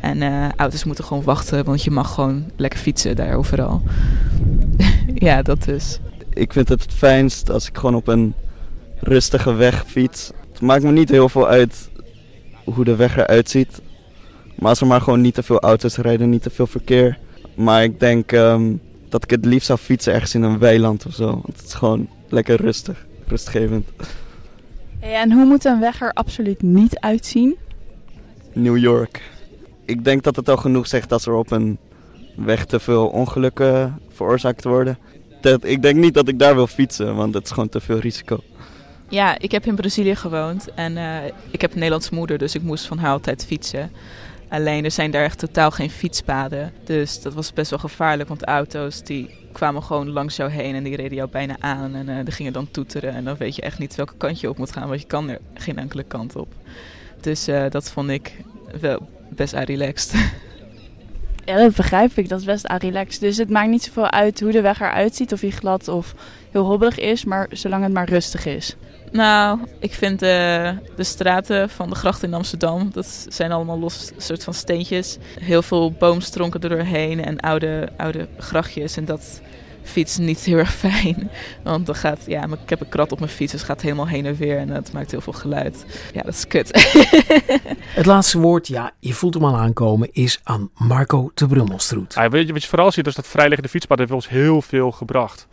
En 0.00 0.20
uh, 0.20 0.48
auto's 0.56 0.84
moeten 0.84 1.04
gewoon 1.04 1.22
wachten, 1.22 1.64
want 1.64 1.84
je 1.84 1.90
mag 1.90 2.14
gewoon 2.14 2.50
lekker 2.56 2.78
fietsen 2.80 3.16
daar 3.16 3.36
overal. 3.36 3.82
ja, 5.14 5.42
dat 5.42 5.62
dus. 5.62 5.98
Ik 6.32 6.52
vind 6.52 6.68
het 6.68 6.82
het 6.82 6.92
fijnst 6.92 7.50
als 7.50 7.68
ik 7.68 7.76
gewoon 7.76 7.94
op 7.94 8.08
een 8.08 8.34
rustige 9.04 9.54
weg 9.54 9.84
fiets. 9.86 10.30
Het 10.52 10.60
maakt 10.60 10.82
me 10.82 10.90
niet 10.90 11.08
heel 11.08 11.28
veel 11.28 11.48
uit 11.48 11.90
hoe 12.64 12.84
de 12.84 12.96
weg 12.96 13.16
eruit 13.16 13.50
ziet. 13.50 13.80
Maar 14.54 14.68
als 14.68 14.80
er 14.80 14.86
maar 14.86 15.00
gewoon 15.00 15.20
niet 15.20 15.34
te 15.34 15.42
veel 15.42 15.60
auto's 15.60 15.96
rijden, 15.96 16.30
niet 16.30 16.42
te 16.42 16.50
veel 16.50 16.66
verkeer. 16.66 17.18
Maar 17.54 17.82
ik 17.82 18.00
denk 18.00 18.32
um, 18.32 18.80
dat 19.08 19.22
ik 19.22 19.30
het 19.30 19.44
liefst 19.44 19.66
zou 19.66 19.78
fietsen 19.78 20.12
ergens 20.12 20.34
in 20.34 20.42
een 20.42 20.58
weiland 20.58 21.06
of 21.06 21.14
zo. 21.14 21.26
Want 21.26 21.56
het 21.56 21.66
is 21.66 21.74
gewoon 21.74 22.08
lekker 22.28 22.60
rustig, 22.60 23.06
rustgevend. 23.26 23.88
En 25.00 25.32
hoe 25.32 25.44
moet 25.44 25.64
een 25.64 25.80
weg 25.80 26.00
er 26.00 26.12
absoluut 26.12 26.62
niet 26.62 26.98
uitzien? 26.98 27.56
New 28.52 28.76
York. 28.76 29.22
Ik 29.84 30.04
denk 30.04 30.22
dat 30.22 30.36
het 30.36 30.48
al 30.48 30.56
genoeg 30.56 30.86
zegt 30.86 31.12
als 31.12 31.26
er 31.26 31.34
op 31.34 31.50
een 31.50 31.78
weg 32.36 32.64
te 32.64 32.80
veel 32.80 33.06
ongelukken 33.06 34.00
veroorzaakt 34.08 34.64
worden. 34.64 34.98
Dat, 35.40 35.64
ik 35.64 35.82
denk 35.82 35.96
niet 35.96 36.14
dat 36.14 36.28
ik 36.28 36.38
daar 36.38 36.54
wil 36.54 36.66
fietsen, 36.66 37.16
want 37.16 37.34
het 37.34 37.44
is 37.44 37.50
gewoon 37.50 37.68
te 37.68 37.80
veel 37.80 37.98
risico. 37.98 38.40
Ja, 39.08 39.38
ik 39.38 39.50
heb 39.50 39.66
in 39.66 39.74
Brazilië 39.74 40.16
gewoond 40.16 40.74
en 40.74 40.96
uh, 40.96 41.16
ik 41.50 41.60
heb 41.60 41.70
een 41.70 41.78
Nederlandse 41.78 42.14
moeder, 42.14 42.38
dus 42.38 42.54
ik 42.54 42.62
moest 42.62 42.86
van 42.86 42.98
haar 42.98 43.10
altijd 43.10 43.44
fietsen. 43.46 43.90
Alleen 44.48 44.84
er 44.84 44.90
zijn 44.90 45.10
daar 45.10 45.24
echt 45.24 45.38
totaal 45.38 45.70
geen 45.70 45.90
fietspaden. 45.90 46.72
Dus 46.84 47.22
dat 47.22 47.34
was 47.34 47.52
best 47.52 47.70
wel 47.70 47.78
gevaarlijk, 47.78 48.28
want 48.28 48.44
auto's 48.44 49.02
die 49.02 49.30
kwamen 49.52 49.82
gewoon 49.82 50.10
langs 50.10 50.36
jou 50.36 50.50
heen 50.50 50.74
en 50.74 50.82
die 50.82 50.96
reden 50.96 51.16
jou 51.16 51.30
bijna 51.30 51.56
aan. 51.60 51.94
En 51.94 52.08
uh, 52.08 52.16
die 52.24 52.34
gingen 52.34 52.52
dan 52.52 52.70
toeteren 52.70 53.12
en 53.12 53.24
dan 53.24 53.36
weet 53.36 53.56
je 53.56 53.62
echt 53.62 53.78
niet 53.78 53.94
welke 53.94 54.16
kant 54.16 54.40
je 54.40 54.48
op 54.48 54.58
moet 54.58 54.72
gaan, 54.72 54.88
want 54.88 55.00
je 55.00 55.06
kan 55.06 55.28
er 55.28 55.38
geen 55.54 55.78
enkele 55.78 56.02
kant 56.02 56.36
op. 56.36 56.54
Dus 57.20 57.48
uh, 57.48 57.64
dat 57.70 57.90
vond 57.90 58.10
ik 58.10 58.36
wel 58.80 59.08
best 59.28 59.52
relaxed. 59.52 60.14
Ja, 61.44 61.56
dat 61.56 61.76
begrijp 61.76 62.12
ik. 62.14 62.28
Dat 62.28 62.38
is 62.38 62.44
best 62.44 62.72
relaxed. 62.78 63.20
Dus 63.20 63.36
het 63.36 63.50
maakt 63.50 63.68
niet 63.68 63.82
zoveel 63.82 64.10
uit 64.10 64.40
hoe 64.40 64.52
de 64.52 64.60
weg 64.60 64.80
eruit 64.80 65.16
ziet, 65.16 65.32
of 65.32 65.40
hij 65.40 65.50
glad 65.50 65.88
of 65.88 66.14
heel 66.50 66.64
hobbelig 66.64 66.98
is, 66.98 67.24
maar 67.24 67.46
zolang 67.50 67.82
het 67.82 67.92
maar 67.92 68.08
rustig 68.08 68.46
is. 68.46 68.76
Nou, 69.14 69.58
ik 69.78 69.92
vind 69.92 70.18
de, 70.18 70.74
de 70.96 71.04
straten 71.04 71.70
van 71.70 71.88
de 71.88 71.94
gracht 71.94 72.22
in 72.22 72.34
Amsterdam, 72.34 72.90
dat 72.92 73.26
zijn 73.28 73.52
allemaal 73.52 73.78
los 73.78 74.10
soort 74.16 74.44
van 74.44 74.54
steentjes. 74.54 75.18
Heel 75.40 75.62
veel 75.62 75.92
boomstronken 75.92 76.60
er 76.60 76.68
doorheen 76.68 77.24
en 77.24 77.40
oude, 77.40 77.88
oude 77.96 78.28
grachtjes. 78.38 78.96
En 78.96 79.04
dat 79.04 79.40
fiets 79.82 80.16
niet 80.16 80.40
heel 80.40 80.58
erg 80.58 80.74
fijn. 80.74 81.30
Want 81.62 81.86
dan 81.86 81.94
gaat, 81.94 82.22
ja, 82.26 82.44
ik 82.44 82.70
heb 82.70 82.80
een 82.80 82.88
krat 82.88 83.12
op 83.12 83.18
mijn 83.18 83.30
fiets, 83.30 83.52
dus 83.52 83.60
het 83.60 83.70
gaat 83.70 83.80
helemaal 83.80 84.08
heen 84.08 84.26
en 84.26 84.36
weer 84.36 84.58
en 84.58 84.68
dat 84.68 84.92
maakt 84.92 85.10
heel 85.10 85.20
veel 85.20 85.32
geluid. 85.32 85.84
Ja, 86.12 86.22
dat 86.22 86.34
is 86.34 86.46
kut. 86.46 86.70
het 88.00 88.06
laatste 88.06 88.38
woord, 88.38 88.68
ja, 88.68 88.90
je 89.00 89.12
voelt 89.12 89.34
hem 89.34 89.44
al 89.44 89.56
aankomen, 89.56 90.08
is 90.12 90.40
aan 90.42 90.70
Marco 90.74 91.30
de 91.34 91.46
Brummelstroet. 91.46 92.14
Ja, 92.14 92.28
weet 92.28 92.46
je, 92.46 92.52
wat 92.52 92.62
je 92.62 92.68
vooral 92.68 92.92
ziet, 92.92 93.06
is 93.06 93.14
dat 93.14 93.26
vrijliggende 93.26 93.70
fietspad 93.70 93.98
heeft 93.98 94.12
ons 94.12 94.28
heel 94.28 94.62
veel 94.62 94.90
gebracht 94.90 95.46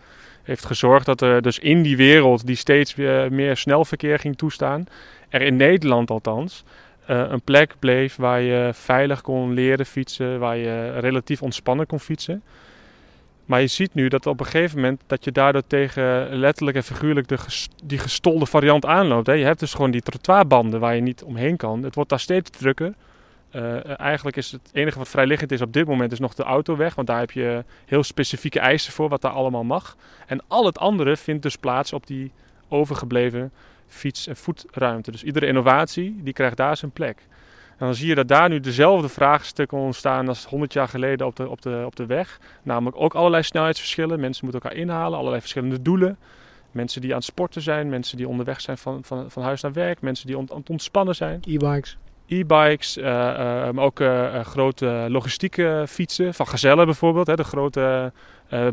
heeft 0.43 0.65
gezorgd 0.65 1.05
dat 1.05 1.21
er 1.21 1.41
dus 1.41 1.59
in 1.59 1.81
die 1.81 1.97
wereld 1.97 2.45
die 2.45 2.55
steeds 2.55 2.95
weer 2.95 3.33
meer 3.33 3.57
snelverkeer 3.57 4.19
ging 4.19 4.37
toestaan, 4.37 4.85
er 5.29 5.41
in 5.41 5.55
Nederland 5.55 6.11
althans, 6.11 6.63
uh, 7.09 7.23
een 7.29 7.41
plek 7.41 7.75
bleef 7.79 8.15
waar 8.15 8.41
je 8.41 8.69
veilig 8.73 9.21
kon 9.21 9.53
leren 9.53 9.85
fietsen, 9.85 10.39
waar 10.39 10.57
je 10.57 10.99
relatief 10.99 11.41
ontspannen 11.41 11.85
kon 11.85 11.99
fietsen. 11.99 12.43
Maar 13.45 13.61
je 13.61 13.67
ziet 13.67 13.93
nu 13.93 14.07
dat 14.07 14.25
op 14.25 14.39
een 14.39 14.45
gegeven 14.45 14.75
moment 14.75 15.01
dat 15.07 15.23
je 15.23 15.31
daardoor 15.31 15.63
tegen 15.67 16.35
letterlijk 16.35 16.77
en 16.77 16.83
figuurlijk 16.83 17.27
de 17.27 17.37
die 17.83 17.97
gestolde 17.97 18.45
variant 18.45 18.85
aanloopt. 18.85 19.27
Hè. 19.27 19.33
Je 19.33 19.45
hebt 19.45 19.59
dus 19.59 19.73
gewoon 19.73 19.91
die 19.91 20.01
trottoirbanden 20.01 20.79
waar 20.79 20.95
je 20.95 21.01
niet 21.01 21.23
omheen 21.23 21.57
kan. 21.57 21.83
Het 21.83 21.95
wordt 21.95 22.09
daar 22.09 22.19
steeds 22.19 22.49
drukker. 22.49 22.93
Uh, 23.55 23.99
eigenlijk 23.99 24.37
is 24.37 24.51
het 24.51 24.69
enige 24.73 24.97
wat 24.97 25.07
vrijliggend 25.07 25.51
is 25.51 25.61
op 25.61 25.73
dit 25.73 25.87
moment 25.87 26.11
is 26.11 26.19
nog 26.19 26.33
de 26.33 26.43
autoweg. 26.43 26.95
Want 26.95 27.07
daar 27.07 27.19
heb 27.19 27.31
je 27.31 27.63
heel 27.85 28.03
specifieke 28.03 28.59
eisen 28.59 28.93
voor 28.93 29.09
wat 29.09 29.21
daar 29.21 29.31
allemaal 29.31 29.63
mag. 29.63 29.95
En 30.27 30.41
al 30.47 30.65
het 30.65 30.79
andere 30.79 31.17
vindt 31.17 31.43
dus 31.43 31.55
plaats 31.55 31.93
op 31.93 32.07
die 32.07 32.31
overgebleven 32.67 33.51
fiets- 33.87 34.27
en 34.27 34.35
voetruimte. 34.35 35.11
Dus 35.11 35.23
iedere 35.23 35.45
innovatie 35.45 36.19
die 36.23 36.33
krijgt 36.33 36.57
daar 36.57 36.77
zijn 36.77 36.91
plek. 36.91 37.17
En 37.77 37.85
dan 37.85 37.95
zie 37.95 38.07
je 38.07 38.15
dat 38.15 38.27
daar 38.27 38.49
nu 38.49 38.59
dezelfde 38.59 39.09
vraagstukken 39.09 39.77
ontstaan 39.77 40.27
als 40.27 40.45
100 40.45 40.73
jaar 40.73 40.87
geleden 40.87 41.27
op 41.27 41.35
de, 41.35 41.49
op 41.49 41.61
de, 41.61 41.83
op 41.85 41.95
de 41.95 42.05
weg. 42.05 42.39
Namelijk 42.63 42.97
ook 42.99 43.13
allerlei 43.13 43.43
snelheidsverschillen. 43.43 44.19
Mensen 44.19 44.45
moeten 44.45 44.61
elkaar 44.61 44.79
inhalen, 44.79 45.17
allerlei 45.17 45.41
verschillende 45.41 45.81
doelen. 45.81 46.17
Mensen 46.71 47.01
die 47.01 47.09
aan 47.09 47.17
het 47.17 47.25
sporten 47.25 47.61
zijn, 47.61 47.89
mensen 47.89 48.17
die 48.17 48.27
onderweg 48.27 48.61
zijn 48.61 48.77
van, 48.77 49.03
van, 49.03 49.31
van 49.31 49.43
huis 49.43 49.61
naar 49.61 49.73
werk, 49.73 50.01
mensen 50.01 50.27
die 50.27 50.37
aan 50.37 50.47
het 50.55 50.69
ontspannen 50.69 51.15
zijn. 51.15 51.39
E-bikes 51.47 51.97
e-bikes, 52.31 52.97
uh, 52.97 53.05
uh, 53.05 53.09
maar 53.69 53.83
ook 53.83 53.99
uh, 53.99 54.39
grote 54.39 55.05
logistieke 55.09 55.85
fietsen, 55.87 56.33
van 56.33 56.47
Gazelle 56.47 56.85
bijvoorbeeld, 56.85 57.27
hè, 57.27 57.35
de 57.35 57.43
grote 57.43 58.11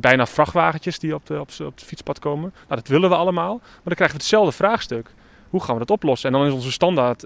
bijna 0.00 0.26
vrachtwagentjes 0.26 0.98
die 0.98 1.14
op, 1.14 1.26
de, 1.26 1.40
op, 1.40 1.48
op 1.60 1.74
het 1.74 1.84
fietspad 1.84 2.18
komen. 2.18 2.52
Nou, 2.68 2.80
dat 2.80 2.88
willen 2.88 3.08
we 3.08 3.16
allemaal, 3.16 3.58
maar 3.58 3.80
dan 3.84 3.94
krijgen 3.94 4.16
we 4.16 4.22
hetzelfde 4.22 4.52
vraagstuk. 4.52 5.10
Hoe 5.50 5.62
gaan 5.62 5.74
we 5.74 5.80
dat 5.80 5.90
oplossen? 5.90 6.32
En 6.32 6.38
dan 6.38 6.46
is 6.46 6.52
onze 6.52 6.72
standaard 6.72 7.24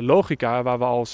logica, 0.00 0.62
waar 0.62 0.78
we 0.78 0.84
al 0.84 1.06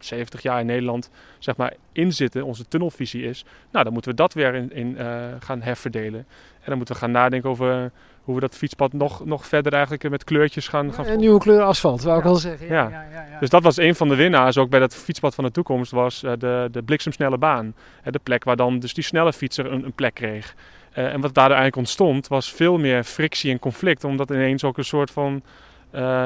70 0.00 0.42
jaar 0.42 0.60
in 0.60 0.66
Nederland 0.66 1.10
zeg 1.38 1.56
maar, 1.56 1.74
in 1.92 2.12
zitten, 2.12 2.44
onze 2.44 2.68
tunnelvisie 2.68 3.22
is. 3.22 3.44
Nou, 3.70 3.84
dan 3.84 3.92
moeten 3.92 4.10
we 4.10 4.16
dat 4.16 4.32
weer 4.32 4.54
in, 4.54 4.72
in 4.72 4.96
gaan 5.40 5.62
herverdelen. 5.62 6.26
En 6.60 6.66
dan 6.66 6.76
moeten 6.76 6.94
we 6.94 7.00
gaan 7.00 7.10
nadenken 7.10 7.50
over 7.50 7.92
hoe 8.24 8.34
we 8.34 8.40
dat 8.40 8.54
fietspad 8.54 8.92
nog, 8.92 9.24
nog 9.24 9.46
verder 9.46 9.72
eigenlijk 9.72 10.10
met 10.10 10.24
kleurtjes 10.24 10.68
gaan... 10.68 10.92
gaan 10.92 11.06
een 11.06 11.18
nieuwe 11.18 11.40
kleur 11.40 11.62
asfalt, 11.62 12.02
wou 12.02 12.18
ik 12.18 12.24
al 12.24 12.34
zeggen. 12.34 12.66
Ja. 12.66 12.88
Ja. 12.88 13.06
Ja, 13.12 13.38
Dus 13.40 13.50
dat 13.50 13.62
was 13.62 13.76
een 13.76 13.94
van 13.94 14.08
de 14.08 14.14
winnaars 14.14 14.58
ook 14.58 14.70
bij 14.70 14.80
dat 14.80 14.94
fietspad 14.94 15.34
van 15.34 15.44
de 15.44 15.50
toekomst, 15.50 15.90
was 15.90 16.22
uh, 16.22 16.32
de, 16.38 16.68
de 16.70 16.82
bliksemsnelle 16.82 17.38
baan. 17.38 17.66
Uh, 17.66 18.12
de 18.12 18.20
plek 18.22 18.44
waar 18.44 18.56
dan 18.56 18.78
dus 18.78 18.94
die 18.94 19.04
snelle 19.04 19.32
fietser 19.32 19.72
een, 19.72 19.84
een 19.84 19.92
plek 19.92 20.14
kreeg. 20.14 20.54
Uh, 20.98 21.12
en 21.12 21.20
wat 21.20 21.34
daar 21.34 21.44
eigenlijk 21.44 21.76
ontstond, 21.76 22.28
was 22.28 22.52
veel 22.52 22.78
meer 22.78 23.04
frictie 23.04 23.50
en 23.50 23.58
conflict, 23.58 24.04
omdat 24.04 24.30
ineens 24.30 24.64
ook 24.64 24.78
een 24.78 24.84
soort 24.84 25.10
van 25.10 25.42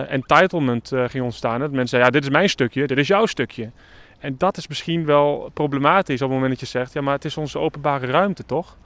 entitlement 0.09 0.93
ging 1.07 1.25
ontstaan. 1.25 1.61
Dat 1.61 1.71
mensen 1.71 1.89
zeiden, 1.89 2.13
ja, 2.13 2.19
dit 2.19 2.29
is 2.31 2.37
mijn 2.37 2.49
stukje, 2.49 2.87
dit 2.87 2.99
is 2.99 3.07
jouw 3.07 3.27
stukje. 3.27 3.71
En 4.19 4.35
dat 4.39 4.57
is 4.57 4.69
misschien 4.69 5.05
wel 5.05 5.51
problematisch 5.55 6.23
op 6.23 6.29
het 6.29 6.39
moment 6.39 6.51
dat 6.51 6.61
je 6.61 6.79
zegt, 6.79 6.93
ja, 6.93 7.01
maar 7.01 7.15
het 7.15 7.25
is 7.25 7.37
onze 7.37 7.59
openbare 7.59 8.07
ruimte 8.07 8.45
toch? 8.45 8.77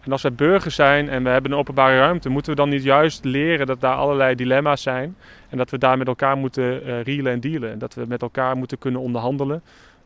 En 0.00 0.12
als 0.12 0.22
wij 0.22 0.32
burgers 0.32 0.74
zijn 0.74 1.08
en 1.08 1.22
we 1.22 1.28
hebben 1.28 1.52
een 1.52 1.58
openbare 1.58 1.98
ruimte, 1.98 2.28
moeten 2.28 2.50
we 2.50 2.56
dan 2.56 2.68
niet 2.68 2.82
juist 2.82 3.24
leren 3.24 3.66
dat 3.66 3.80
daar 3.80 3.94
allerlei 3.94 4.34
dilemma's 4.34 4.82
zijn. 4.82 5.16
En 5.48 5.56
dat 5.56 5.70
we 5.70 5.78
daar 5.78 5.98
met 5.98 6.06
elkaar 6.06 6.36
moeten 6.36 6.86
uh, 6.86 7.02
reelen 7.02 7.32
en 7.32 7.40
dealen. 7.40 7.70
En 7.70 7.78
dat 7.78 7.94
we 7.94 8.04
met 8.08 8.22
elkaar 8.22 8.56
moeten 8.56 8.78
kunnen 8.78 9.00
onderhandelen. 9.00 9.62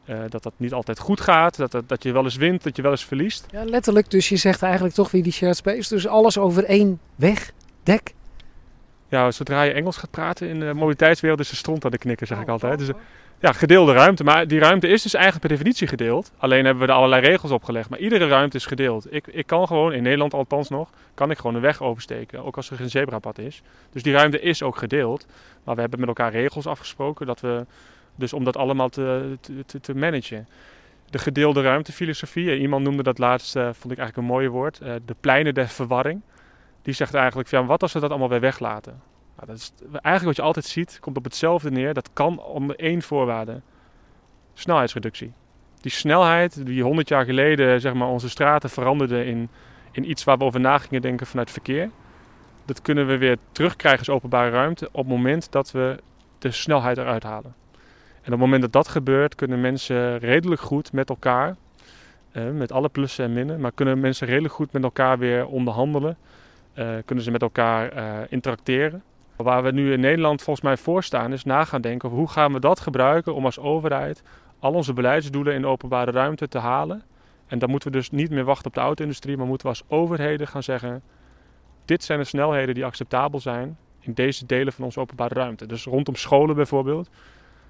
Uh, 0.08 0.18
dat 0.28 0.42
dat 0.42 0.52
niet 0.56 0.72
altijd 0.72 0.98
goed 0.98 1.20
gaat, 1.20 1.56
dat, 1.56 1.70
dat, 1.70 1.88
dat 1.88 2.02
je 2.02 2.12
wel 2.12 2.24
eens 2.24 2.36
wint, 2.36 2.62
dat 2.62 2.76
je 2.76 2.82
wel 2.82 2.90
eens 2.90 3.04
verliest. 3.04 3.46
Ja, 3.50 3.64
letterlijk, 3.64 4.10
dus 4.10 4.28
je 4.28 4.36
zegt 4.36 4.62
eigenlijk 4.62 4.94
toch 4.94 5.10
weer 5.10 5.22
die 5.22 5.32
shared 5.32 5.56
space. 5.56 5.94
Dus 5.94 6.06
alles 6.06 6.38
over 6.38 6.64
één 6.64 7.00
weg, 7.14 7.52
dek. 7.82 8.14
Ja, 9.08 9.30
zodra 9.30 9.62
je 9.62 9.72
Engels 9.72 9.96
gaat 9.96 10.10
praten 10.10 10.48
in 10.48 10.60
de 10.60 10.74
mobiliteitswereld 10.74 11.40
is 11.40 11.50
er 11.50 11.56
stront 11.56 11.84
aan 11.84 11.90
de 11.90 11.98
knikken, 11.98 12.26
zeg 12.26 12.40
ik 12.40 12.48
altijd. 12.48 12.78
Dus, 12.78 12.88
ja, 13.44 13.52
gedeelde 13.52 13.92
ruimte. 13.92 14.24
Maar 14.24 14.46
die 14.46 14.58
ruimte 14.58 14.88
is 14.88 15.02
dus 15.02 15.14
eigenlijk 15.14 15.46
per 15.46 15.56
definitie 15.56 15.86
gedeeld. 15.86 16.32
Alleen 16.36 16.64
hebben 16.64 16.86
we 16.86 16.92
er 16.92 16.98
allerlei 16.98 17.26
regels 17.26 17.50
opgelegd. 17.50 17.88
Maar 17.88 17.98
iedere 17.98 18.26
ruimte 18.26 18.56
is 18.56 18.66
gedeeld. 18.66 19.12
Ik, 19.12 19.26
ik 19.26 19.46
kan 19.46 19.66
gewoon, 19.66 19.92
in 19.92 20.02
Nederland 20.02 20.34
althans 20.34 20.68
nog, 20.68 20.90
kan 21.14 21.30
ik 21.30 21.36
gewoon 21.36 21.54
een 21.54 21.60
weg 21.60 21.82
oversteken. 21.82 22.44
Ook 22.44 22.56
als 22.56 22.70
er 22.70 22.76
geen 22.76 22.90
zebrapad 22.90 23.38
is. 23.38 23.62
Dus 23.92 24.02
die 24.02 24.12
ruimte 24.12 24.40
is 24.40 24.62
ook 24.62 24.76
gedeeld. 24.76 25.26
Maar 25.64 25.74
we 25.74 25.80
hebben 25.80 25.98
met 25.98 26.08
elkaar 26.08 26.32
regels 26.32 26.66
afgesproken. 26.66 27.26
Dat 27.26 27.40
we, 27.40 27.66
dus 28.14 28.32
om 28.32 28.44
dat 28.44 28.56
allemaal 28.56 28.88
te, 28.88 29.38
te, 29.66 29.80
te 29.80 29.94
managen. 29.94 30.48
De 31.10 31.18
gedeelde 31.18 31.62
ruimtefilosofie. 31.62 32.58
Iemand 32.58 32.84
noemde 32.84 33.02
dat 33.02 33.18
laatst, 33.18 33.56
uh, 33.56 33.62
vond 33.62 33.92
ik 33.92 33.98
eigenlijk 33.98 34.16
een 34.16 34.34
mooie 34.34 34.48
woord. 34.48 34.80
Uh, 34.82 34.92
de 35.04 35.16
pleinen 35.20 35.54
der 35.54 35.68
verwarring. 35.68 36.20
Die 36.82 36.94
zegt 36.94 37.14
eigenlijk, 37.14 37.48
ja, 37.48 37.64
wat 37.64 37.82
als 37.82 37.92
we 37.92 38.00
dat 38.00 38.10
allemaal 38.10 38.28
weer 38.28 38.40
weglaten? 38.40 39.00
Nou, 39.36 39.46
dat 39.46 39.72
eigenlijk 39.90 40.24
wat 40.24 40.36
je 40.36 40.42
altijd 40.42 40.64
ziet, 40.64 40.98
komt 41.00 41.16
op 41.16 41.24
hetzelfde 41.24 41.70
neer. 41.70 41.94
Dat 41.94 42.10
kan 42.12 42.42
onder 42.42 42.76
één 42.76 43.02
voorwaarde. 43.02 43.60
Snelheidsreductie. 44.54 45.32
Die 45.80 45.92
snelheid 45.92 46.66
die 46.66 46.82
100 46.82 47.08
jaar 47.08 47.24
geleden 47.24 47.80
zeg 47.80 47.94
maar, 47.94 48.08
onze 48.08 48.28
straten 48.28 48.70
veranderde 48.70 49.24
in, 49.24 49.48
in 49.92 50.10
iets 50.10 50.24
waar 50.24 50.38
we 50.38 50.44
over 50.44 50.60
na 50.60 50.78
gingen 50.78 51.02
denken 51.02 51.26
vanuit 51.26 51.50
verkeer. 51.50 51.90
Dat 52.64 52.82
kunnen 52.82 53.06
we 53.06 53.18
weer 53.18 53.36
terugkrijgen 53.52 54.06
als 54.06 54.16
openbare 54.16 54.50
ruimte 54.50 54.86
op 54.86 54.94
het 54.94 55.06
moment 55.06 55.52
dat 55.52 55.70
we 55.70 55.96
de 56.38 56.50
snelheid 56.50 56.98
eruit 56.98 57.22
halen. 57.22 57.54
En 58.24 58.32
op 58.32 58.38
het 58.38 58.38
moment 58.38 58.62
dat 58.62 58.72
dat 58.72 58.88
gebeurt, 58.88 59.34
kunnen 59.34 59.60
mensen 59.60 60.18
redelijk 60.18 60.60
goed 60.60 60.92
met 60.92 61.08
elkaar, 61.08 61.56
eh, 62.32 62.50
met 62.50 62.72
alle 62.72 62.88
plussen 62.88 63.24
en 63.24 63.32
minnen, 63.32 63.60
maar 63.60 63.72
kunnen 63.72 64.00
mensen 64.00 64.26
redelijk 64.26 64.54
goed 64.54 64.72
met 64.72 64.82
elkaar 64.82 65.18
weer 65.18 65.46
onderhandelen. 65.46 66.16
Uh, 66.78 66.88
kunnen 67.04 67.24
ze 67.24 67.30
met 67.30 67.42
elkaar 67.42 67.96
uh, 67.96 68.18
interacteren. 68.28 69.02
Waar 69.36 69.62
we 69.62 69.70
nu 69.70 69.92
in 69.92 70.00
Nederland 70.00 70.42
volgens 70.42 70.66
mij 70.66 70.76
voor 70.76 71.02
staan, 71.02 71.32
is 71.32 71.44
na 71.44 71.64
gaan 71.64 71.80
denken 71.80 72.08
over 72.08 72.20
hoe 72.20 72.30
gaan 72.30 72.52
we 72.52 72.60
dat 72.60 72.80
gebruiken 72.80 73.34
om 73.34 73.44
als 73.44 73.58
overheid 73.58 74.22
al 74.58 74.72
onze 74.72 74.92
beleidsdoelen 74.92 75.54
in 75.54 75.60
de 75.60 75.66
openbare 75.66 76.10
ruimte 76.10 76.48
te 76.48 76.58
halen. 76.58 77.02
En 77.46 77.58
dan 77.58 77.70
moeten 77.70 77.90
we 77.90 77.96
dus 77.96 78.10
niet 78.10 78.30
meer 78.30 78.44
wachten 78.44 78.66
op 78.66 78.74
de 78.74 78.80
auto-industrie, 78.80 79.36
maar 79.36 79.46
moeten 79.46 79.66
we 79.66 79.72
als 79.72 79.84
overheden 79.88 80.46
gaan 80.46 80.62
zeggen: 80.62 81.02
dit 81.84 82.04
zijn 82.04 82.18
de 82.18 82.24
snelheden 82.24 82.74
die 82.74 82.84
acceptabel 82.84 83.40
zijn 83.40 83.78
in 84.00 84.12
deze 84.12 84.46
delen 84.46 84.72
van 84.72 84.84
onze 84.84 85.00
openbare 85.00 85.34
ruimte. 85.34 85.66
Dus 85.66 85.84
rondom 85.84 86.14
scholen 86.14 86.56
bijvoorbeeld, 86.56 87.10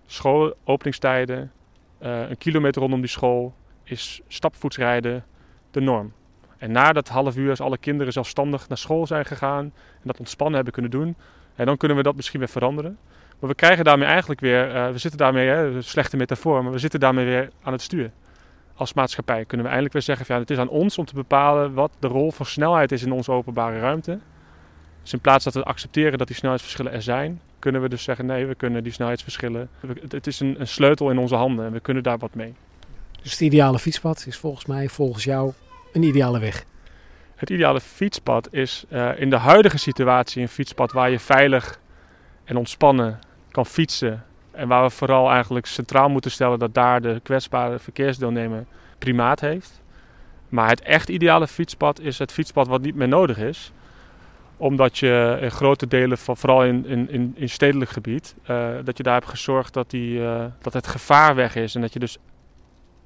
schoolopeningstijden, 0.06 1.52
uh, 2.02 2.28
een 2.28 2.38
kilometer 2.38 2.80
rondom 2.80 3.00
die 3.00 3.10
school 3.10 3.54
is 3.82 4.20
stapvoetsrijden 4.28 5.24
de 5.70 5.80
norm. 5.80 6.12
En 6.58 6.72
na 6.72 6.92
dat 6.92 7.08
half 7.08 7.36
uur, 7.36 7.50
als 7.50 7.60
alle 7.60 7.78
kinderen 7.78 8.12
zelfstandig 8.12 8.68
naar 8.68 8.78
school 8.78 9.06
zijn 9.06 9.24
gegaan 9.24 9.64
en 9.64 10.02
dat 10.02 10.18
ontspannen 10.18 10.54
hebben 10.54 10.72
kunnen 10.72 10.90
doen, 10.90 11.16
en 11.54 11.66
dan 11.66 11.76
kunnen 11.76 11.96
we 11.96 12.02
dat 12.02 12.16
misschien 12.16 12.38
weer 12.38 12.48
veranderen. 12.48 12.98
Maar 13.38 13.50
we 13.50 13.54
krijgen 13.54 13.84
daarmee 13.84 14.08
eigenlijk 14.08 14.40
weer, 14.40 14.74
uh, 14.74 14.90
we 14.90 14.98
zitten 14.98 15.18
daarmee, 15.18 15.48
hè, 15.48 15.82
slechte 15.82 16.16
metafoor, 16.16 16.62
maar 16.62 16.72
we 16.72 16.78
zitten 16.78 17.00
daarmee 17.00 17.24
weer 17.24 17.50
aan 17.62 17.72
het 17.72 17.82
stuur. 17.82 18.10
Als 18.74 18.92
maatschappij 18.92 19.44
kunnen 19.44 19.58
we 19.58 19.72
eindelijk 19.72 19.92
weer 19.92 20.02
zeggen: 20.02 20.26
van, 20.26 20.34
ja, 20.34 20.40
het 20.40 20.50
is 20.50 20.58
aan 20.58 20.68
ons 20.68 20.98
om 20.98 21.04
te 21.04 21.14
bepalen 21.14 21.74
wat 21.74 21.90
de 21.98 22.08
rol 22.08 22.30
van 22.30 22.46
snelheid 22.46 22.92
is 22.92 23.02
in 23.02 23.12
onze 23.12 23.30
openbare 23.32 23.78
ruimte. 23.78 24.18
Dus 25.02 25.12
in 25.12 25.20
plaats 25.20 25.44
dat 25.44 25.54
we 25.54 25.62
accepteren 25.62 26.18
dat 26.18 26.26
die 26.26 26.36
snelheidsverschillen 26.36 26.92
er 26.92 27.02
zijn, 27.02 27.40
kunnen 27.58 27.82
we 27.82 27.88
dus 27.88 28.02
zeggen: 28.02 28.26
nee, 28.26 28.46
we 28.46 28.54
kunnen 28.54 28.82
die 28.82 28.92
snelheidsverschillen. 28.92 29.68
Het 30.08 30.26
is 30.26 30.40
een, 30.40 30.60
een 30.60 30.68
sleutel 30.68 31.10
in 31.10 31.18
onze 31.18 31.34
handen 31.34 31.66
en 31.66 31.72
we 31.72 31.80
kunnen 31.80 32.02
daar 32.02 32.18
wat 32.18 32.34
mee. 32.34 32.54
Dus 33.22 33.32
het 33.32 33.40
ideale 33.40 33.78
fietspad 33.78 34.24
is 34.26 34.36
volgens 34.36 34.66
mij, 34.66 34.88
volgens 34.88 35.24
jou, 35.24 35.52
een 35.92 36.02
ideale 36.02 36.38
weg. 36.38 36.64
Het 37.34 37.50
ideale 37.50 37.80
fietspad 37.80 38.48
is 38.50 38.84
uh, 38.90 39.20
in 39.20 39.30
de 39.30 39.36
huidige 39.36 39.78
situatie 39.78 40.42
een 40.42 40.48
fietspad 40.48 40.92
waar 40.92 41.10
je 41.10 41.18
veilig 41.18 41.80
en 42.44 42.56
ontspannen 42.56 43.18
kan 43.50 43.66
fietsen. 43.66 44.24
En 44.50 44.68
waar 44.68 44.82
we 44.82 44.90
vooral 44.90 45.30
eigenlijk 45.30 45.66
centraal 45.66 46.08
moeten 46.08 46.30
stellen 46.30 46.58
dat 46.58 46.74
daar 46.74 47.00
de 47.00 47.20
kwetsbare 47.22 47.78
verkeersdeelnemer 47.78 48.64
primaat 48.98 49.40
heeft. 49.40 49.82
Maar 50.48 50.68
het 50.68 50.82
echt 50.82 51.08
ideale 51.08 51.46
fietspad 51.46 52.00
is 52.00 52.18
het 52.18 52.32
fietspad 52.32 52.66
wat 52.66 52.82
niet 52.82 52.94
meer 52.94 53.08
nodig 53.08 53.38
is. 53.38 53.72
Omdat 54.56 54.98
je 54.98 55.38
in 55.40 55.50
grote 55.50 55.86
delen, 55.86 56.18
van, 56.18 56.36
vooral 56.36 56.64
in, 56.64 56.86
in, 56.86 57.34
in 57.36 57.48
stedelijk 57.48 57.90
gebied, 57.90 58.34
uh, 58.50 58.68
dat 58.84 58.96
je 58.96 59.02
daar 59.02 59.14
hebt 59.14 59.28
gezorgd 59.28 59.72
dat, 59.74 59.90
die, 59.90 60.18
uh, 60.18 60.44
dat 60.60 60.72
het 60.72 60.86
gevaar 60.86 61.34
weg 61.34 61.54
is. 61.56 61.74
En 61.74 61.80
dat 61.80 61.92
je 61.92 61.98
dus 61.98 62.18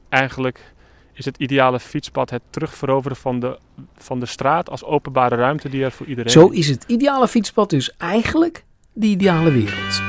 eigenlijk 0.08 0.74
is 1.18 1.24
het 1.24 1.36
ideale 1.36 1.80
fietspad 1.80 2.30
het 2.30 2.42
terugveroveren 2.50 3.16
van 3.16 3.40
de, 3.40 3.58
van 3.96 4.20
de 4.20 4.26
straat 4.26 4.70
als 4.70 4.84
openbare 4.84 5.36
ruimte 5.36 5.68
die 5.68 5.84
er 5.84 5.92
voor 5.92 6.06
iedereen 6.06 6.30
Zo 6.30 6.48
is 6.48 6.68
het 6.68 6.84
ideale 6.86 7.28
fietspad 7.28 7.70
dus 7.70 7.96
eigenlijk 7.96 8.64
de 8.92 9.06
ideale 9.06 9.52
wereld. 9.52 10.02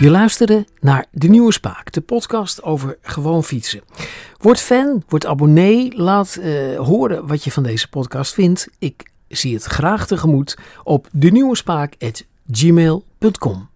Je 0.00 0.10
luisterde 0.10 0.66
naar 0.80 1.06
De 1.10 1.28
Nieuwe 1.28 1.52
Spaak, 1.52 1.92
de 1.92 2.00
podcast 2.00 2.62
over 2.62 2.98
gewoon 3.02 3.44
fietsen. 3.44 3.82
Word 4.38 4.60
fan, 4.60 5.02
word 5.08 5.26
abonnee, 5.26 5.96
laat 5.96 6.38
uh, 6.40 6.78
horen 6.78 7.26
wat 7.26 7.44
je 7.44 7.50
van 7.50 7.62
deze 7.62 7.88
podcast 7.88 8.34
vindt. 8.34 8.68
Ik 8.78 9.10
zie 9.28 9.54
het 9.54 9.64
graag 9.64 10.06
tegemoet 10.06 10.58
op 10.84 11.08
denieuwespaak.gmail.com. 11.12 13.68